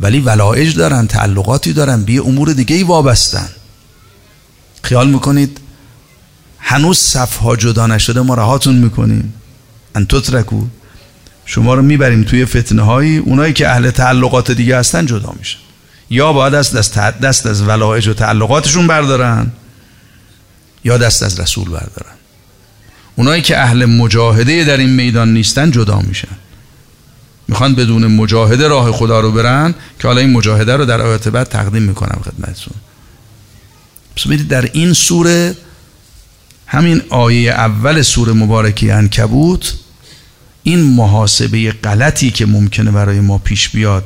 ولی 0.00 0.20
ولایج 0.20 0.74
دارن 0.74 1.06
تعلقاتی 1.06 1.72
دارن 1.72 2.02
به 2.02 2.20
امور 2.20 2.52
دیگه 2.52 2.76
ای 2.76 2.82
وابستن. 2.82 3.48
خیال 4.82 5.08
می‌کنید 5.10 5.60
هنوز 6.58 6.98
صفها 6.98 7.56
جدا 7.56 7.86
نشده 7.86 8.20
ما 8.20 8.34
رهاتون 8.34 8.74
می‌کنیم. 8.74 9.34
ان 9.94 10.06
تترکو 10.06 10.64
شما 11.44 11.74
رو 11.74 11.82
می‌بریم 11.82 12.22
توی 12.22 12.44
فتنه 12.44 12.82
هایی 12.82 13.18
اونایی 13.18 13.52
که 13.52 13.68
اهل 13.68 13.90
تعلقات 13.90 14.50
دیگه 14.50 14.78
هستن 14.78 15.06
جدا 15.06 15.34
میشن. 15.38 15.58
یا 16.10 16.32
باید 16.32 16.52
دست 16.52 16.76
دست, 16.76 16.98
دست 16.98 17.46
از 17.46 17.62
ولایج 17.62 18.08
و 18.08 18.14
تعلقاتشون 18.14 18.86
بردارن 18.86 19.52
یا 20.84 20.98
دست 20.98 21.22
از 21.22 21.40
رسول 21.40 21.64
بردارن. 21.64 22.16
اونایی 23.16 23.42
که 23.42 23.58
اهل 23.58 23.84
مجاهده 23.84 24.64
در 24.64 24.76
این 24.76 24.90
میدان 24.90 25.32
نیستن 25.32 25.70
جدا 25.70 26.00
میشن. 26.00 26.36
می‌خوان 27.48 27.74
بدون 27.74 28.06
مجاهده 28.06 28.68
راه 28.68 28.92
خدا 28.92 29.20
رو 29.20 29.32
برن 29.32 29.74
که 29.98 30.08
حالا 30.08 30.20
این 30.20 30.30
مجاهده 30.30 30.76
رو 30.76 30.84
در 30.84 31.02
آیات 31.02 31.28
بعد 31.28 31.48
تقدیم 31.48 31.82
می‌کنم 31.82 32.20
خدمتتون. 32.24 32.74
پس 34.16 34.26
ببینید 34.26 34.48
در 34.48 34.70
این 34.72 34.92
سوره 34.92 35.56
همین 36.66 37.02
آیه 37.08 37.50
اول 37.50 38.02
سوره 38.02 38.32
مبارکی 38.32 38.90
انکبوت 38.90 39.74
این 40.62 40.80
محاسبه 40.80 41.70
غلطی 41.72 42.30
که 42.30 42.46
ممکنه 42.46 42.90
برای 42.90 43.20
ما 43.20 43.38
پیش 43.38 43.68
بیاد 43.68 44.04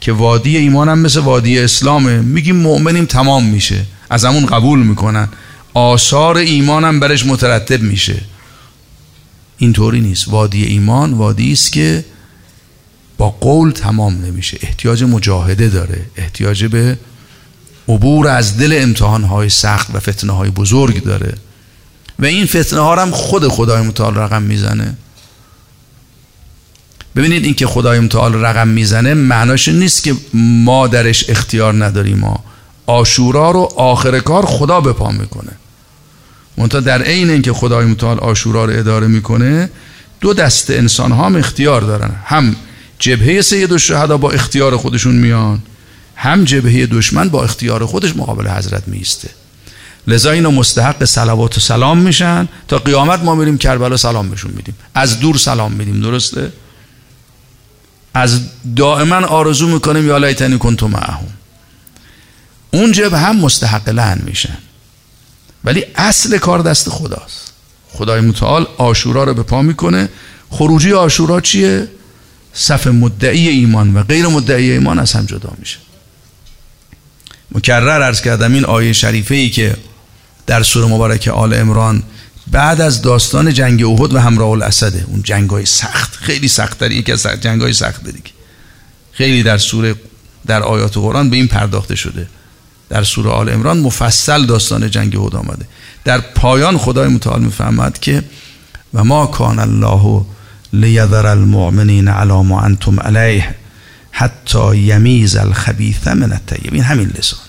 که 0.00 0.12
وادی 0.12 0.56
ایمان 0.56 0.88
هم 0.88 0.98
مثل 0.98 1.20
وادی 1.20 1.58
اسلامه. 1.58 2.20
میگیم 2.20 2.56
مؤمنیم 2.56 3.04
تمام 3.04 3.44
میشه. 3.44 3.86
از 4.10 4.24
همون 4.24 4.46
قبول 4.46 4.78
می‌کنن. 4.78 5.28
آثار 5.74 6.36
ایمان 6.36 6.84
هم 6.84 7.00
برش 7.00 7.26
مترتب 7.26 7.82
میشه. 7.82 8.20
اینطوری 9.58 10.00
نیست. 10.00 10.28
وادی 10.28 10.64
ایمان 10.64 11.12
وادی 11.12 11.52
است 11.52 11.72
که 11.72 12.04
قول 13.30 13.70
تمام 13.70 14.24
نمیشه. 14.24 14.58
احتیاج 14.62 15.04
مجاهده 15.04 15.68
داره. 15.68 16.00
احتیاج 16.16 16.64
به 16.64 16.98
عبور 17.88 18.28
از 18.28 18.58
دل 18.58 18.78
امتحانهای 18.82 19.48
سخت 19.48 19.94
و 19.94 20.00
فتنه 20.00 20.32
های 20.32 20.50
بزرگ 20.50 21.02
داره. 21.02 21.34
و 22.18 22.24
این 22.24 22.46
فتنه 22.46 22.80
ها 22.80 23.02
هم 23.02 23.10
خود 23.10 23.48
خدای 23.48 23.82
متعال 23.82 24.16
رقم 24.16 24.42
می‌زنه. 24.42 24.96
ببینید 27.16 27.44
این 27.44 27.54
که 27.54 27.66
خدای 27.66 28.00
متعال 28.00 28.34
رقم 28.34 28.68
می‌زنه 28.68 29.14
معناش 29.14 29.68
نیست 29.68 30.02
که 30.02 30.14
ما 30.34 30.86
درش 30.86 31.30
اختیار 31.30 31.84
نداریم. 31.84 32.18
ما 32.18 32.44
آشورا 32.86 33.50
رو 33.50 33.72
آخر 33.76 34.20
کار 34.20 34.46
خدا 34.46 34.80
به 34.80 34.92
پا 34.92 35.10
می‌کنه. 35.10 35.52
منتها 36.56 36.80
در 36.80 37.02
عین 37.02 37.30
اینکه 37.30 37.52
خدای 37.52 37.86
متعال 37.86 38.18
آشورا 38.18 38.64
رو 38.64 38.78
اداره 38.78 39.06
می‌کنه 39.06 39.70
دو 40.20 40.34
دست 40.34 40.70
انسان 40.70 41.12
ها 41.12 41.26
هم 41.26 41.36
اختیار 41.36 41.80
دارن. 41.80 42.10
هم 42.24 42.56
جبهه 42.98 43.42
سید 43.42 43.72
الشهدا 43.72 44.16
با 44.16 44.30
اختیار 44.30 44.76
خودشون 44.76 45.14
میان. 45.14 45.62
هم 46.16 46.44
جبهه 46.44 46.86
دشمن 46.86 47.28
با 47.28 47.44
اختیار 47.44 47.86
خودش 47.86 48.16
مقابل 48.16 48.48
حضرت 48.48 48.88
میسته. 48.88 49.30
لذا 50.06 50.30
اینو 50.30 50.50
مستحق 50.50 51.04
صلوات 51.04 51.56
و 51.56 51.60
سلام 51.60 51.98
میشن. 51.98 52.48
تا 52.68 52.78
قیامت 52.78 53.20
ما 53.20 53.34
میریم 53.34 53.58
کربلا 53.58 53.96
سلام 53.96 54.30
بهشون 54.30 54.50
میدیم. 54.50 54.74
از 54.94 55.20
دور 55.20 55.36
سلام 55.36 55.72
میدیم 55.72 56.00
درسته؟ 56.00 56.52
از 58.14 58.40
دائما 58.76 59.16
آرزو 59.16 59.68
می‌کنیم 59.68 60.06
یا 60.06 60.18
لیتنی 60.18 60.58
کنتو 60.58 60.88
معهم. 60.88 61.28
اون 62.70 62.92
جبه 62.92 63.18
هم 63.18 63.36
مستحق 63.36 63.88
لعن 63.88 64.22
میشن. 64.24 64.58
ولی 65.64 65.84
اصل 65.96 66.38
کار 66.38 66.58
دست 66.62 66.88
خداست. 66.88 67.52
خدای 67.92 68.20
متعال 68.20 68.66
آشورا 68.78 69.24
رو 69.24 69.34
به 69.34 69.42
پا 69.42 69.62
می‌کنه. 69.62 70.08
خروجی 70.50 70.92
آشورا 70.92 71.40
چیه؟ 71.40 71.88
صف 72.54 72.86
مدعی 72.86 73.48
ایمان 73.48 73.94
و 73.94 74.02
غیر 74.02 74.26
مدعی 74.26 74.70
ایمان 74.70 74.98
از 74.98 75.12
هم 75.12 75.26
جدا 75.26 75.52
میشه. 75.58 75.78
مکرر 77.52 78.02
ارز 78.02 78.20
کردم 78.20 78.54
این 78.54 78.64
آیه 78.64 78.92
شریفه 78.92 79.34
ای 79.34 79.50
که 79.50 79.76
در 80.46 80.62
سوره 80.62 80.86
مبارک 80.86 81.28
آل 81.28 81.54
امران 81.54 82.02
بعد 82.50 82.80
از 82.80 83.02
داستان 83.02 83.54
جنگ 83.54 83.84
احد 83.84 84.14
و 84.14 84.18
همراه 84.18 84.50
الاسده 84.50 85.04
اون 85.08 85.22
جنگ 85.22 85.50
های 85.50 85.66
سخت 85.66 86.16
خیلی 86.16 86.48
سخت 86.48 86.78
در 86.78 86.92
یکی 86.92 87.12
از 87.12 87.26
جنگ 87.40 87.62
های 87.62 87.72
سخت 87.72 88.04
دیگه. 88.04 88.30
خیلی 89.12 89.42
در 89.42 89.58
سوره 89.58 89.94
در 90.46 90.62
آیات 90.62 90.94
قرآن 90.94 91.30
به 91.30 91.36
این 91.36 91.48
پرداخته 91.48 91.94
شده. 91.96 92.28
در 92.88 93.02
سوره 93.04 93.30
آل 93.30 93.48
امران 93.48 93.78
مفصل 93.78 94.46
داستان 94.46 94.90
جنگ 94.90 95.16
احد 95.16 95.36
آمده. 95.36 95.66
در 96.04 96.20
پایان 96.20 96.78
خدای 96.78 97.08
متعال 97.08 97.42
می‌فهمد 97.42 97.98
که 97.98 98.24
و 98.94 99.04
ما 99.04 99.26
کان 99.26 99.58
الله 99.58 100.24
لیذر 100.80 101.26
المؤمنین 101.26 102.08
علی 102.08 102.42
ما 102.42 102.60
انتم 102.60 103.00
علیه 103.00 103.54
حتی 104.10 104.76
یمیز 104.76 105.36
الخبیث 105.36 106.08
من 106.08 106.32
الطیب 106.32 106.74
این 106.74 106.82
همین 106.82 107.12
لسان. 107.18 107.40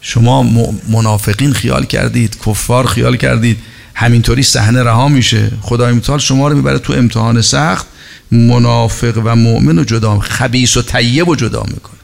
شما 0.00 0.42
منافقین 0.88 1.52
خیال 1.52 1.84
کردید 1.84 2.36
کفار 2.46 2.86
خیال 2.86 3.16
کردید 3.16 3.58
همینطوری 3.94 4.42
صحنه 4.42 4.82
رها 4.82 5.08
میشه. 5.08 5.50
خدای 5.62 5.92
متعال 5.92 6.18
شما 6.18 6.48
رو 6.48 6.56
می‌بره 6.56 6.78
تو 6.78 6.92
امتحان 6.92 7.42
سخت 7.42 7.86
منافق 8.30 9.20
و 9.24 9.36
مؤمن 9.36 9.78
رو 9.78 9.84
جدا 9.84 10.18
خبیث 10.18 10.76
و 10.76 10.82
طیب 10.82 11.28
و 11.28 11.36
جدا 11.36 11.62
می‌کنه. 11.62 12.00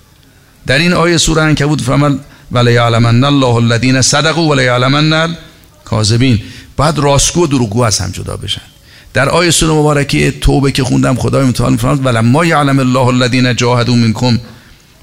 در 0.66 0.78
این 0.78 0.92
آیه 0.92 1.16
سوره 1.16 1.42
عنکبوت 1.42 1.80
فرمود 1.80 2.20
ولا 2.52 2.70
یعلمن 2.70 3.24
الله 3.24 3.54
الذين 3.54 4.02
صدقوا 4.02 4.42
ولا 4.42 4.62
یعلمن 4.62 5.12
الكاذبین 5.12 6.42
بعد 6.76 6.98
راستگو 6.98 7.44
و 7.44 7.46
دروغگو 7.46 7.82
از 7.82 7.98
هم 7.98 8.10
جدا 8.10 8.36
بشن. 8.36 8.71
در 9.14 9.28
آیه 9.28 9.50
سوره 9.50 9.72
مبارکه 9.72 10.30
توبه 10.30 10.72
که 10.72 10.84
خوندم 10.84 11.14
خدای 11.14 11.44
متعال 11.44 11.76
فرمود 11.76 12.06
ولا 12.06 12.22
ما 12.22 12.44
یعلم 12.44 12.78
الله 12.78 13.06
الذين 13.06 13.56
جاهدوا 13.56 13.94
منکم 13.94 14.38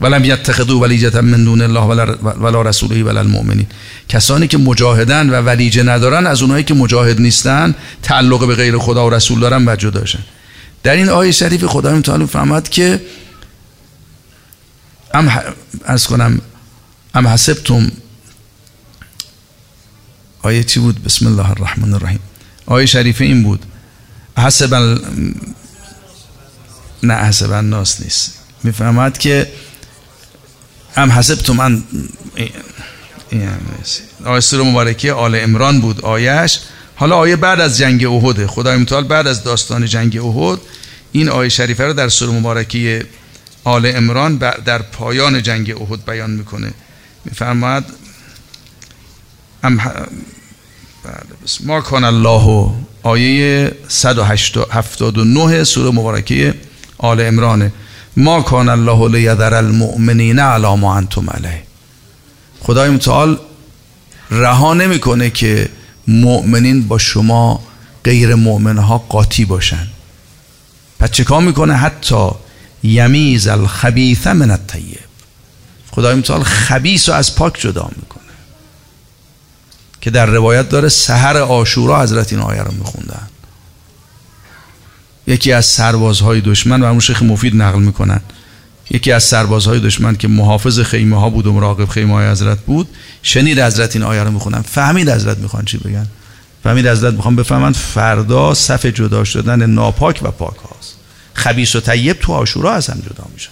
ولم 0.01 0.25
یتخذوا 0.25 0.79
ولیجه 0.79 1.21
من 1.21 1.43
دون 1.43 1.61
الله 1.61 2.15
ولا 2.41 2.61
رسوله 2.61 3.03
ولا 3.03 3.19
المؤمنین. 3.19 3.67
کسانی 4.09 4.47
که 4.47 4.57
مجاهدن 4.57 5.29
و 5.29 5.33
ولیجه 5.33 5.83
ندارن 5.83 6.27
از 6.27 6.41
اونایی 6.41 6.63
که 6.63 6.73
مجاهد 6.73 7.21
نیستن 7.21 7.75
تعلق 8.03 8.47
به 8.47 8.55
غیر 8.55 8.77
خدا 8.77 9.07
و 9.07 9.09
رسول 9.09 9.39
دارن 9.39 9.69
و 9.69 9.75
جداشن 9.75 10.19
در 10.83 10.95
این 10.95 11.09
آیه 11.09 11.31
شریف 11.31 11.65
خدای 11.65 11.93
متعال 11.93 12.25
فرمود 12.25 12.69
که 12.69 13.01
ام 15.13 15.31
از 15.85 16.07
کنم 16.07 16.41
ام 17.13 17.27
حسبتم 17.27 17.91
آیه 20.41 20.63
چی 20.63 20.79
بود؟ 20.79 21.03
بسم 21.03 21.27
الله 21.27 21.49
الرحمن 21.49 21.93
الرحیم. 21.93 22.19
آیه 22.65 22.85
شریفه 22.85 23.25
این 23.25 23.43
بود. 23.43 23.65
حسب. 24.39 24.97
نه 27.03 27.13
حسب 27.13 27.51
الناس 27.51 28.01
نیست. 28.01 28.33
می‌فهمد 28.63 29.17
که 29.17 29.51
هم 30.95 31.11
حسب 31.11 31.51
من 31.51 31.83
آیه 34.25 34.39
سور 34.39 34.63
مبارکه 34.63 35.13
آل 35.13 35.35
امران 35.35 35.81
بود 35.81 36.01
آیش 36.01 36.59
حالا 36.95 37.15
آیه 37.15 37.35
بعد 37.35 37.59
از 37.59 37.77
جنگ 37.77 38.05
احده 38.05 38.47
خدای 38.47 38.77
متعال 38.77 39.03
بعد 39.03 39.27
از 39.27 39.43
داستان 39.43 39.85
جنگ 39.85 40.17
احد 40.17 40.59
این 41.11 41.29
آیه 41.29 41.49
شریفه 41.49 41.83
رو 41.83 41.93
در 41.93 42.09
سور 42.09 42.29
مبارکه 42.29 43.05
آل 43.63 43.91
امران 43.95 44.35
در 44.65 44.81
پایان 44.81 45.43
جنگ 45.43 45.81
احد 45.81 46.05
بیان 46.05 46.29
می‌کنه. 46.29 46.73
میفرماد 47.25 47.85
ما 51.63 51.81
کان 51.81 52.03
الله 52.03 52.73
آیه 53.03 53.71
179 53.87 55.63
سوره 55.63 55.91
مبارکه 55.91 56.53
آل 56.97 57.19
عمرانه 57.19 57.71
ما 58.17 58.41
کان 58.41 58.69
الله 58.69 59.09
لیذر 59.09 59.53
المؤمنین 59.53 60.39
علی 60.39 60.75
ما 60.75 60.95
انتم 60.95 61.29
علیه. 61.29 61.63
خدای 62.59 62.89
متعال 62.89 63.39
رها 64.31 64.73
نمی‌کنه 64.73 65.29
که 65.29 65.69
مؤمنین 66.07 66.87
با 66.87 66.97
شما 66.97 67.63
غیر 68.03 68.35
مؤمنها 68.35 68.97
قاطی 68.97 69.45
باشن. 69.45 69.87
پس 70.99 71.11
چکار 71.11 71.41
می‌کنه؟ 71.41 71.73
حتی 71.73 72.29
یمیز 72.83 73.47
الخبیث 73.47 74.27
من 74.27 74.51
الطیب. 74.51 74.99
خدای 75.91 76.15
متعال 76.15 76.43
خبیس 76.43 77.09
رو 77.09 77.15
از 77.15 77.35
پاک 77.35 77.59
جدا 77.59 77.89
می‌کنه. 77.95 78.18
که 80.01 80.09
در 80.09 80.25
روایت 80.25 80.69
داره 80.69 80.89
سحر 80.89 81.37
آشورا 81.37 82.01
حضرت 82.01 82.33
این 82.33 82.41
آیه 82.41 82.61
رو 82.61 82.71
میخوندن. 82.71 83.27
یکی 85.27 85.53
از 85.53 85.65
سربازهای 85.65 86.41
دشمن 86.41 86.83
و 86.83 86.85
همون 86.85 86.99
شیخ 86.99 87.23
مفید 87.23 87.55
نقل 87.55 87.79
می‌کنن 87.79 88.21
یکی 88.89 89.11
از 89.11 89.23
سربازهای 89.23 89.79
دشمن 89.79 90.15
که 90.15 90.27
محافظ 90.27 90.79
خیمه 90.79 91.19
ها 91.19 91.29
بود 91.29 91.47
و 91.47 91.53
مراقب 91.53 91.85
خیمه 91.85 92.13
های 92.13 92.27
حضرت 92.27 92.59
بود 92.59 92.87
شنید 93.23 93.59
حضرت 93.59 93.95
این 93.95 94.05
آیه 94.05 94.23
رو 94.23 94.31
می‌خونن 94.31 94.61
فهمید 94.61 95.09
حضرت 95.09 95.37
می‌خوان 95.37 95.65
چی 95.65 95.77
بگن؟ 95.77 96.07
فهمید 96.63 96.87
حضرت 96.87 97.13
می‌خوان 97.13 97.35
بفهمند 97.35 97.75
فردا 97.75 98.53
صف 98.53 98.85
جدا 98.85 99.23
شدن 99.23 99.69
ناپاک 99.69 100.19
و 100.23 100.31
پاک 100.31 100.55
هاست. 100.55 100.95
خبیس 101.33 101.75
و 101.75 101.79
طیب 101.79 102.19
تو 102.19 102.33
آشورا 102.33 102.73
از 102.73 102.87
هم 102.87 102.99
جدا 102.99 103.25
میشن. 103.33 103.51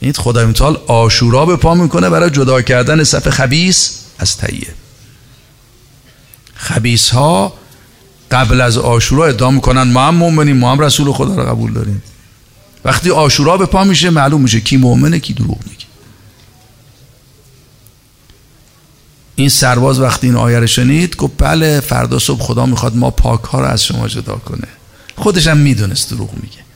این 0.00 0.12
خدای 0.12 0.46
متعال 0.46 0.76
آشورا 0.86 1.46
به 1.46 1.56
پا 1.56 1.74
می‌کنه 1.74 2.10
برای 2.10 2.30
جدا 2.30 2.62
کردن 2.62 3.04
صف 3.04 3.30
خبیس 3.30 3.98
از 4.18 4.36
طیب. 4.36 4.85
خبیس 6.56 7.10
ها 7.10 7.52
قبل 8.30 8.60
از 8.60 8.78
آشورا 8.78 9.26
ادعا 9.26 9.50
می‌کنن 9.50 9.82
ما 9.82 10.06
هم 10.06 10.14
مؤمنیم 10.14 10.56
ما 10.56 10.72
هم 10.72 10.80
رسول 10.80 11.12
خدا 11.12 11.34
رو 11.34 11.42
قبول 11.42 11.72
داریم. 11.72 12.02
وقتی 12.84 13.10
آشورا 13.10 13.56
به 13.56 13.66
پا 13.66 13.84
میشه 13.84 14.10
معلوم 14.10 14.40
میشه 14.40 14.60
کی 14.60 14.76
مؤمنه 14.76 15.18
کی 15.18 15.32
دروغ 15.32 15.58
میگه. 15.70 15.86
این 19.34 19.48
سرباز 19.48 20.00
وقتی 20.00 20.26
این 20.26 20.36
آیه 20.36 20.58
رو 20.58 20.66
شنید 20.66 21.16
گفت 21.16 21.32
بله 21.38 21.80
فردا 21.80 22.18
صبح 22.18 22.42
خدا 22.42 22.66
می‌خواد 22.66 22.96
ما 22.96 23.10
پاک 23.10 23.44
ها 23.44 23.60
رو 23.60 23.66
از 23.66 23.84
شما 23.84 24.08
جدا 24.08 24.36
کنه. 24.36 24.68
خودش 25.16 25.46
هم 25.46 25.56
می‌دونست 25.56 26.10
دروغ 26.10 26.30
میگه. 26.34 26.66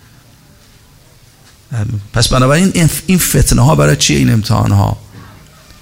پس 2.12 2.28
بنابراین 2.28 2.72
این 3.06 3.18
فتنه 3.18 3.62
ها 3.62 3.74
برای 3.74 3.96
چیه 3.96 4.18
این 4.18 4.32
امتحان 4.32 4.70
ها 4.70 4.96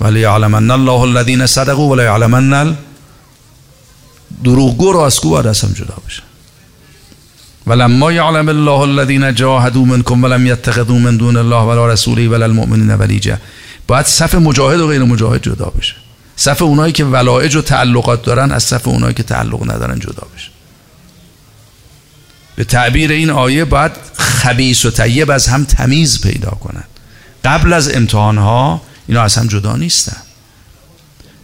ولی 0.00 0.20
یعلمن 0.20 0.70
الله 0.70 1.00
الذین 1.00 1.46
صدقوا 1.46 1.88
ولی 1.88 2.02
یعلمن 2.02 2.76
دروغگو 4.44 4.92
راستگو 4.92 5.30
باید 5.30 5.46
از 5.46 5.60
هم 5.60 5.72
جدا 5.72 5.94
بشه 6.06 6.22
ولما 7.66 8.12
یعلم 8.12 8.48
الله 8.48 8.80
الذین 8.80 9.34
جاهدوا 9.34 9.84
منکم 9.84 10.24
ولم 10.24 10.46
یتخذوا 10.46 10.98
من 10.98 11.16
دون 11.16 11.36
الله 11.36 11.62
ولا 11.62 11.86
رسوله 11.86 12.28
ولا 12.28 12.44
المؤمنین 12.44 12.90
ولیجا 12.90 13.38
باید 13.86 14.06
صف 14.06 14.34
مجاهد 14.34 14.80
و 14.80 14.88
غیر 14.88 15.04
مجاهد 15.04 15.42
جدا 15.42 15.72
بشه. 15.78 15.94
صف 16.36 16.62
اونایی 16.62 16.92
که 16.92 17.04
ولایج 17.04 17.56
و 17.56 17.62
تعلقات 17.62 18.22
دارن 18.22 18.52
از 18.52 18.62
صف 18.62 18.88
اونایی 18.88 19.14
که 19.14 19.22
تعلق 19.22 19.70
ندارن 19.70 19.98
جدا 19.98 20.26
بشه. 20.36 20.48
به 22.56 22.64
تعبیر 22.64 23.10
این 23.10 23.30
آیه 23.30 23.64
باید 23.64 23.92
خبیس 24.18 24.84
و 24.84 24.90
طیب 24.90 25.30
از 25.30 25.46
هم 25.46 25.64
تمیز 25.64 26.20
پیدا 26.20 26.50
کنن. 26.50 26.84
قبل 27.44 27.72
از 27.72 27.94
امتحان 27.94 28.38
ها 28.38 28.82
اینا 29.08 29.22
از 29.22 29.36
هم 29.36 29.46
جدا 29.46 29.76
نیستن. 29.76 30.16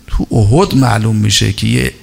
تو 0.06 0.26
احد 0.30 0.74
معلوم 0.74 1.16
میشه 1.16 1.52
که 1.52 1.66
یه 1.66 1.94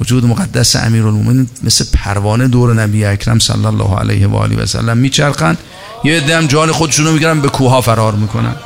وجود 0.00 0.24
مقدس 0.24 0.76
امیرالمومنین 0.76 1.48
مثل 1.62 1.84
پروانه 1.92 2.48
دور 2.48 2.74
نبی 2.74 3.04
اکرم 3.04 3.38
صلی 3.38 3.66
الله 3.66 3.98
علیه 3.98 4.26
و 4.26 4.36
آله 4.36 4.56
و 4.56 4.66
سلم 4.66 4.98
میچرخن. 4.98 5.56
یه 6.04 6.16
عده 6.16 6.36
هم 6.36 6.46
جان 6.46 6.72
خودشونو 6.72 7.12
می‌گیرن 7.12 7.40
به 7.40 7.48
کوها 7.48 7.80
فرار 7.80 8.14
می‌کنن. 8.14 8.56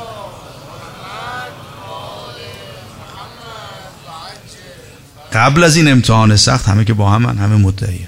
قبل 5.33 5.63
از 5.63 5.75
این 5.75 5.91
امتحان 5.91 6.35
سخت 6.35 6.69
همه 6.69 6.85
که 6.85 6.93
با 6.93 7.09
هم 7.11 7.25
همه 7.25 7.55
مدعیه. 7.55 8.07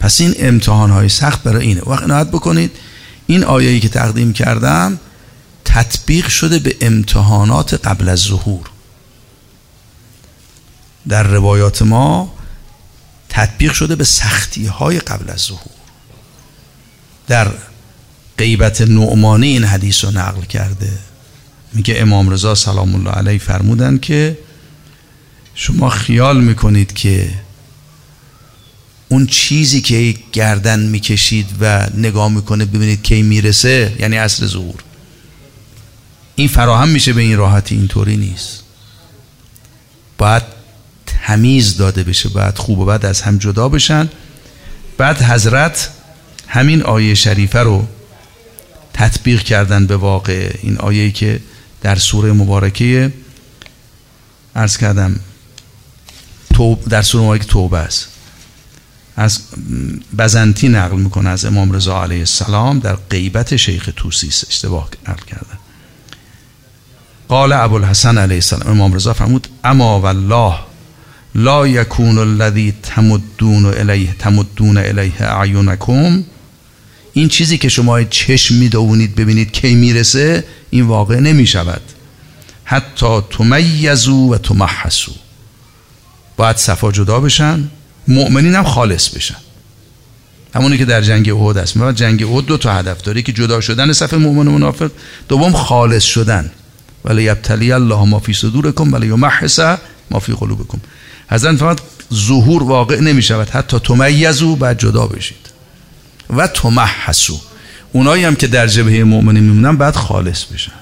پس 0.00 0.20
این 0.20 0.34
امتحان 0.38 0.90
های 0.90 1.08
سخت 1.08 1.42
برای 1.42 1.66
اینه. 1.66 1.80
وقت 1.86 2.02
نهایت 2.02 2.26
بکنید. 2.26 2.70
این 3.26 3.44
آیهی 3.44 3.80
که 3.80 3.88
تقدیم 3.88 4.32
کردم 4.32 4.98
تطبیق 5.64 6.28
شده 6.28 6.58
به 6.58 6.76
امتحانات 6.80 7.86
قبل 7.86 8.08
از 8.08 8.18
ظهور. 8.18 8.70
در 11.08 11.22
روایات 11.22 11.82
ما 11.82 12.34
تطبیق 13.28 13.72
شده 13.72 13.96
به 13.96 14.04
سختی 14.04 14.66
های 14.66 14.98
قبل 14.98 15.30
از 15.30 15.40
ظهور. 15.40 15.72
در 17.28 17.50
غیبت 18.38 18.80
نعمانی 18.80 19.46
این 19.46 19.64
حدیث 19.64 20.04
رو 20.04 20.10
نقل 20.10 20.42
کرده. 20.42 20.98
میگه 21.72 21.94
امام 21.98 22.30
رضا 22.30 22.54
سلام 22.54 22.94
الله 22.94 23.10
علیه 23.10 23.38
فرمودن 23.38 23.98
که 23.98 24.38
شما 25.54 25.88
خیال 25.88 26.40
می‌کنید 26.40 26.92
که 26.92 27.30
اون 29.08 29.26
چیزی 29.26 29.80
که 29.80 30.14
گردن 30.32 30.80
می‌کشید 30.80 31.46
و 31.60 31.88
نگاه 31.94 32.28
می‌کنه 32.28 32.64
ببینید 32.64 33.02
کی 33.02 33.22
می‌رسه 33.22 33.96
یعنی 33.98 34.18
اصل 34.18 34.46
ظهور. 34.46 34.84
این 36.34 36.48
فراهم 36.48 36.88
میشه 36.88 37.12
به 37.12 37.22
این 37.22 37.36
راحتی 37.36 37.74
اینطوری 37.74 38.16
نیست. 38.16 38.62
باید 40.18 40.42
تمیز 41.26 41.76
داده 41.76 42.02
بشه. 42.02 42.28
بعد 42.28 42.58
خوب 42.58 42.78
و 42.78 42.84
بعد 42.84 43.06
از 43.06 43.22
هم 43.22 43.38
جدا 43.38 43.68
بشن. 43.68 44.08
بعد 44.98 45.22
حضرت 45.22 45.90
همین 46.48 46.82
آیه 46.82 47.14
شریفه 47.14 47.58
رو 47.58 47.86
تطبیق 48.92 49.42
کردن 49.42 49.86
به 49.86 49.96
واقع. 49.96 50.52
این 50.62 50.78
آیه 50.78 51.10
که 51.10 51.40
در 51.82 51.96
سوره 51.96 52.32
مبارکه 52.32 53.12
ارز 54.54 54.76
کردم 54.76 55.20
در 56.88 57.02
سوره 57.02 57.24
مبارکه 57.24 57.44
توبه 57.44 57.78
است. 57.78 58.08
از 59.16 59.40
بزنتی 60.18 60.68
نقل 60.68 60.96
می‌کنه 60.96 61.28
از 61.28 61.44
امام 61.44 61.72
رضا 61.72 62.02
علیه 62.02 62.18
السلام 62.18 62.78
در 62.78 62.96
غیبت 62.96 63.56
شیخ 63.56 63.90
توسیس 63.96 64.44
اشتباه 64.48 64.88
نقل 65.08 65.24
کردن 65.24 65.58
قال 67.28 67.52
ابوالحسن 67.52 68.18
علیه 68.18 68.36
السلام 68.36 68.70
امام 68.70 68.94
رضا 68.94 69.12
فرمود 69.12 69.48
اما 69.64 70.00
والله 70.00 70.54
لا 71.34 71.68
یکون 71.68 72.18
الذی 72.18 72.74
تمدون 72.82 73.66
الیه 73.66 74.14
تمدون 74.18 74.76
الیه 74.76 75.22
اعینکم. 75.22 76.24
این 77.12 77.28
چیزی 77.28 77.58
که 77.58 77.68
شما 77.68 78.02
چشم 78.02 78.54
می‌دونید 78.54 79.14
ببینید 79.14 79.52
کی 79.52 79.74
می‌رسه 79.74 80.44
این 80.70 80.86
واقع 80.86 81.20
نمی 81.20 81.46
شود 81.46 81.82
حتی 82.64 83.20
تمیزو 83.30 84.34
و 84.34 84.38
تمحسو. 84.38 85.12
باید 86.36 86.56
صفا 86.56 86.92
جدا 86.92 87.20
بشن 87.20 87.68
مؤمنین 88.08 88.54
هم 88.54 88.64
خالص 88.64 89.08
بشن. 89.08 89.36
همونی 90.54 90.78
که 90.78 90.84
در 90.84 91.02
جنگ 91.02 91.30
احد 91.30 91.58
است. 91.58 91.76
ما 91.76 91.92
جنگ 91.92 92.22
احد 92.22 92.46
دو 92.46 92.56
تا 92.56 92.74
هدف 92.74 93.02
داره 93.02 93.22
که 93.22 93.32
جدا 93.32 93.60
شدن 93.60 93.92
صف 93.92 94.14
مؤمن 94.14 94.48
و 94.48 94.50
منافق 94.50 94.90
دوم 95.28 95.52
خالص 95.52 96.04
شدن. 96.04 96.50
ولی 97.04 97.22
یبتلی 97.22 97.72
الله 97.72 98.04
ما 98.04 98.18
فی 98.18 98.32
صدورکم 98.32 98.92
ولی 98.92 99.06
یمحص 99.06 99.60
ما 100.10 100.18
فی 100.20 100.32
قلوبکم. 100.32 100.78
حضرت 101.30 101.56
فقط 101.56 101.80
ظهور 102.14 102.62
واقع 102.62 103.00
نمی 103.00 103.22
شود. 103.22 103.48
حتی 103.48 103.78
تمیزو 103.78 104.56
بعد 104.56 104.78
جدا 104.78 105.06
بشید. 105.06 105.50
و 106.36 106.46
تمحسو 106.46 107.40
اونایی 107.92 108.24
هم 108.24 108.34
که 108.34 108.46
در 108.46 108.66
جبهه 108.66 109.04
مؤمنین 109.04 109.44
میمونن 109.44 109.76
بعد 109.76 109.96
خالص 109.96 110.44
بشن. 110.44 110.72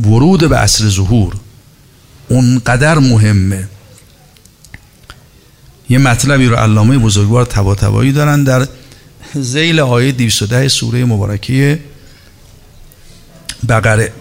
ورود 0.00 0.48
به 0.48 0.56
عصر 0.56 0.88
ظهور 0.88 1.34
اونقدر 2.28 2.98
مهمه. 2.98 3.68
یه 5.90 5.98
مطلبی 5.98 6.46
رو 6.46 6.56
علامه 6.56 6.98
بزرگوار 6.98 7.44
تبا 7.44 8.04
دارن 8.04 8.44
در 8.44 8.66
زیل 9.34 9.80
آیه 9.80 10.12
210 10.12 10.68
سوره 10.68 11.04
مبارکه 11.04 11.80
بقره. 13.68 14.12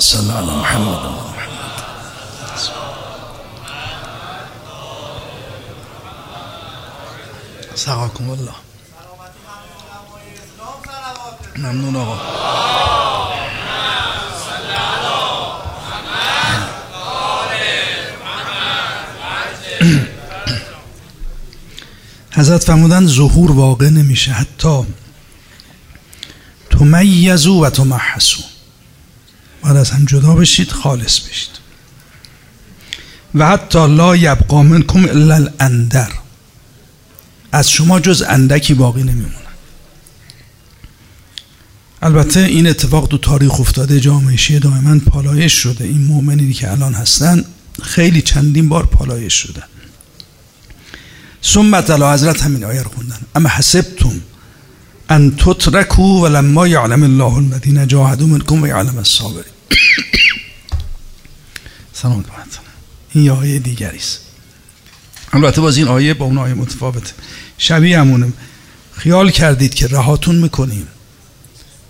صل 0.00 0.30
على 0.30 0.56
محمد 0.56 0.98
سقاكم 7.74 8.30
الله. 8.30 8.54
ممنون 11.56 11.96
آقا. 11.96 12.16
حضرت 22.32 22.64
فرمودن 22.64 23.06
ظهور 23.06 23.52
واقع 23.52 23.88
نمیشه 23.88 24.32
حتی 24.32 24.84
تمیزو 26.70 27.64
و 27.64 27.70
تمحسو. 27.70 28.49
باید 29.70 29.80
از 29.80 29.90
هم 29.90 30.04
جدا 30.04 30.34
بشید 30.34 30.72
خالص 30.72 31.20
بشید. 31.20 31.50
و 33.34 33.48
حتی 33.48 33.86
لا 33.86 34.16
یبقا 34.16 34.62
منکم 34.62 35.04
الا 35.04 35.34
الاندر. 35.34 36.12
از 37.52 37.70
شما 37.70 38.00
جز 38.00 38.22
اندکی 38.22 38.74
باقی 38.74 39.02
نمیمونه. 39.02 39.34
البته 42.02 42.40
این 42.40 42.66
اتفاق 42.66 43.08
تو 43.08 43.18
تاریخ 43.18 43.60
افتاده 43.60 44.00
جامعه 44.00 44.36
شیعه 44.36 44.60
دائما 44.60 44.98
پالایش 44.98 45.52
شده. 45.52 45.84
این 45.84 46.04
مؤمنینی 46.04 46.52
که 46.52 46.70
الان 46.70 46.94
هستن 46.94 47.44
خیلی 47.82 48.22
چندین 48.22 48.68
بار 48.68 48.86
پالایش 48.86 49.34
شدن 49.34 49.64
ثم 51.44 51.74
علی 51.74 52.04
حضرت 52.04 52.42
همین 52.42 52.64
آیه 52.64 52.82
رو 52.82 52.90
خوندن. 52.90 53.18
اما 53.34 53.48
حسبتم 53.48 54.20
ان 55.08 55.36
تترکو 55.36 56.02
ولما 56.02 56.68
یعلم 56.68 57.02
الله 57.02 57.34
الذین 57.34 57.86
جاهدوا 57.86 58.26
منکم 58.26 58.62
و 58.62 58.66
یعلم 58.66 58.98
الصابرین. 58.98 59.59
سلام 61.92 62.24
این 63.12 63.30
آیه 63.30 63.58
دیگری 63.58 63.98
است. 63.98 64.20
البته 65.32 65.60
باز 65.60 65.76
این 65.76 65.88
آیه 65.88 66.14
با 66.14 66.24
اون 66.24 66.38
آیه 66.38 66.54
متفاوته. 66.54 67.12
شبیه 67.58 68.00
همونه 68.00 68.32
خیال 68.92 69.30
کردید 69.30 69.74
که 69.74 69.86
رهاتون 69.86 70.34
می‌کنیم. 70.34 70.86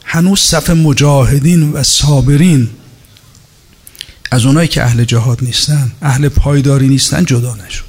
هنوز 0.05 0.41
صف 0.41 0.71
مجاهدین 0.71 1.73
و 1.73 1.83
صابرین 1.83 2.71
از 4.31 4.45
اونایی 4.45 4.69
که 4.69 4.83
اهل 4.83 5.05
جهاد 5.05 5.43
نیستن 5.43 5.93
اهل 6.03 6.29
پایداری 6.29 6.89
نیستن 6.89 7.25
جدا 7.25 7.55
نشده. 7.55 7.87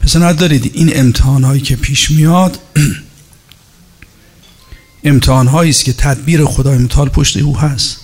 پس 0.00 0.16
ندارید 0.16 0.70
این 0.74 0.90
امتحان 0.94 1.44
هایی 1.44 1.60
که 1.60 1.76
پیش 1.76 2.10
میاد 2.10 2.58
امتحان 5.04 5.48
است 5.48 5.84
که 5.84 5.92
تدبیر 5.92 6.44
خدای 6.44 6.78
متعال 6.78 7.08
پشت 7.08 7.36
او 7.36 7.58
هست. 7.58 8.00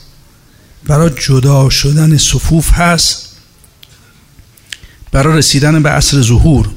برای 0.86 1.10
جدا 1.26 1.70
شدن 1.70 2.16
صفوف 2.16 2.72
هست. 2.72 3.36
برای 5.12 5.38
رسیدن 5.38 5.82
به 5.82 5.90
عصر 5.90 6.22
ظهور 6.22 6.68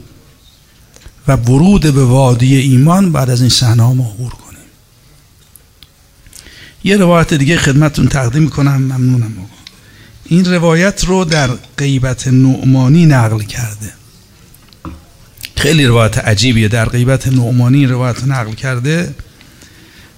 و 1.28 1.36
ورود 1.36 1.82
به 1.82 2.06
وادی 2.06 2.56
ایمان 2.56 3.12
بعد 3.12 3.30
از 3.30 3.42
این 3.42 3.50
صحنه 3.50 3.84
ها 3.84 3.92
عبور 3.92 4.32
کنیم. 4.32 4.60
یه 6.84 6.98
روایت 6.98 7.34
دیگه 7.34 7.58
خدمتتون 7.58 8.08
تقدیم 8.08 8.44
می‌کنم. 8.44 8.82
ممنونم 8.82 9.34
این 10.26 10.46
روایت 10.46 11.04
رو 11.04 11.26
در 11.26 11.50
غیبت 11.78 12.28
نعمانی 12.28 13.06
نقل 13.06 13.40
کرده. 13.40 13.94
خیلی 15.56 15.86
روایت 15.86 16.18
عجیبیه. 16.18 16.68
در 16.68 16.90
غیبت 16.90 17.28
نعمانی 17.28 17.86
روایت 17.86 18.24
نقل 18.24 18.54
کرده. 18.54 19.16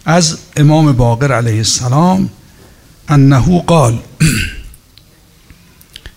از 0.05 0.37
امام 0.57 0.91
باقر 0.91 1.31
علیه 1.31 1.57
السلام 1.57 2.29
انه 3.07 3.61
قال 3.61 3.99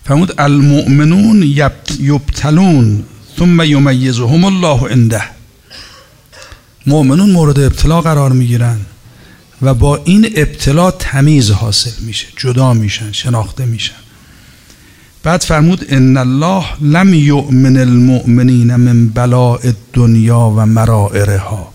فرمود 0.05 0.33
المؤمنون 0.37 1.43
یبتلون 1.99 3.03
ثم 3.37 3.61
یمیزهم 3.61 4.43
الله 4.43 4.89
عنده. 4.89 5.21
مؤمنون 6.87 7.31
مورد 7.31 7.59
ابتلا 7.59 8.01
قرار 8.01 8.31
می‌گیرن 8.31 8.79
و 9.61 9.73
با 9.73 10.01
این 10.05 10.29
ابتلا 10.35 10.91
تمیز 10.91 11.51
حاصل 11.51 11.91
میشه 11.99 12.27
جدا 12.37 12.73
میشن 12.73 13.11
شناخته 13.11 13.65
میشن. 13.65 13.95
بعد 15.23 15.41
فرمود 15.41 15.85
ان 15.89 16.17
الله 16.17 16.65
لم 16.81 17.13
یؤمن 17.13 17.77
المؤمنین 17.77 18.75
من 18.75 19.09
بلاء 19.09 19.59
الدنیا 19.63 20.53
و 20.57 20.65
مرائرها. 20.65 21.74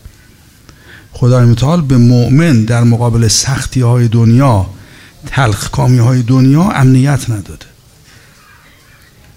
خدای 1.13 1.45
متعال 1.45 1.81
به 1.81 1.97
مؤمن 1.97 2.65
در 2.65 2.85
مقابل 2.85 3.29
سختی 3.29 3.81
های 3.81 4.09
دنیا 4.09 4.67
تلخ 5.27 5.71
کامی 5.71 5.99
های 5.99 6.23
دنیا 6.23 6.71
امنیت 6.71 7.31
نداده. 7.31 7.67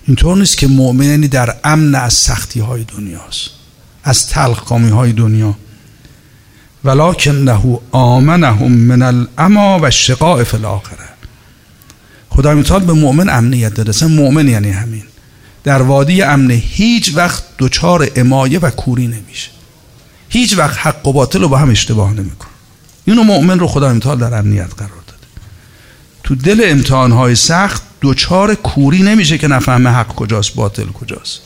اینطور 0.07 0.37
نیست 0.37 0.57
که 0.57 0.67
مؤمنی 0.67 1.27
در 1.27 1.55
امن 1.63 1.95
از 1.95 2.13
سختی 2.13 2.59
های 2.59 2.83
دنیاست 2.83 3.49
از 4.03 4.27
تلخ 4.27 4.63
کامی 4.63 4.89
های 4.89 5.13
دنیا. 5.13 5.55
ولکنه 6.83 7.79
آمنهم 7.91 8.71
من 8.71 9.01
الاما 9.01 9.79
و 9.81 9.91
شقاء 9.91 10.43
فی 10.43 10.57
الاخره. 10.57 11.09
خدای 12.29 12.55
متعال 12.55 12.83
به 12.83 12.93
مؤمن 12.93 13.29
امنیت 13.29 13.73
داده. 13.73 13.89
اصلا 13.89 14.07
مؤمن 14.07 14.47
یعنی 14.47 14.71
همین. 14.71 15.03
در 15.63 15.81
وادی 15.81 16.21
امن 16.21 16.51
هیچ 16.51 17.11
وقت 17.15 17.43
دچار 17.59 18.11
امایه 18.15 18.59
و 18.59 18.69
کوری 18.69 19.07
نمیشه. 19.07 19.52
هیچ 20.33 20.57
وقت 20.57 20.77
حق 20.77 21.07
و 21.07 21.13
باطل 21.13 21.41
رو 21.41 21.47
با 21.47 21.57
هم 21.57 21.69
اشتباه 21.69 22.13
نمیکن 22.13 22.47
اینو 23.05 23.23
مؤمن 23.23 23.59
رو 23.59 23.67
خدای 23.67 23.93
متعال 23.93 24.17
در 24.17 24.33
امنیت 24.33 24.73
قرار 24.77 24.89
داده. 25.07 25.27
تو 26.23 26.35
دل 26.35 26.61
امتحانهای 26.65 27.35
سخت 27.35 27.83
دچار 28.01 28.55
کوری 28.55 29.01
نمیشه 29.01 29.37
که 29.37 29.47
نفهمه 29.47 29.89
حق 29.89 30.07
کجاست 30.07 30.55
باطل 30.55 30.85
کجاست. 30.85 31.41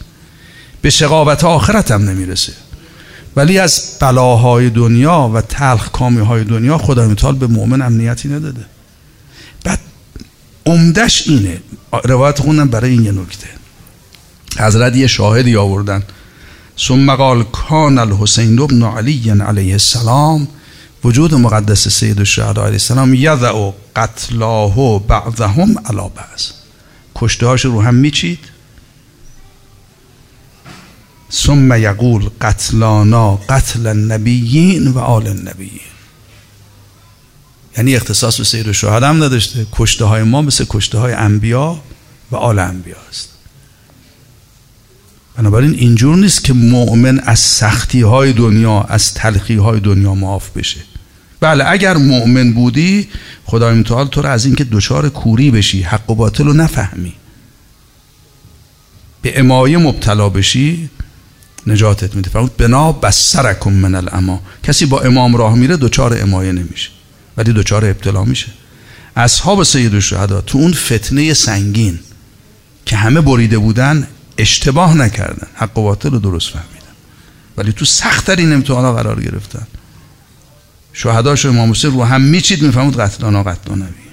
به 0.82 0.90
شقاوت 0.90 1.44
آخرت 1.44 1.92
هم 1.92 2.10
نمی‌رسه. 2.10 2.54
ولی 3.36 3.60
از 3.60 3.98
بلاهای 4.02 4.70
دنیا 4.70 5.32
و 5.34 5.42
تلخ 5.42 5.92
کامی 5.92 6.22
های 6.22 6.44
دنیا 6.44 6.78
خدای 6.78 7.08
متعال 7.08 7.36
به 7.36 7.48
مؤمن 7.48 7.82
امنیتی 7.82 8.30
نداده. 8.30 8.66
بعد 9.64 9.80
عمدش 10.66 11.28
اینه. 11.28 11.62
روایت 12.04 12.40
خوندم 12.40 12.68
برای 12.68 12.92
این 12.92 13.04
یه 13.04 13.12
نکته. 13.12 13.48
حضرت 14.60 14.96
یه 14.96 15.08
شاهدی 15.08 15.56
آوردن. 15.56 16.04
ثم 16.80 17.16
قال 17.16 17.44
کان 17.44 17.98
الحسین 17.98 18.60
ابن 18.60 18.84
علی 18.84 19.30
علیه 19.30 19.72
السلام. 19.72 20.48
وجود 21.04 21.34
مقدس 21.34 21.88
سید 21.88 22.20
الشهدا 22.20 22.62
علیه 22.62 22.74
السلام 22.74 23.14
یضع 23.14 23.72
قتلاه 23.96 25.08
بعضهم 25.08 25.76
علی 25.86 26.10
بعض. 26.16 26.52
کشته 27.16 27.46
هاش 27.46 27.66
رو 27.66 27.82
هم 27.82 27.96
میچید. 27.96 28.40
ثم 31.32 31.74
یقول 31.74 32.30
قتلانا 32.42 33.36
قتل 33.36 33.88
النبیین 33.88 34.88
و 34.88 35.00
آل 35.00 35.28
النبیین. 35.28 35.80
یعنی 37.78 37.96
اختصاص 37.96 38.38
به 38.38 38.44
سیر 38.44 38.72
شهد 38.72 39.04
هم 39.04 39.24
نداشته. 39.24 39.68
کشته 39.72 40.06
های 40.06 40.24
ما 40.24 40.42
مثل 40.42 40.66
کشته 40.70 40.98
های 40.98 41.14
انبیا 41.14 41.80
و 42.32 42.36
آل 42.36 42.60
انبیا 42.60 42.98
است. 43.10 43.37
بنابراین 45.38 45.74
اینجور 45.74 46.16
نیست 46.16 46.44
که 46.44 46.54
مؤمن 46.54 47.20
از 47.20 47.40
سختی 47.40 48.02
های 48.02 48.34
دنیا 48.34 48.82
از 48.82 49.14
تلخی 49.14 49.56
های 49.56 49.80
دنیا 49.80 50.16
معاف 50.16 50.50
بشه. 50.50 50.80
بله 51.40 51.66
اگر 51.68 51.98
مؤمن 51.98 52.54
بودی 52.54 53.08
خدای 53.46 53.76
متعال 53.76 54.08
تو 54.08 54.22
رو 54.22 54.30
از 54.30 54.46
اینکه 54.46 54.64
دچار 54.64 55.10
کوری 55.10 55.52
بشی 55.52 55.82
حق 55.82 56.10
و 56.10 56.16
باطل 56.16 56.44
رو 56.44 56.54
نفهمی. 56.54 57.14
به 59.22 59.40
امایه 59.40 59.78
مبتلا 59.78 60.30
بشی 60.30 60.90
نجاتت 61.68 62.16
میده. 62.16 62.30
فرمود 62.30 62.58
بنا 62.58 62.92
بسرکم 62.92 63.74
من 63.74 63.96
الاما 63.96 64.42
کسی 64.64 64.86
با 64.86 65.02
امام 65.02 65.36
راه 65.36 65.56
میره 65.56 65.78
دچار 65.78 66.22
امایه 66.22 66.52
نمیشه. 66.52 66.90
ولی 67.38 67.54
دچار 67.54 67.86
ابتلا 67.86 68.24
میشه. 68.24 68.48
اصحاب 69.16 69.64
سید 69.64 69.94
الشهدا 69.94 70.42
تو 70.42 70.58
اون 70.58 70.74
فتنه 70.74 71.34
سنگین 71.34 72.00
که 72.86 72.96
همه 72.96 73.22
بریده 73.22 73.58
بودن 73.58 74.08
اشتباه 74.38 74.98
نکردن. 74.98 75.48
حق 75.56 75.78
و 75.78 75.84
باطل 75.84 76.12
رو 76.12 76.20
درست 76.20 76.50
فهمیدن. 76.50 76.78
ولی 77.58 77.74
تو 77.74 77.86
سختترین 77.86 78.54
امتحانا 78.54 78.94
قرار 78.94 79.22
گرفتن. 79.22 79.68
شهداش 80.94 81.46
و 81.46 81.50
امام 81.50 81.72
حسین 81.72 81.92
رو 81.92 82.04
هم 82.04 82.22
میچید 82.22 82.62
میفهمود 82.62 82.98
قتل 82.98 83.26
نبی. 83.76 84.08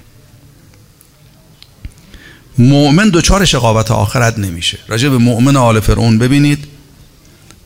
مؤمن 2.57 3.09
دچار 3.09 3.45
شقاوت 3.45 3.91
آخرت 3.91 4.39
نمیشه. 4.39 4.79
راجع 4.87 5.09
به 5.09 5.17
مؤمن 5.17 5.57
آل 5.57 5.79
فرعون 5.79 6.17
ببینید. 6.17 6.67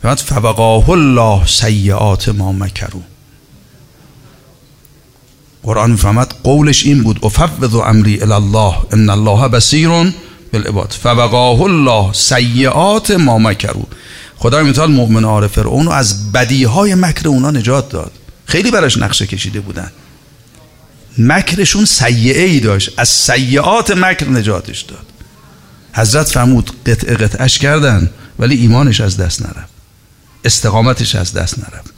فقط 0.01 0.19
فوقاه 0.19 0.89
الله 0.89 1.45
سیعات 1.45 2.29
ما 2.29 2.51
مکرو 2.51 3.01
قرآن 5.63 5.91
می‌فهمد 5.91 6.33
قولش 6.43 6.85
این 6.85 7.03
بود 7.03 7.19
افوض 7.23 7.75
امری 7.75 8.21
الله 8.21 8.75
ان 8.91 9.09
الله 9.09 9.47
بصیر 9.47 9.89
بالعباد. 10.53 10.91
فوقاه 11.03 11.61
الله 11.61 12.13
سیعات 12.13 13.11
ما 13.11 13.37
مکرو 13.37 13.87
خدای 14.37 14.63
متعال 14.63 14.91
مؤمن 14.91 15.23
عارف 15.23 15.51
فرعون 15.51 15.85
رو 15.85 15.91
از 15.91 16.31
بدیهای 16.31 16.95
مکر 16.95 17.27
اونا 17.27 17.51
نجات 17.51 17.89
داد. 17.89 18.11
خیلی 18.45 18.71
براش 18.71 18.97
نقشه 18.97 19.27
کشیده 19.27 19.59
بودن. 19.59 19.91
مکرشون 21.17 21.85
سیعه 21.85 22.43
ای 22.43 22.59
داشت. 22.59 22.91
از 22.97 23.09
سیعات 23.09 23.91
مکر 23.91 24.29
نجاتش 24.29 24.81
داد. 24.81 25.05
حضرت 25.93 26.27
فرمود 26.29 26.71
قطع 26.85 27.13
قطعش 27.13 27.57
کردن 27.57 28.09
ولی 28.39 28.55
ایمانش 28.55 29.01
از 29.01 29.17
دست 29.17 29.41
نرفت. 29.41 29.69
استقامتش 30.45 31.15
از 31.15 31.33
دست 31.33 31.59
نرفت. 31.59 31.93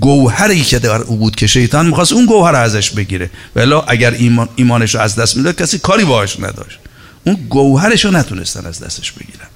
گوهری 0.00 0.62
که 0.64 0.78
در 0.78 1.02
او 1.02 1.16
بود 1.16 1.36
که 1.36 1.46
شیطان 1.46 1.86
می‌خواست 1.86 2.12
اون 2.12 2.26
گوهر 2.26 2.54
ازش 2.54 2.90
بگیره. 2.90 3.30
ولی 3.56 3.74
اگر 3.88 4.10
ایمان 4.10 4.48
ایمانش 4.56 4.94
رو 4.94 5.00
از 5.00 5.16
دست 5.16 5.36
می‌داد 5.36 5.56
کسی 5.56 5.78
کاری 5.78 6.04
باهاش 6.04 6.40
نداشت. 6.40 6.78
اون 7.24 7.34
گوهرش 7.34 8.04
رو 8.04 8.10
نتونستن 8.10 8.66
از 8.66 8.80
دستش 8.80 9.12
بگیرن. 9.12 9.46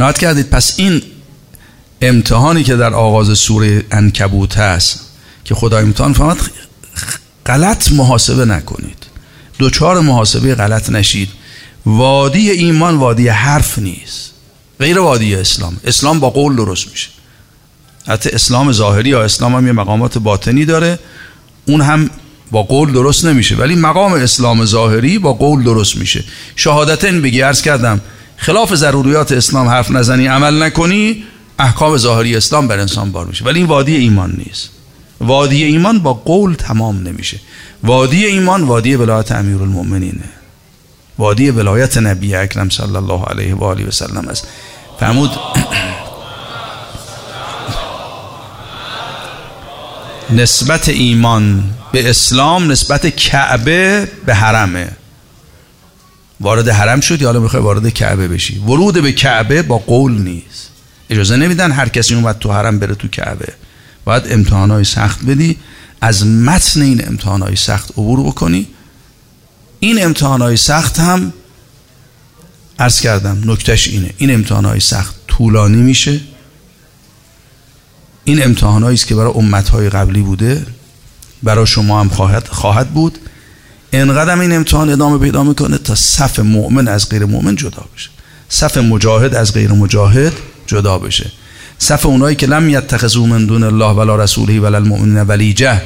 نهایت 0.00 0.18
کردید 0.18 0.50
پس 0.50 0.74
این 0.76 1.02
امتحانی 2.02 2.64
که 2.64 2.76
در 2.76 2.94
آغاز 2.94 3.38
سوره 3.38 3.84
انکبوت 3.90 4.58
هست 4.58 5.00
که 5.44 5.54
خدا 5.54 5.78
امتحان 5.78 6.12
فرماد 6.12 6.38
غلط 7.46 7.92
محاسبه 7.92 8.44
نکنید. 8.44 9.06
دوچار 9.58 10.00
محاسبه 10.00 10.54
غلط 10.54 10.90
نشید. 10.90 11.28
وادی 11.86 12.50
ایمان 12.50 12.96
وادی 12.96 13.28
حرف 13.28 13.78
نیست. 13.78 14.30
غیر 14.80 14.98
وادی 14.98 15.34
اسلام. 15.34 15.80
اسلام 15.84 16.20
با 16.20 16.30
قول 16.30 16.56
درست 16.56 16.90
میشه. 16.90 17.08
حتی 18.06 18.30
اسلام 18.30 18.72
ظاهری 18.72 19.08
یا 19.08 19.22
اسلام 19.22 19.54
هم 19.54 19.66
یه 19.66 19.72
مقامات 19.72 20.18
باطنی 20.18 20.64
داره. 20.64 20.98
اون 21.66 21.80
هم 21.80 22.10
با 22.50 22.62
قول 22.62 22.92
درست 22.92 23.24
نمیشه. 23.24 23.56
ولی 23.56 23.74
مقام 23.74 24.12
اسلام 24.12 24.64
ظاهری 24.64 25.18
با 25.18 25.32
قول 25.32 25.62
درست 25.62 25.96
میشه. 25.96 26.24
شهادتن 26.56 27.22
بگی 27.22 27.40
عرض 27.40 27.62
کردم 27.62 28.00
خلاف 28.36 28.74
ضروریات 28.74 29.32
اسلام 29.32 29.68
حرف 29.68 29.90
نزنی 29.90 30.26
عمل 30.26 30.62
نکنی 30.62 31.24
احکام 31.58 31.96
ظاهری 31.96 32.36
اسلام 32.36 32.68
بر 32.68 32.78
انسان 32.78 33.12
بار 33.12 33.26
میشه. 33.26 33.44
ولی 33.44 33.58
این 33.58 33.68
وادی 33.68 33.96
ایمان 33.96 34.34
نیست. 34.46 34.70
وادی 35.20 35.64
ایمان 35.64 35.98
با 35.98 36.14
قول 36.14 36.54
تمام 36.54 37.08
نمیشه. 37.08 37.40
وادی 37.82 38.26
ایمان 38.26 38.62
وادی 38.64 38.94
ولایت 38.94 39.32
امیرالمؤمنینه. 39.32 40.24
وادی 41.18 41.50
ولایت 41.50 41.98
نبی 41.98 42.34
اکرم 42.34 42.68
صلی 42.68 42.96
الله 42.96 43.24
علیه 43.24 43.54
و 43.54 43.64
آله 43.64 43.88
و 43.88 43.90
سلم 43.90 44.28
است. 44.28 44.48
فرمود 45.00 45.30
نسبت 50.30 50.88
ایمان 50.88 51.64
به 51.92 52.10
اسلام 52.10 52.72
نسبت 52.72 53.06
کعبه 53.16 54.08
به 54.26 54.34
حرمه. 54.34 54.88
وارد 56.40 56.68
حرم 56.68 57.00
شدی 57.00 57.24
حالا 57.24 57.40
می‌خوای 57.40 57.62
وارد 57.62 57.88
کعبه 57.88 58.28
بشی. 58.28 58.58
ورود 58.58 59.02
به 59.02 59.12
کعبه 59.12 59.62
با 59.62 59.78
قول 59.78 60.12
نیست. 60.12 60.70
اجازه 61.10 61.36
نمیدن 61.36 61.72
هر 61.72 61.88
کسی 61.88 62.14
اومد 62.14 62.38
تو 62.38 62.52
حرم 62.52 62.78
بره 62.78 62.94
تو 62.94 63.08
کعبه. 63.08 63.52
باید 64.04 64.22
امتحانهای 64.30 64.84
سخت 64.84 65.24
بدی. 65.24 65.56
از 66.00 66.26
متن 66.26 66.82
این 66.82 67.08
امتحانهای 67.08 67.56
سخت 67.56 67.90
عبور 67.90 68.22
بکنی. 68.22 68.66
این 69.80 70.04
امتحانهای 70.04 70.56
سخت 70.56 71.00
هم 71.00 71.32
عرض 72.78 73.00
کردم 73.00 73.42
نکتش 73.44 73.88
اینه. 73.88 74.10
این 74.16 74.34
امتحانهای 74.34 74.80
سخت 74.80 75.14
طولانی 75.26 75.82
میشه. 75.82 76.20
این 78.24 78.44
امتحانهایی 78.44 78.94
است 78.94 79.06
که 79.06 79.14
برای 79.14 79.32
امتهای 79.36 79.90
قبلی 79.90 80.20
بوده. 80.20 80.66
برای 81.42 81.66
شما 81.66 82.00
هم 82.00 82.08
خواهد, 82.08 82.48
خواهد 82.48 82.90
بود. 82.90 83.18
انقدر 83.92 84.40
این 84.40 84.52
امتحان 84.52 84.90
ادامه 84.90 85.18
پیدا 85.18 85.44
می‌کنه 85.44 85.78
تا 85.78 85.94
صف 85.94 86.38
مؤمن 86.38 86.88
از 86.88 87.08
غیر 87.08 87.24
مؤمن 87.24 87.56
جدا 87.56 87.84
بشه. 87.94 88.10
صف 88.48 88.76
مجاهد 88.76 89.34
از 89.34 89.52
غیر 89.52 89.72
مجاهد 89.72 90.32
جدا 90.66 90.98
بشه. 90.98 91.30
صف 91.78 92.06
اونایی 92.06 92.36
که 92.36 92.46
لم 92.46 92.68
یتخذوا 92.68 93.26
من 93.26 93.46
دون 93.46 93.62
الله 93.62 93.86
ولا 93.86 94.16
رسوله 94.16 94.60
ولا 94.60 94.78
المؤمنین 94.78 95.22
ولیجه 95.22 95.82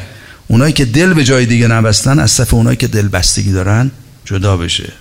اونایی 0.49 0.73
که 0.73 0.85
دل 0.85 1.15
به 1.15 1.25
جای 1.25 1.47
دیگه 1.47 1.69
نبستن 1.69 2.19
از 2.19 2.31
صف 2.31 2.55
اونایی 2.55 2.77
که 2.77 2.87
دل 2.87 3.09
بستگی 3.09 3.53
دارن 3.53 3.91
جدا 4.25 4.57
بشه. 4.57 4.93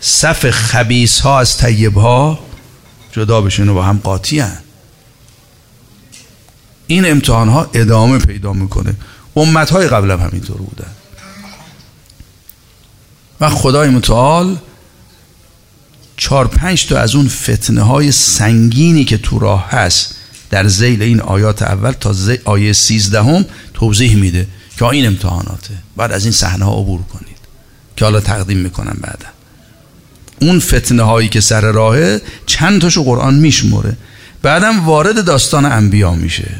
صف 0.00 0.50
خبیس 0.50 1.20
ها 1.20 1.40
از 1.40 1.56
طیب 1.56 1.96
ها 1.96 2.38
جدا 3.12 3.40
بشه. 3.40 3.62
اینو 3.62 3.74
با 3.74 3.82
هم 3.82 4.00
قاطی 4.04 4.40
هن. 4.40 4.58
این 6.86 7.10
امتحان 7.10 7.48
ها 7.48 7.70
ادامه 7.74 8.18
پیدا 8.18 8.52
می‌کنه. 8.52 8.94
امت 9.36 9.70
های 9.70 9.88
قبل 9.88 10.10
هم 10.10 10.20
همینطور 10.20 10.56
بودن. 10.56 10.90
و 13.40 13.48
خدای 13.48 13.90
متعال 13.90 14.56
چهار 16.16 16.48
پنج 16.48 16.86
تا 16.86 16.98
از 16.98 17.14
اون 17.14 17.28
فتنه 17.28 17.82
های 17.82 18.12
سنگینی 18.12 19.04
که 19.04 19.18
تو 19.18 19.38
راه 19.38 19.70
هست 19.70 20.14
در 20.50 20.68
زیل 20.68 21.02
این 21.02 21.20
آیات 21.20 21.62
اول 21.62 21.92
تا 21.92 22.14
آیه 22.44 22.72
سیزدهم 22.72 23.44
توضیح 23.74 24.16
میده 24.16 24.46
که 24.78 24.84
این 24.84 25.06
امتحاناته. 25.06 25.74
بعد 25.96 26.12
از 26.12 26.24
این 26.24 26.32
صحنه 26.32 26.64
ها 26.64 26.72
عبور 26.72 27.02
کنید 27.02 27.36
که 27.96 28.04
حالا 28.04 28.20
تقدیم 28.20 28.58
می‌کنم 28.58 28.96
بعدا. 29.00 29.28
اون 30.40 30.60
فتنه 30.60 31.02
هایی 31.02 31.28
که 31.28 31.40
سر 31.40 31.60
راهه 31.60 32.20
چند 32.46 32.80
تاشو 32.80 33.04
قرآن 33.04 33.34
میشموره. 33.34 33.96
بعدم 34.42 34.86
وارد 34.86 35.24
داستان 35.24 35.64
انبیا 35.64 36.14
میشه. 36.14 36.50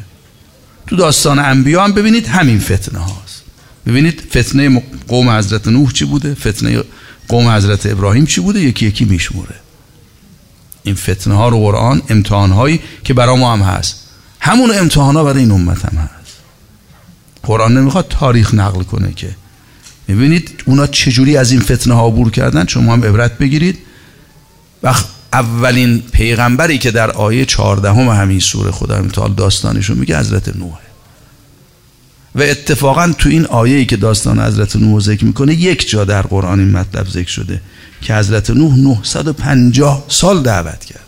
تو 0.87 0.97
داستان 0.97 1.39
انبیا 1.39 1.85
هم 1.85 1.93
ببینید 1.93 2.27
همین 2.27 2.59
فتنه 2.59 2.99
هاست. 2.99 3.43
ببینید 3.87 4.23
فتنه 4.37 4.83
قوم 5.09 5.31
حضرت 5.31 5.69
نوح 5.69 5.93
چی 5.93 6.05
بوده؟ 6.05 6.35
فتنه 6.35 6.83
قوم 7.29 7.49
حضرت 7.49 7.87
ابراهیم 7.87 8.27
چی 8.27 8.41
بوده؟ 8.41 8.61
یکی 8.61 8.87
یکی 8.87 9.05
میشموره. 9.05 9.55
این 10.83 10.95
فتنه 10.95 11.35
ها 11.35 11.49
رو 11.49 11.59
قرآن 11.61 12.03
امتحان 12.09 12.51
هایی 12.51 12.81
که 13.05 13.15
برای 13.15 13.39
ما 13.39 13.53
هم 13.53 13.63
هست. 13.63 14.01
همون 14.41 14.71
امتحان 14.79 15.17
ها 15.17 15.25
برای 15.25 15.41
این 15.41 15.51
امت 15.51 15.85
هم 15.85 15.99
هست. 15.99 16.37
قرآن 17.43 17.79
نمی‌خواد 17.79 18.07
تاریخ 18.09 18.55
نقل 18.55 18.83
کنه 18.83 19.13
که. 19.13 19.37
می‌بینید 20.09 20.63
اونا 20.67 20.87
چجوری 20.87 21.37
از 21.37 21.51
این 21.51 21.61
فتنه 21.61 21.95
ها 21.95 22.07
عبور 22.07 22.31
کردن؟ 22.31 22.67
شما 22.67 22.93
هم 22.93 23.05
عبرت 23.05 23.39
بگیرید. 23.39 23.79
و 24.83 24.95
اولین 25.37 26.03
پیغمبری 26.13 26.79
که 26.79 26.91
در 26.91 27.11
آیه 27.11 27.45
14 27.45 27.89
هم 27.93 28.09
همین 28.09 28.41
سوره 28.41 28.71
خدا 28.71 28.97
امتحال 28.97 29.35
داستانشو 29.35 29.95
میگه 29.95 30.19
حضرت 30.19 30.57
نوح. 30.57 30.79
و 32.35 32.43
اتفاقا 32.43 33.13
تو 33.19 33.29
این 33.29 33.47
آیه‌ای 33.47 33.87
که 33.87 33.97
داستان 33.97 34.41
حضرت 34.41 34.77
نوح 34.77 35.01
ذکر 35.01 35.25
می‌کنه 35.25 35.55
یک 35.55 35.91
جا 35.91 36.05
در 36.05 36.23
قرآن 36.23 36.59
این 36.59 36.71
مطلب 36.71 37.09
ذکر 37.09 37.31
شده 37.31 37.61
که 38.01 38.15
حضرت 38.15 38.51
نوح 38.51 38.77
950 38.77 40.05
سال 40.09 40.43
دعوت 40.43 40.85
کرد. 40.85 41.07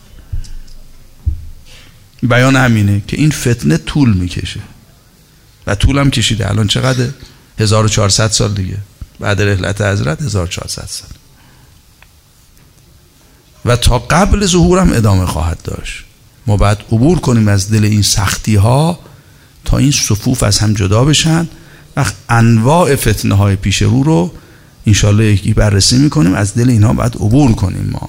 بیان 2.22 2.56
همینه 2.56 3.02
که 3.06 3.16
این 3.16 3.30
فتنه 3.30 3.76
طول 3.76 4.12
می‌کشه. 4.12 4.60
و 5.66 5.74
طول 5.74 5.98
هم 5.98 6.10
کشیده. 6.10 6.50
الان 6.50 6.66
چقدر 6.66 7.06
1400 7.58 8.30
سال 8.30 8.54
دیگه. 8.54 8.76
بعد 9.20 9.42
رحلت 9.42 9.80
حضرت 9.80 10.22
1400 10.22 10.86
سال. 10.86 11.08
و 13.68 13.76
تا 13.76 13.98
قبل 13.98 14.46
ظهورم 14.46 14.92
ادامه 14.92 15.26
خواهد 15.26 15.58
داشت. 15.64 16.04
ما 16.46 16.56
باید 16.56 16.78
عبور 16.92 17.18
کنیم 17.18 17.48
از 17.48 17.70
دل 17.70 17.84
این 17.84 18.02
سختی 18.02 18.56
ها 18.56 18.98
تا 19.64 19.78
این 19.78 19.90
صفوف 19.90 20.42
از 20.42 20.58
هم 20.58 20.72
جدا 20.72 21.04
بشن. 21.04 21.48
و 21.96 22.04
انواع 22.28 22.96
فتنه 22.96 23.34
های 23.34 23.56
پیش 23.56 23.82
رو 23.82 24.02
رو 24.02 24.32
انشالله 24.86 25.24
یکی 25.24 25.54
بررسی 25.54 25.98
می‌کنیم. 25.98 26.34
از 26.34 26.54
دل 26.54 26.70
اینها 26.70 26.92
باید 26.92 27.14
عبور 27.14 27.52
کنیم 27.52 27.90
ما. 27.92 28.08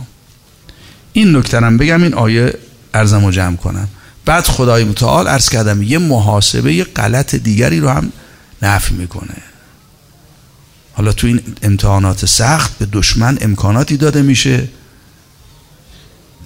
این 1.13 1.35
نکترم 1.35 1.77
بگم 1.77 2.03
این 2.03 2.13
آیه 2.13 2.53
ارزم 2.93 3.23
و 3.23 3.31
جمع 3.31 3.55
کنم. 3.55 3.87
بعد 4.25 4.45
خدای 4.45 4.83
متعال 4.83 5.27
ارز 5.27 5.49
کردم 5.49 5.83
یه 5.83 5.97
محاسبه 5.97 6.73
یه 6.73 6.83
غلط 6.83 7.35
دیگری 7.35 7.79
رو 7.79 7.89
هم 7.89 8.11
نفی 8.61 8.93
می‌کنه. 8.93 9.35
حالا 10.93 11.11
تو 11.13 11.27
این 11.27 11.41
امتحانات 11.61 12.25
سخت 12.25 12.77
به 12.77 12.85
دشمن 12.85 13.37
امکاناتی 13.41 13.97
داده 13.97 14.21
میشه. 14.21 14.67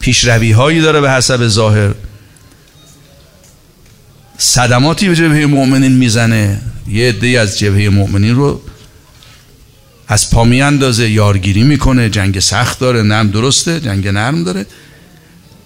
پیشروی 0.03 0.51
هایی 0.51 0.81
داره 0.81 1.01
به 1.01 1.11
حسب 1.11 1.47
ظاهر. 1.47 1.93
صدماتی 4.37 5.07
به 5.07 5.15
جبهه 5.15 5.45
مؤمنین 5.45 5.91
می‌زنه. 5.91 6.61
یه 6.87 7.09
عده 7.09 7.27
از 7.39 7.59
جبهه 7.59 7.89
مؤمنین 7.89 8.35
رو 8.35 8.61
از 10.07 10.29
پا 10.29 10.43
میاندازه 10.43 11.09
یارگیری 11.09 11.63
می‌کنه 11.63 12.09
جنگ 12.09 12.39
سخت 12.39 12.79
داره 12.79 13.01
نرم 13.01 13.29
درسته 13.29 13.79
جنگ 13.79 14.07
نرم 14.07 14.43
داره. 14.43 14.65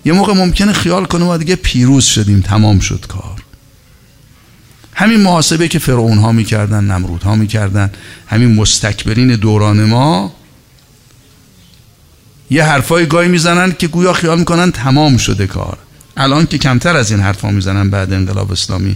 یه 0.05 0.13
موقع 0.13 0.33
ممکنه 0.33 0.73
خیال 0.73 1.05
کنه 1.05 1.23
ما 1.23 1.37
دیگه 1.37 1.55
پیروز 1.55 2.05
شدیم 2.05 2.41
تمام 2.41 2.79
شد 2.79 3.05
کار. 3.07 3.41
همین 4.93 5.19
محاسبه 5.19 5.67
که 5.67 5.79
فرعون 5.79 6.17
ها 6.17 6.31
می‌کردن 6.31 6.83
نمرود 6.83 7.23
ها 7.23 7.35
می‌کردن 7.35 7.91
همین 8.27 8.55
مستکبرین 8.55 9.35
دوران 9.35 9.83
ما 9.83 10.33
یه 12.49 12.63
حرفای 12.63 13.05
گاهی 13.05 13.27
می‌زنن 13.27 13.71
که 13.71 13.87
گویا 13.87 14.13
خیال 14.13 14.39
می‌کنن 14.39 14.71
تمام 14.71 15.17
شده 15.17 15.47
کار. 15.47 15.77
الان 16.17 16.45
که 16.45 16.57
کمتر 16.57 16.97
از 16.97 17.11
این 17.11 17.19
حرفا 17.19 17.51
می‌زنن 17.51 17.89
بعد 17.89 18.13
انقلاب 18.13 18.51
اسلامی. 18.51 18.95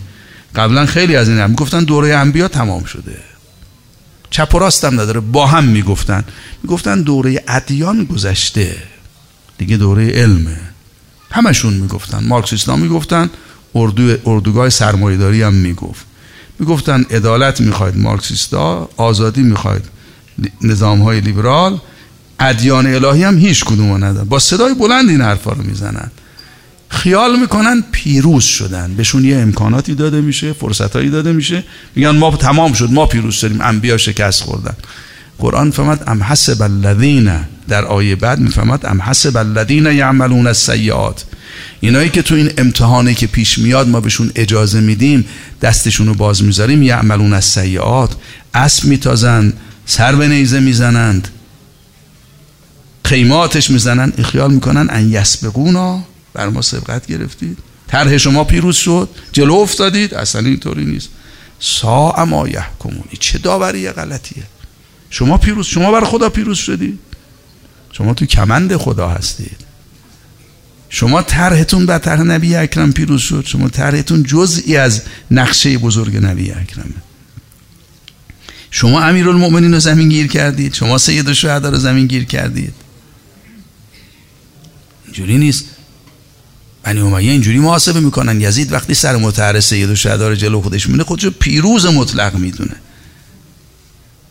قبلا 0.56 0.86
خیلی 0.86 1.16
از 1.16 1.30
این 1.30 1.40
هم 1.40 1.50
می‌گفتن 1.50 1.84
دوره 1.84 2.16
انبیا 2.16 2.48
تمام 2.48 2.84
شده. 2.84 3.18
چپ 4.30 4.56
و 4.56 4.60
راستم 4.60 5.00
نداره 5.00 5.20
با 5.20 5.48
هم 5.48 5.64
می‌گفتن. 5.64 6.24
می‌گفتن 6.64 7.02
دوره 7.02 7.44
ادیان 7.48 8.04
گذشته. 8.04 8.76
دیگه 9.58 9.78
دوره 9.78 10.12
علمه 10.12 10.58
همشون 11.32 11.74
می‌گفتن. 11.74 12.24
مارکس 12.24 12.68
می 12.68 12.78
می‌گفتن 12.78 13.30
اردو 13.76 14.16
اردوگاه 14.26 14.70
سرمایه‌داری 14.70 15.44
هم 15.44 15.54
می‌گفت. 15.54 16.06
می‌گفتن 16.60 17.06
عدالت 17.12 17.62
می‌خواید 17.62 17.98
مارکسیستا 17.98 18.90
آزادی 18.98 19.44
می‌خواید 19.44 19.86
نظام 20.62 21.02
های 21.02 21.22
لیبرال 21.22 21.80
ادیان 22.42 22.88
الهی 22.88 23.24
هم 23.24 23.38
هیچ 23.38 23.66
کدوم 23.66 24.04
ندارن. 24.04 24.30
با 24.30 24.40
صدای 24.40 24.74
بلند 24.74 25.10
این 25.10 25.22
حرفا 25.22 25.52
رو 25.52 25.64
می‌زنن. 25.64 26.12
خیال 26.90 27.40
می‌کنن 27.40 27.84
پیروز 27.92 28.44
شدن. 28.44 28.94
بهشون 28.94 29.26
یه 29.26 29.38
امکاناتی 29.38 29.96
داده 29.96 30.22
میشه 30.22 30.54
فرصتهایی 30.54 31.10
داده 31.10 31.34
میشه. 31.34 31.64
میگن 31.96 32.10
ما 32.10 32.36
تمام 32.36 32.74
شد 32.74 32.92
ما 32.92 33.06
پیروز 33.06 33.36
شدیم. 33.36 33.62
انبیا 33.62 33.98
شکست 33.98 34.44
خوردن. 34.44 34.74
قرآن 35.40 35.72
فهمد 35.72 36.04
ام 36.08 36.24
حسب 36.24 36.62
الذین؟ 36.62 37.32
در 37.68 37.86
آیه 37.86 38.16
بعد 38.16 38.40
می‌فهمد 38.40 38.86
ام 38.86 39.02
حسب 39.02 39.38
الذین 39.38 39.86
یعملون 39.86 40.48
السیئات؟ 40.48 41.26
اینایی 41.80 42.10
که 42.10 42.22
تو 42.22 42.36
این 42.36 42.52
امتحانی 42.58 43.16
که 43.16 43.28
پیش 43.28 43.58
میاد 43.58 43.90
ما 43.90 44.00
بهشون 44.00 44.32
اجازه 44.36 44.80
میدیم 44.80 45.26
دستشون 45.62 46.08
رو 46.08 46.14
باز 46.14 46.44
می‌ذاریم 46.44 46.84
یعملون 46.84 47.34
السیئات. 47.34 48.16
اسب 48.54 48.86
میتازن 48.86 49.54
سر 49.86 50.16
به 50.16 50.28
نیزه 50.28 50.60
می‌زنند. 50.60 51.28
خیماتش 53.06 53.70
می‌زنن 53.70 54.12
خیال 54.24 54.54
می‌کنن. 54.54 54.88
ان 54.90 55.12
یسبقونا 55.12 56.04
بر 56.34 56.50
ما 56.50 56.62
سبقت 56.62 57.08
گرفتید. 57.08 57.58
طرح 57.88 58.18
شما 58.18 58.44
پیروز 58.44 58.76
شد. 58.76 59.10
جلو 59.32 59.54
افتادید. 59.54 60.14
اصلا 60.14 60.42
اینطوری 60.42 60.86
نیست. 60.86 61.10
سا 61.60 62.12
اما 62.12 62.48
یحکمونی 62.48 63.18
چه 63.20 63.38
داوری 63.38 63.92
غلطیه؟ 63.92 64.44
شما 65.10 65.38
پیروز 65.38 65.66
شما 65.66 65.92
بر 65.92 66.06
خدا 66.06 66.30
پیروز 66.30 66.58
شدید. 66.58 67.00
شما 67.92 68.14
تو 68.14 68.26
کمند 68.26 68.78
خدا 68.78 69.10
هستید. 69.10 69.58
شما 70.90 71.22
طرحتون 71.22 71.86
بر 71.86 71.98
طرح 71.98 72.24
نبی 72.24 72.56
اکرم 72.56 72.92
پیروز 72.92 73.22
شد. 73.22 73.44
شما 73.48 73.70
طرحتون 73.70 74.24
جزئی 74.24 74.78
از 74.78 75.02
نقشه 75.32 75.78
بزرگ 75.78 76.18
نبی 76.18 76.52
اکرمه. 76.52 76.94
شما 78.72 79.02
امیرالمؤمنین 79.02 79.74
رو 79.74 79.80
زمین 79.80 80.10
گیر 80.10 80.28
کردید. 80.28 80.74
شما 80.74 80.98
سید 80.98 81.28
الشهدا 81.28 81.70
رو 81.70 81.78
زمین 81.78 82.08
گیر 82.08 82.24
کردید. 82.24 82.74
اینجوری 85.12 85.38
نیست. 85.38 85.66
بنی 86.84 87.00
امیه 87.00 87.32
اینجوری 87.32 87.60
محاسبه 87.60 88.00
می‌کنن. 88.00 88.42
یزید 88.42 88.72
وقتی 88.72 88.94
سر 88.94 89.16
متحر 89.16 89.60
سید 89.60 89.90
و 89.90 89.96
شهدار 89.96 90.36
جلو 90.36 90.62
خودش 90.62 90.88
میونه 90.88 91.04
خودشو 91.04 91.32
پیروز 91.32 91.86
مطلق 91.86 92.36
می‌دونه. 92.36 92.76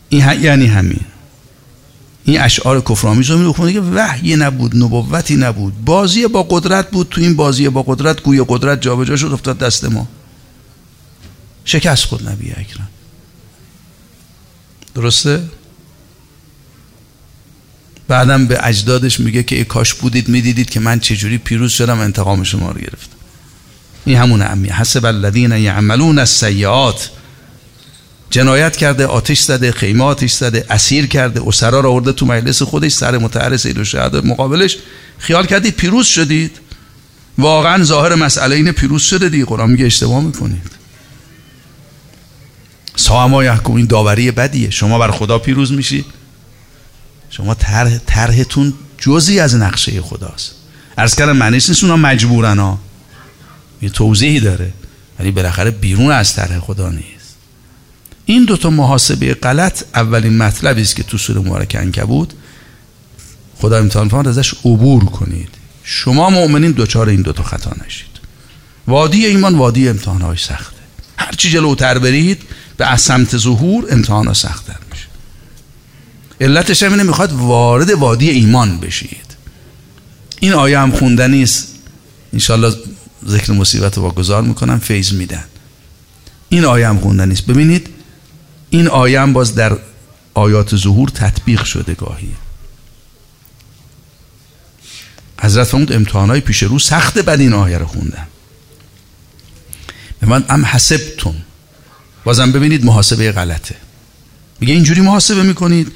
این 0.09 0.41
یعنی 0.41 0.65
همین. 0.65 0.99
این 2.23 2.41
اشعار 2.41 2.81
کفرامیز 2.81 3.29
رو 3.29 3.37
می‌خونه 3.37 3.73
که 3.73 3.81
وحی 3.81 4.35
نبود 4.35 4.75
نبوتی 4.75 5.35
نبود. 5.35 5.85
بازی 5.85 6.27
با 6.27 6.43
قدرت 6.43 6.91
بود. 6.91 7.07
تو 7.09 7.21
این 7.21 7.35
بازی 7.35 7.69
با 7.69 7.83
قدرت 7.83 8.21
گوی 8.21 8.45
قدرت 8.47 8.81
جابجا 8.81 9.15
شد 9.15 9.31
افتاد 9.33 9.57
دست 9.57 9.85
ما. 9.85 10.07
شکست 11.65 12.05
خود 12.05 12.29
نبی 12.29 12.51
اکرم. 12.51 12.89
درسته؟ 14.95 15.43
بعدم 18.11 18.45
به 18.45 18.59
اجدادش 18.67 19.19
میگه 19.19 19.43
که 19.43 19.55
ای 19.55 19.63
کاش 19.63 19.93
بودید 19.93 20.29
می‌دیدید 20.29 20.69
که 20.69 20.79
من 20.79 20.99
چجوری 20.99 21.37
پیروز 21.37 21.71
شدم 21.71 21.99
انتقام 21.99 22.43
شما 22.43 22.71
رو 22.71 22.81
گرفتم 22.81 23.17
این 24.05 24.17
همون 24.17 24.41
امی. 24.41 24.69
حسب 24.69 25.05
الذین 25.05 25.51
یعملون 25.51 26.19
السیئات. 26.19 27.09
جنایت 28.29 28.77
کرده 28.77 29.05
آتش 29.05 29.39
زده 29.39 29.71
خیمه 29.71 30.03
آتش 30.03 30.31
زده 30.31 30.65
اسیر 30.69 31.07
کرده 31.07 31.41
اسرا 31.47 31.79
رو 31.79 31.89
آورده 31.89 32.11
تو 32.11 32.25
مجلس 32.25 32.61
خودش 32.61 32.91
سر 32.91 33.17
متعر 33.17 33.57
سید 33.57 33.77
و 33.95 34.21
مقابلش. 34.23 34.77
خیال 35.17 35.45
کردید 35.45 35.75
پیروز 35.75 36.07
شدید؟ 36.07 36.51
واقعا 37.37 37.83
ظاهر 37.83 38.15
مسئله 38.15 38.55
اینه 38.55 38.71
پیروز 38.71 39.01
شده 39.03 39.29
دیگه. 39.29 39.45
قرآن 39.45 39.69
میگه 39.71 39.85
اشتباه 39.85 40.23
می‌کنید. 40.23 40.71
ساما 42.95 43.43
یحکم 43.43 43.73
این 43.73 43.85
داوری 43.85 44.31
بدیه. 44.31 44.69
شما 44.69 44.99
بر 44.99 45.11
خدا 45.11 45.39
پیروز 45.39 45.71
میشید 45.71 46.05
شما 47.31 47.53
طرح 47.53 47.97
طرحتون 48.05 48.73
جزی 48.97 49.39
از 49.39 49.55
نقشه 49.55 50.01
خداست. 50.01 50.55
عرض 50.97 51.15
کردم 51.15 51.37
معنیش 51.37 51.69
نیست 51.69 51.83
اونا 51.83 51.97
مجبورن 51.97 52.59
ها. 52.59 52.79
یه 53.81 53.89
توضیحی 53.89 54.39
داره 54.39 54.73
ولی 55.19 55.31
بالاخره 55.31 55.71
بیرون 55.71 56.11
از 56.11 56.35
طرح 56.35 56.59
خدا 56.59 56.89
نیست. 56.89 57.35
این 58.25 58.45
دوتا 58.45 58.69
محاسبه 58.69 59.33
غلط 59.33 59.83
اولین 59.95 60.37
مطلبی 60.37 60.81
است 60.81 60.95
که 60.95 61.03
تو 61.03 61.17
سوره 61.17 61.39
مبارکه 61.39 61.79
انکبود. 61.79 62.33
خدا 63.57 63.77
امتحان 63.77 64.09
فرمود 64.09 64.27
ازش 64.27 64.53
عبور 64.53 65.05
کنید. 65.05 65.49
شما 65.83 66.29
مؤمنین 66.29 66.71
دوچار 66.71 67.09
این 67.09 67.21
دوتا 67.21 67.43
خطا 67.43 67.71
نشید. 67.85 68.07
وادی 68.87 69.25
ایمان 69.25 69.55
وادی 69.55 69.89
امتحانهای 69.89 70.37
سخته. 70.37 70.81
هرچی 71.17 71.49
جلوتر 71.49 71.97
برید 71.97 72.41
به 72.77 72.97
سمت 72.97 73.37
ظهور 73.37 73.87
امتحان 73.91 74.33
سختتر 74.33 74.73
میشه 74.73 74.80
علتش 76.41 76.83
همینه 76.83 77.03
می‌خواد 77.03 77.31
وارد 77.33 77.89
وادی 77.89 78.29
ایمان 78.29 78.79
بشید. 78.79 79.35
این 80.39 80.53
آیه 80.53 80.79
هم 80.79 80.91
خوندنی 80.91 81.43
است 81.43 81.67
انشالله 82.33 82.75
ذکر 83.27 83.53
مصیبت 83.53 83.97
رو 83.97 84.03
واگذار 84.03 84.41
می‌کنم 84.41 84.79
فیض 84.79 85.13
میدن. 85.13 85.43
این 86.49 86.65
آیه 86.65 86.87
هم 86.87 86.99
خوندنی 86.99 87.33
است 87.33 87.45
ببینید 87.45 87.89
این 88.69 88.87
آیه 88.87 89.21
هم 89.21 89.33
باز 89.33 89.55
در 89.55 89.77
آیات 90.33 90.75
ظهور 90.75 91.09
تطبیق 91.09 91.63
شده 91.63 91.93
گاهی. 91.93 92.31
حضرت 95.41 95.67
فرمود 95.67 95.91
امتحانای 95.91 96.41
پیش 96.41 96.63
رو 96.63 96.79
سخت 96.79 97.19
بعد 97.19 97.39
این 97.39 97.53
آیه 97.53 97.77
رو 97.77 97.85
خوندن. 97.85 98.27
به 100.19 100.27
من 100.27 100.43
ام 100.49 100.65
حسبتم؟ 100.65 101.35
بازم 102.23 102.51
ببینید 102.51 102.85
محاسبه 102.85 103.31
غلطه. 103.31 103.75
میگه 104.59 104.73
اینجوری 104.73 105.01
محاسبه 105.01 105.43
می‌کنید؟ 105.43 105.91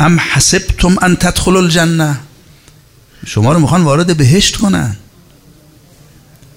ام 0.00 0.20
حسبتم 0.20 0.96
ان 1.02 1.16
تدخل 1.16 1.56
الجنه 1.56 2.20
شما 3.26 3.52
رو 3.52 3.60
می‌خوان 3.60 3.82
وارد 3.82 4.16
بهشت 4.16 4.56
کنن. 4.56 4.96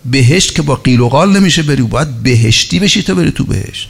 بهشت 0.05 0.55
که 0.55 0.61
با 0.61 0.75
قیل 0.75 0.99
و 0.99 1.09
قال 1.09 1.39
نمیشه 1.39 1.63
بری 1.63 1.81
باید 1.81 2.23
بهشتی 2.23 2.79
بشی 2.79 3.03
تا 3.03 3.13
بری 3.13 3.31
تو 3.31 3.43
بهشت. 3.43 3.89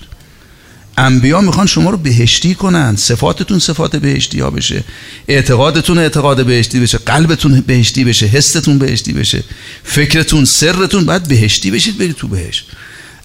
انبیا 0.98 1.42
می‌خوان 1.42 1.68
شما 1.68 1.90
رو 1.90 1.98
بهشتی 1.98 2.56
کنن. 2.56 2.96
صفاتتون 2.96 3.60
صفات 3.60 3.96
بهشتی 3.96 4.40
ها 4.40 4.50
بشه. 4.50 4.84
اعتقادتون 5.28 5.98
اعتقاد 5.98 6.46
بهشتی 6.46 6.80
بشه. 6.80 6.98
قلبتون 6.98 7.62
بهشتی 7.62 8.04
بشه. 8.04 8.26
حستتون 8.26 8.78
بهشتی 8.78 9.14
بشه. 9.14 9.44
فکرتون 9.84 10.46
سرتون 10.46 11.06
باید 11.06 11.24
بهشتی 11.24 11.72
بشید 11.72 11.98
برید 11.98 12.16
تو 12.16 12.28
بهشت. 12.28 12.66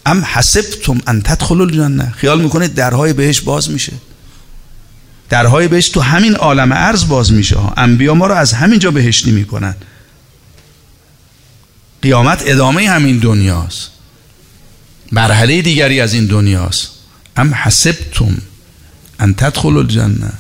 ام 0.07 0.25
حسبتم 0.25 1.01
ان 1.07 1.23
تدخلوا 1.23 1.65
الجنه 1.65 2.11
خیال 2.17 2.43
می‌کنید 2.43 2.75
درهای 2.75 3.13
بهشت 3.13 3.45
باز 3.45 3.71
میشه. 3.71 3.93
درهای 5.29 5.69
بهشت 5.69 5.95
تو 5.95 6.01
همین 6.01 6.35
عالم 6.35 6.73
ارز 6.73 7.09
باز 7.09 7.33
میشه. 7.33 7.57
انبیا 7.77 8.15
ما 8.15 8.27
رو 8.27 8.35
از 8.35 8.53
همین 8.53 8.79
جا 8.79 8.91
بهشتی 8.91 9.31
می‌کنن. 9.31 9.75
قیامت 12.03 12.43
ادامه 12.47 12.89
همین 12.89 13.19
دنیاست. 13.19 13.91
مرحله 15.13 15.63
دیگری 15.63 16.01
از 16.01 16.15
این 16.15 16.27
دنیاست. 16.27 16.89
ام 17.37 17.55
حسبتم 17.55 18.39
ان 19.19 19.35
تدخلوا 19.35 19.81
الجنه. 19.81 20.33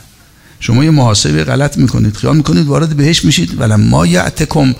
شما 0.60 0.84
یه 0.84 0.90
محاسبه 0.90 1.44
غلط 1.44 1.76
می‌کنید. 1.76 2.16
خیال 2.16 2.36
می‌کنید 2.36 2.66
وارد 2.66 2.96
بهش 2.96 3.24
میشید. 3.24 3.62
ما 3.62 4.06
یعتکم 4.06 4.74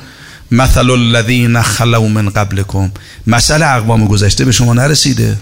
مثل 0.51 0.91
الذین 0.91 1.63
خلو 1.63 2.09
من 2.09 2.31
قبلکم. 2.31 2.91
مثل 3.27 3.63
اقوام 3.63 4.07
گذشته 4.07 4.45
به 4.45 4.53
شما 4.53 4.75
نرسیده. 4.75 5.39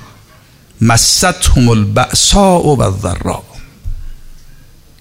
مستهم 0.80 1.68
البأساء 1.68 2.74
و 2.76 2.82
الضراء. 2.82 3.42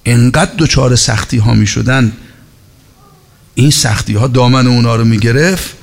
انقدر 0.05 0.51
دچار 0.57 0.95
سختی 0.95 1.37
ها 1.37 1.53
می 1.53 1.67
شدن 1.67 2.11
این 3.55 3.71
سختی 3.71 4.13
ها 4.13 4.27
دامن 4.27 4.67
اونا 4.67 4.95
رو 4.95 5.05
می 5.05 5.17
گرفت 5.17 5.75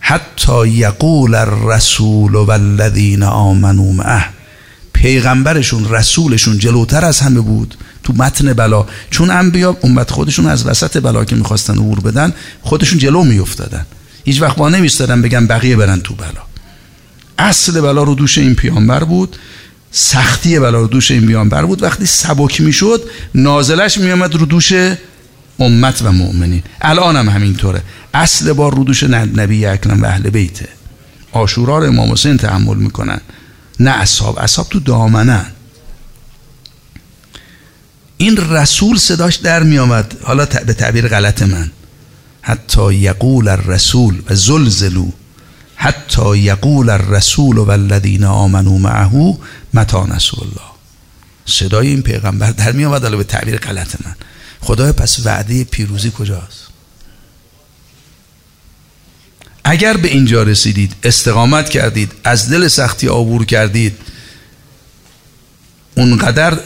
حتی 0.00 0.68
یقول 0.68 1.34
الرسول 1.34 2.34
و 2.34 2.50
الذین 2.50 3.22
آمنوا 3.22 3.92
معه. 3.92 4.24
پیغمبرشون 4.92 5.88
رسولشون 5.90 6.58
جلوتر 6.58 7.04
از 7.04 7.20
همه 7.20 7.40
بود 7.40 7.74
تو 8.02 8.12
متن 8.12 8.52
بلا. 8.52 8.86
چون 9.10 9.30
انبیا 9.30 9.76
امت 9.82 10.10
خودشون 10.10 10.46
از 10.46 10.66
وسط 10.66 11.02
بلا 11.02 11.24
که 11.24 11.36
می‌خواستن 11.36 11.74
عبور 11.74 12.00
بدن 12.00 12.32
خودشون 12.62 12.98
جلو 12.98 13.24
میافتادن. 13.24 13.86
هیچ 14.24 14.42
وقت 14.42 14.56
با 14.56 14.68
نمیستادن 14.68 15.22
بگن 15.22 15.46
بقیه 15.46 15.76
برن 15.76 16.00
تو 16.00 16.14
بلا. 16.14 16.42
اصل 17.38 17.80
بلا 17.80 18.02
رو 18.02 18.14
دوش 18.14 18.38
این 18.38 18.54
پیامبر 18.54 19.04
بود. 19.04 19.36
سختی 19.96 20.58
بلا 20.58 20.80
رو 20.80 20.86
دوش 20.86 21.10
این 21.10 21.26
پیامبر 21.26 21.64
بود. 21.64 21.82
وقتی 21.82 22.06
سبک 22.06 22.60
می‌شد 22.60 23.10
نازلش 23.34 23.98
میامد 23.98 24.34
رو 24.34 24.46
دوش 24.46 24.72
امت 25.58 26.02
و 26.02 26.12
مؤمنین. 26.12 26.62
الان 26.80 27.16
هم 27.16 27.28
همینطوره. 27.28 27.82
اصل 28.14 28.52
بار 28.52 28.74
رو 28.74 28.84
دوش 28.84 29.02
نبی 29.02 29.66
اکرم 29.66 30.02
و 30.02 30.06
اهل 30.06 30.30
بیته. 30.30 30.68
آشورا 31.32 31.78
رو 31.78 31.86
امام 31.86 32.12
حسین 32.12 32.36
تحمل 32.36 32.76
می‌کنن. 32.76 33.20
نه 33.80 33.90
اصحاب. 33.90 34.38
اصحاب 34.38 34.68
تو 34.68 34.80
دامنن. 34.80 35.46
این 38.16 38.36
رسول 38.36 38.96
صداش 38.96 39.36
در 39.36 39.62
می 39.62 39.78
آمد 39.78 40.16
حالا 40.22 40.46
به 40.66 40.72
تعبیر 40.72 41.08
غلط 41.08 41.42
من. 41.42 41.70
حتی 42.42 42.94
یقول 42.94 43.48
الرسول 43.48 44.22
و 44.30 44.34
زلزلو 44.34 45.10
حتی 45.76 46.38
یقول 46.38 46.90
الرسول 46.90 47.58
و 47.58 47.70
الذین 47.70 48.24
آمنوا 48.24 48.78
معه 48.78 49.38
متا 49.74 50.06
نصر 50.06 50.36
الله. 50.40 50.74
صدای 51.46 51.88
این 51.88 52.02
پیغمبر 52.02 52.50
در 52.50 52.72
می 52.72 52.84
آمد 52.84 53.16
به 53.16 53.24
تعبیر 53.24 53.56
غلط 53.56 53.96
من. 54.04 54.14
خدای 54.60 54.92
پس 54.92 55.26
وعده 55.26 55.64
پیروزی 55.64 56.12
کجاست؟ 56.18 56.64
اگر 59.64 59.96
به 59.96 60.08
اینجا 60.08 60.42
رسیدید 60.42 60.94
استقامت 61.02 61.68
کردید 61.68 62.12
از 62.24 62.50
دل 62.50 62.68
سختی 62.68 63.06
عبور 63.06 63.44
کردید 63.44 63.96
اونقدر 65.96 66.58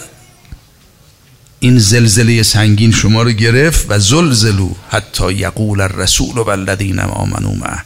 این 1.61 1.78
زلزله 1.78 2.42
سنگین 2.42 2.92
شما 2.92 3.22
رو 3.22 3.30
گرفت 3.30 3.86
و 3.88 3.98
زلزلو 3.98 4.70
حتی 4.90 5.32
یقول 5.32 5.80
الرسول 5.80 6.36
و 6.36 6.48
الذین 6.48 6.98
آمنوا 7.00 7.54
معه. 7.54 7.84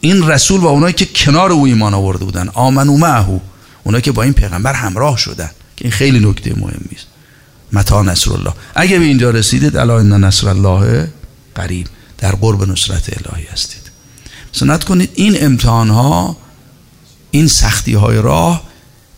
این 0.00 0.28
رسول 0.28 0.60
و 0.60 0.66
اونایی 0.66 0.94
که 0.94 1.06
کنار 1.06 1.52
او 1.52 1.66
ایمان 1.66 1.94
آورده 1.94 2.24
بودن 2.24 2.48
آمنو 2.48 2.96
معه. 2.96 3.40
اونایی 3.84 4.02
که 4.02 4.12
با 4.12 4.22
این 4.22 4.32
پیغمبر 4.32 4.72
همراه 4.74 5.16
شدن 5.16 5.50
که 5.76 5.84
این 5.84 5.92
خیلی 5.92 6.18
نکته 6.18 6.50
مهمی 6.50 6.96
است 6.96 7.06
متا 7.72 8.02
نصر 8.02 8.32
الله 8.32 8.52
اگه 8.74 8.98
به 8.98 9.04
اینجا 9.04 9.30
رسیدید 9.30 9.76
الا 9.76 9.98
ان 9.98 10.24
نصر 10.24 10.48
الله 10.48 11.08
قریب. 11.54 11.86
در 12.18 12.32
قرب 12.34 12.70
نصرت 12.70 13.10
الهی 13.28 13.46
هستید. 13.52 13.82
سنت 14.52 14.84
کنید 14.84 15.10
این 15.14 15.44
امتحان 15.44 15.90
ها 15.90 16.36
این 17.30 17.48
سختی 17.48 17.94
های 17.94 18.16
راه 18.16 18.62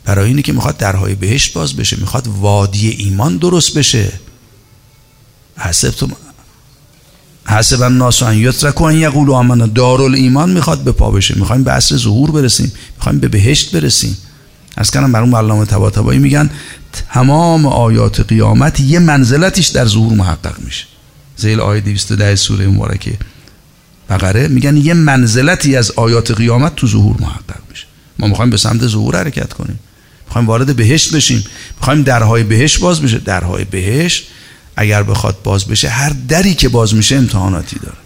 برای 0.05 0.29
اینه 0.29 0.43
که 0.43 0.53
می‌خواد 0.53 0.77
درهای 0.77 1.15
بهشت 1.15 1.55
باز 1.55 1.77
بشه 1.77 1.97
می‌خواد 1.97 2.27
وادی 2.27 2.89
ایمان 2.89 3.37
درست 3.37 3.79
بشه. 3.79 4.12
حسبتم 5.57 6.12
حسب 7.47 7.83
الناس 7.83 8.23
ان 8.23 8.39
یترکوا 8.39 8.89
ان 8.89 8.97
یقولوا 8.97 9.39
آمنا. 9.39 9.67
دارالایمان 9.67 10.51
می‌خواد 10.53 10.79
به 10.79 10.93
پا 10.93 11.11
بشه. 11.11 11.35
می‌خوایم 11.35 11.65
به 11.65 11.71
عصر 11.71 11.97
ظهور 11.97 12.31
برسیم. 12.31 12.73
می‌خوایم 12.97 13.19
به 13.19 13.29
بهشت 13.29 13.73
برسیم. 13.73 14.17
از 14.77 14.91
کنم 14.91 15.12
برون 15.12 15.35
علامه 15.35 15.64
طباطبایی 15.64 16.18
میگن 16.18 16.51
تمام 16.93 17.66
آیات 17.66 18.20
قیامت 18.20 18.81
یه 18.81 18.99
منزلتش 18.99 19.66
در 19.66 19.87
ظهور 19.87 20.12
محقق 20.12 20.55
میشه. 20.64 20.85
زیل 21.37 21.61
آیه 21.61 21.81
210 21.81 22.37
سوره 22.37 22.66
مبارکه. 22.66 23.18
بقره 24.11 24.49
میگن 24.49 24.77
یه 24.77 24.95
منزلتی 24.95 25.77
از 25.77 25.91
آیات 25.91 26.31
قیامت 26.31 26.77
تو 26.77 26.87
ظهور 26.87 27.16
محقق 27.20 27.61
میشه. 27.70 27.87
ما 28.18 28.27
می‌خوایم 28.27 28.51
به 28.51 28.57
سمت 28.57 28.87
ظهور 28.87 29.16
حرکت 29.16 29.53
کنیم. 29.53 29.79
می‌خوایم 30.27 30.47
وارد 30.47 30.77
بهشت 30.77 31.14
بشیم. 31.14 31.45
می‌خوایم 31.77 32.03
درهای 32.03 32.43
بهشت 32.43 32.81
باز 32.81 33.03
بشه. 33.03 33.18
درهای 33.18 33.64
بهشت 33.64 34.27
اگر 34.77 35.03
بخواد 35.03 35.43
باز 35.43 35.64
بشه 35.64 35.89
هر 35.89 36.12
دری 36.29 36.55
که 36.55 36.68
باز 36.68 36.95
میشه 36.95 37.16
امتحاناتی 37.16 37.79
داره. 37.79 37.97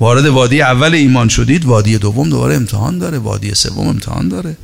وارد 0.00 0.26
وادی 0.26 0.62
اول 0.62 0.94
ایمان 0.94 1.28
شدید 1.28 1.64
وادی 1.64 1.98
دوم 1.98 2.28
دوباره 2.28 2.54
امتحان 2.54 2.98
داره 2.98 3.18
وادی 3.18 3.54
سوم 3.54 3.88
امتحان 3.88 4.28
داره. 4.28 4.56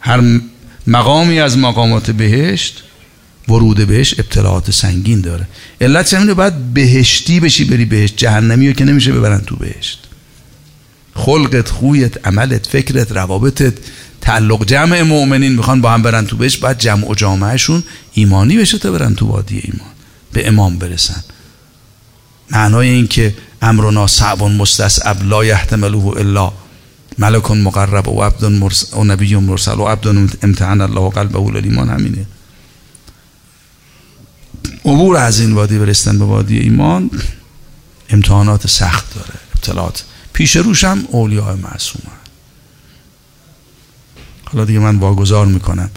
هر 0.00 0.40
مقامی 0.86 1.40
از 1.40 1.58
مقامات 1.58 2.10
بهشت 2.10 2.82
ورود 3.48 3.86
بهش 3.86 4.14
ابتلاعات 4.18 4.70
سنگین 4.70 5.20
داره. 5.20 5.48
علت 5.80 6.14
همینه 6.14 6.34
باید 6.34 6.74
بهشتی 6.74 7.40
بشی 7.40 7.64
بری 7.64 7.84
بهشت. 7.84 8.16
جهنمی 8.16 8.68
رو 8.68 8.72
که 8.72 8.84
نمیشه 8.84 9.12
ببرن 9.12 9.40
تو 9.40 9.56
بهشت. 9.56 9.98
خلقت 11.14 11.68
خویت 11.68 12.26
عملت 12.26 12.66
فکرت 12.66 13.12
روابطت 13.12 13.74
تعلق 14.20 14.64
جمع 14.64 15.02
مؤمنین 15.02 15.52
می‌خوان 15.52 15.80
با 15.80 15.90
هم 15.90 16.02
برن 16.02 16.26
تو 16.26 16.36
بهشت 16.36 16.60
باید 16.60 16.78
جمع 16.78 17.10
و 17.10 17.14
جامعهشون 17.14 17.82
ایمانی 18.12 18.56
بشه 18.56 18.78
تا 18.78 18.90
برن 18.90 19.14
تو 19.14 19.26
وادی 19.26 19.58
ایمان 19.58 19.92
به 20.32 20.48
امام 20.48 20.78
برسن. 20.78 21.24
معنای 22.50 22.88
این 22.88 23.06
که 23.06 23.34
امرنا 23.62 24.06
صعب 24.06 24.42
مستصعب 24.42 25.22
لا 25.22 25.44
یحتمله 25.44 26.06
الا 26.06 26.52
ملک 27.18 27.50
مقرب 27.50 28.08
و 28.08 28.22
عبد 28.22 28.44
مرسل 28.44 28.96
و 28.96 29.04
نبی 29.04 29.36
مرسل 29.36 29.80
و 29.80 29.84
عبد 29.84 30.06
امتحان 30.42 30.80
الله 30.80 31.10
قلبه 31.10 31.38
ایمان 31.38 31.90
همینه. 31.90 32.26
عبور 34.84 35.16
از 35.16 35.40
این 35.40 35.52
وادی 35.52 35.78
برستن 35.78 36.18
به 36.18 36.24
وادی 36.24 36.58
ایمان 36.58 37.10
امتحانات 38.10 38.66
سخت 38.66 39.14
داره 39.14 39.34
ابتلاعات 39.54 40.04
پیش 40.32 40.56
روش 40.56 40.84
هم 40.84 41.04
اولیاء 41.10 41.56
معصوم 41.56 42.02
حالا 44.44 44.64
دیگه 44.64 44.78
من 44.78 44.96
واگذار 44.96 45.46
می‌کنم. 45.46 45.90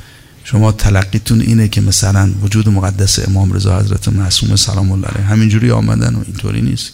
شما 0.44 0.72
تلقیتون 0.72 1.42
اینه 1.42 1.68
که 1.68 1.82
مثلا 1.82 2.34
وجود 2.42 2.70
مقدس 2.70 3.28
امام 3.28 3.54
رضا 3.54 3.80
حضرت 3.80 4.08
معصوم 4.08 4.56
سلام 4.56 4.92
الله 4.92 5.08
علیه 5.08 5.26
همینجوری 5.26 5.72
آمدن 5.72 6.16
و 6.16 6.24
اینطوری 6.28 6.62
نیست 6.62 6.94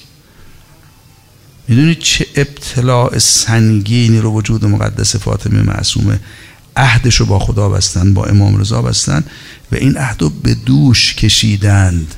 می‌دونید 1.68 1.99
چه 1.99 2.26
ابتلاع 2.36 3.18
سنگینی 3.18 4.20
رو 4.20 4.34
وجود 4.34 4.65
مقدس 4.65 5.15
فاطمه 5.15 5.61
معصومه؟ 5.61 6.20
عهدش 6.76 7.15
رو 7.15 7.26
با 7.26 7.39
خدا 7.39 7.70
بستن 7.70 8.13
با 8.13 8.26
امام 8.26 8.57
رضا 8.57 8.82
بستن 8.82 9.24
و 9.72 9.76
این 9.76 9.97
عهد 9.97 10.22
رو 10.22 10.30
به 10.30 10.53
دوش 10.53 11.15
کشیدند. 11.15 12.15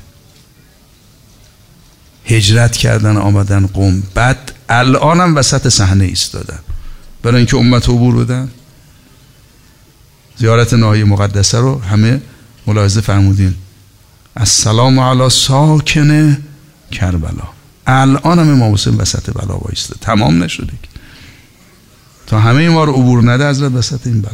هجرت 2.24 2.76
کردن 2.76 3.16
آمدن 3.16 3.66
قوم. 3.66 4.02
بعد 4.14 4.52
الانم 4.68 5.36
وسط 5.36 5.68
صحنه 5.68 6.04
ایستادن. 6.04 6.58
برای 7.22 7.36
اینکه 7.36 7.56
امت 7.56 7.88
عبور 7.88 8.24
بدن. 8.24 8.50
زیارت 10.36 10.74
ناحیه 10.74 11.04
مقدسه 11.04 11.58
رو 11.58 11.82
همه 11.82 12.20
ملاحظه 12.66 13.00
فرمودین. 13.00 13.54
السلام 14.36 15.00
علی 15.00 15.30
ساکن 15.30 16.38
کربلا. 16.92 17.59
الان 17.90 18.38
هم 18.38 18.48
امام 18.48 18.74
حسین 18.74 18.94
وسط 18.94 19.30
بلا 19.30 19.56
بایسته 19.56 19.94
تمام 20.00 20.42
نشده 20.42 20.72
تا 22.26 22.40
همه 22.40 22.68
ما 22.68 22.84
رو 22.84 22.92
عبور 22.92 23.32
نده 23.32 23.50
حضرت 23.50 23.72
وسط 23.72 24.06
این 24.06 24.20
بلا. 24.20 24.32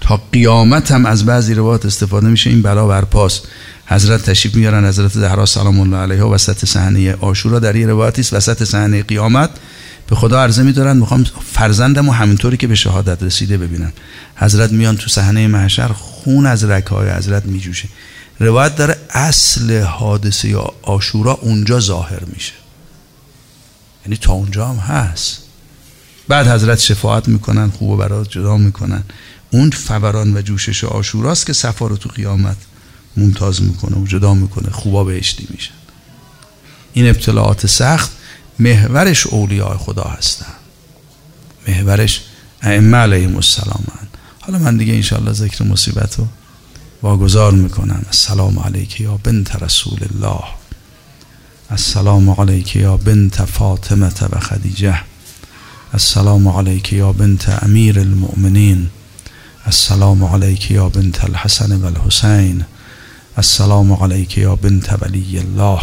تا 0.00 0.22
قیامت 0.32 0.90
هم 0.90 1.06
از 1.06 1.26
بعضی 1.26 1.54
روایات 1.54 1.86
استفاده 1.86 2.28
میشه 2.28 2.50
این 2.50 2.62
بلا 2.62 2.86
برپاس 2.86 3.40
حضرت 3.86 4.30
تشریف 4.30 4.54
میارن 4.54 4.86
حضرت 4.86 5.12
زهرا 5.12 5.46
سلام 5.46 5.80
الله 5.80 5.96
علیها 5.96 6.30
وسط 6.30 6.64
صحنه 6.64 7.14
آشورا 7.20 7.58
در 7.58 7.72
این 7.72 7.88
روایتی 7.88 8.20
است. 8.20 8.32
وسط 8.32 8.64
صحنه 8.64 9.02
قیامت 9.02 9.50
به 10.06 10.16
خدا 10.16 10.42
عرضه 10.42 10.62
میدارن 10.62 10.96
می‌خوام 10.96 11.24
فرزندم 11.52 12.08
و 12.08 12.12
همینطوری 12.12 12.56
که 12.56 12.66
به 12.66 12.74
شهادت 12.74 13.22
رسیده 13.22 13.58
ببینم. 13.58 13.92
حضرت 14.36 14.72
میان 14.72 14.96
تو 14.96 15.08
صحنه 15.08 15.46
محشر 15.46 15.88
خون 15.88 16.46
از 16.46 16.64
رکای 16.64 17.10
حضرت 17.10 17.46
میجوشه. 17.46 17.88
روایت 18.40 18.76
داره 18.76 18.96
اصل 19.10 19.82
حادثه 19.82 20.48
یا 20.48 20.72
آشورا 20.82 21.32
اونجا 21.32 21.80
ظاهر 21.80 22.24
میشه. 22.24 22.52
یعنی 24.04 24.16
تا 24.16 24.32
اونجا 24.32 24.68
هم 24.68 24.76
هست. 24.76 25.38
بعد 26.28 26.48
حضرت 26.48 26.78
شفاعت 26.78 27.28
می‌کنن 27.28 27.70
خوب 27.70 27.98
برات 27.98 28.30
جدا 28.30 28.56
می‌کنن. 28.56 29.02
اون 29.50 29.70
فوران 29.70 30.36
و 30.36 30.42
جوشش 30.42 30.84
آشوراست 30.84 31.46
که 31.46 31.52
صفا 31.52 31.86
رو 31.86 31.96
تو 31.96 32.08
قیامت 32.08 32.56
ممتاز 33.16 33.62
می‌کنه 33.62 33.96
و 33.96 34.06
جدا 34.06 34.34
می‌کنه 34.34 34.70
خوبا 34.70 35.04
بهشتی 35.04 35.46
میشن 35.50 35.74
این 36.92 37.08
ابتلاعات 37.08 37.66
سخت 37.66 38.10
محورش 38.58 39.26
اولیاء 39.26 39.76
خدا 39.76 40.04
هستن. 40.04 40.52
محورش 41.68 42.20
ائمه 42.62 42.96
علیهم 42.96 43.36
السلام 43.36 43.84
حالا 44.40 44.58
من 44.58 44.76
دیگه 44.76 44.94
انشاءالله 44.94 45.32
ذکر 45.32 45.64
مصیبت 45.64 46.18
رو 46.18 46.26
واگذار 47.02 47.52
می‌کنم 47.52 48.02
السلام 48.06 48.58
علیک 48.58 49.00
یا 49.00 49.16
بنت 49.16 49.62
رسول 49.62 49.98
الله. 50.10 50.44
السلام 51.70 52.30
علیک 52.30 52.76
یا 52.76 52.96
بنت 52.96 53.44
فاطمه 53.44 54.12
و 54.32 54.40
خدیجه. 54.40 54.94
السلام 55.92 56.48
علیک 56.48 56.92
یا 56.92 57.12
بنت 57.12 57.62
امیر 57.62 57.98
المؤمنین. 57.98 58.90
السلام 59.66 60.24
علیک 60.24 60.70
یا 60.70 60.88
بنت 60.88 61.24
الحسن 61.24 61.72
و 61.72 61.86
الحسین. 61.86 62.64
السلام 63.36 63.92
علیک 63.92 64.38
یا 64.38 64.56
بنت 64.56 65.02
ولی 65.02 65.38
الله. 65.38 65.80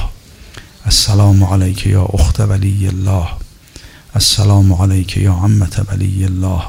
السلام 0.86 1.43
علیک 1.43 1.86
یا 1.88 2.03
اخت 2.03 2.39
ولی 2.39 2.88
الله. 2.88 3.28
السلام 4.16 4.74
علیک 4.74 5.18
یا 5.18 5.34
عمت 5.34 5.82
ولی 5.91 6.26
الله. 6.26 6.61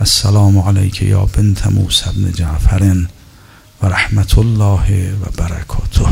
السلام 0.00 0.58
علیک 0.58 1.02
یا 1.02 1.24
بنت 1.24 1.66
موسی 1.66 2.10
بن 2.16 2.32
جعفر 2.32 3.06
رحمت 3.88 4.38
الله 4.38 5.14
و 5.14 5.30
برکاته. 5.36 6.06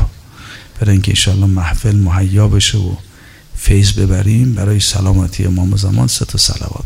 برای 0.80 0.92
اینکه 0.92 1.12
انشاءالله 1.12 1.46
محفل 1.46 1.96
مهیا 1.96 2.48
بشه 2.48 2.78
و 2.78 2.94
فیض 3.56 3.92
ببریم 3.92 4.54
برای 4.54 4.80
سلامتی 4.80 5.44
امام 5.44 5.76
زمان 5.76 6.06
سه 6.06 6.24
تا 6.24 6.38
صلوات 6.38 6.84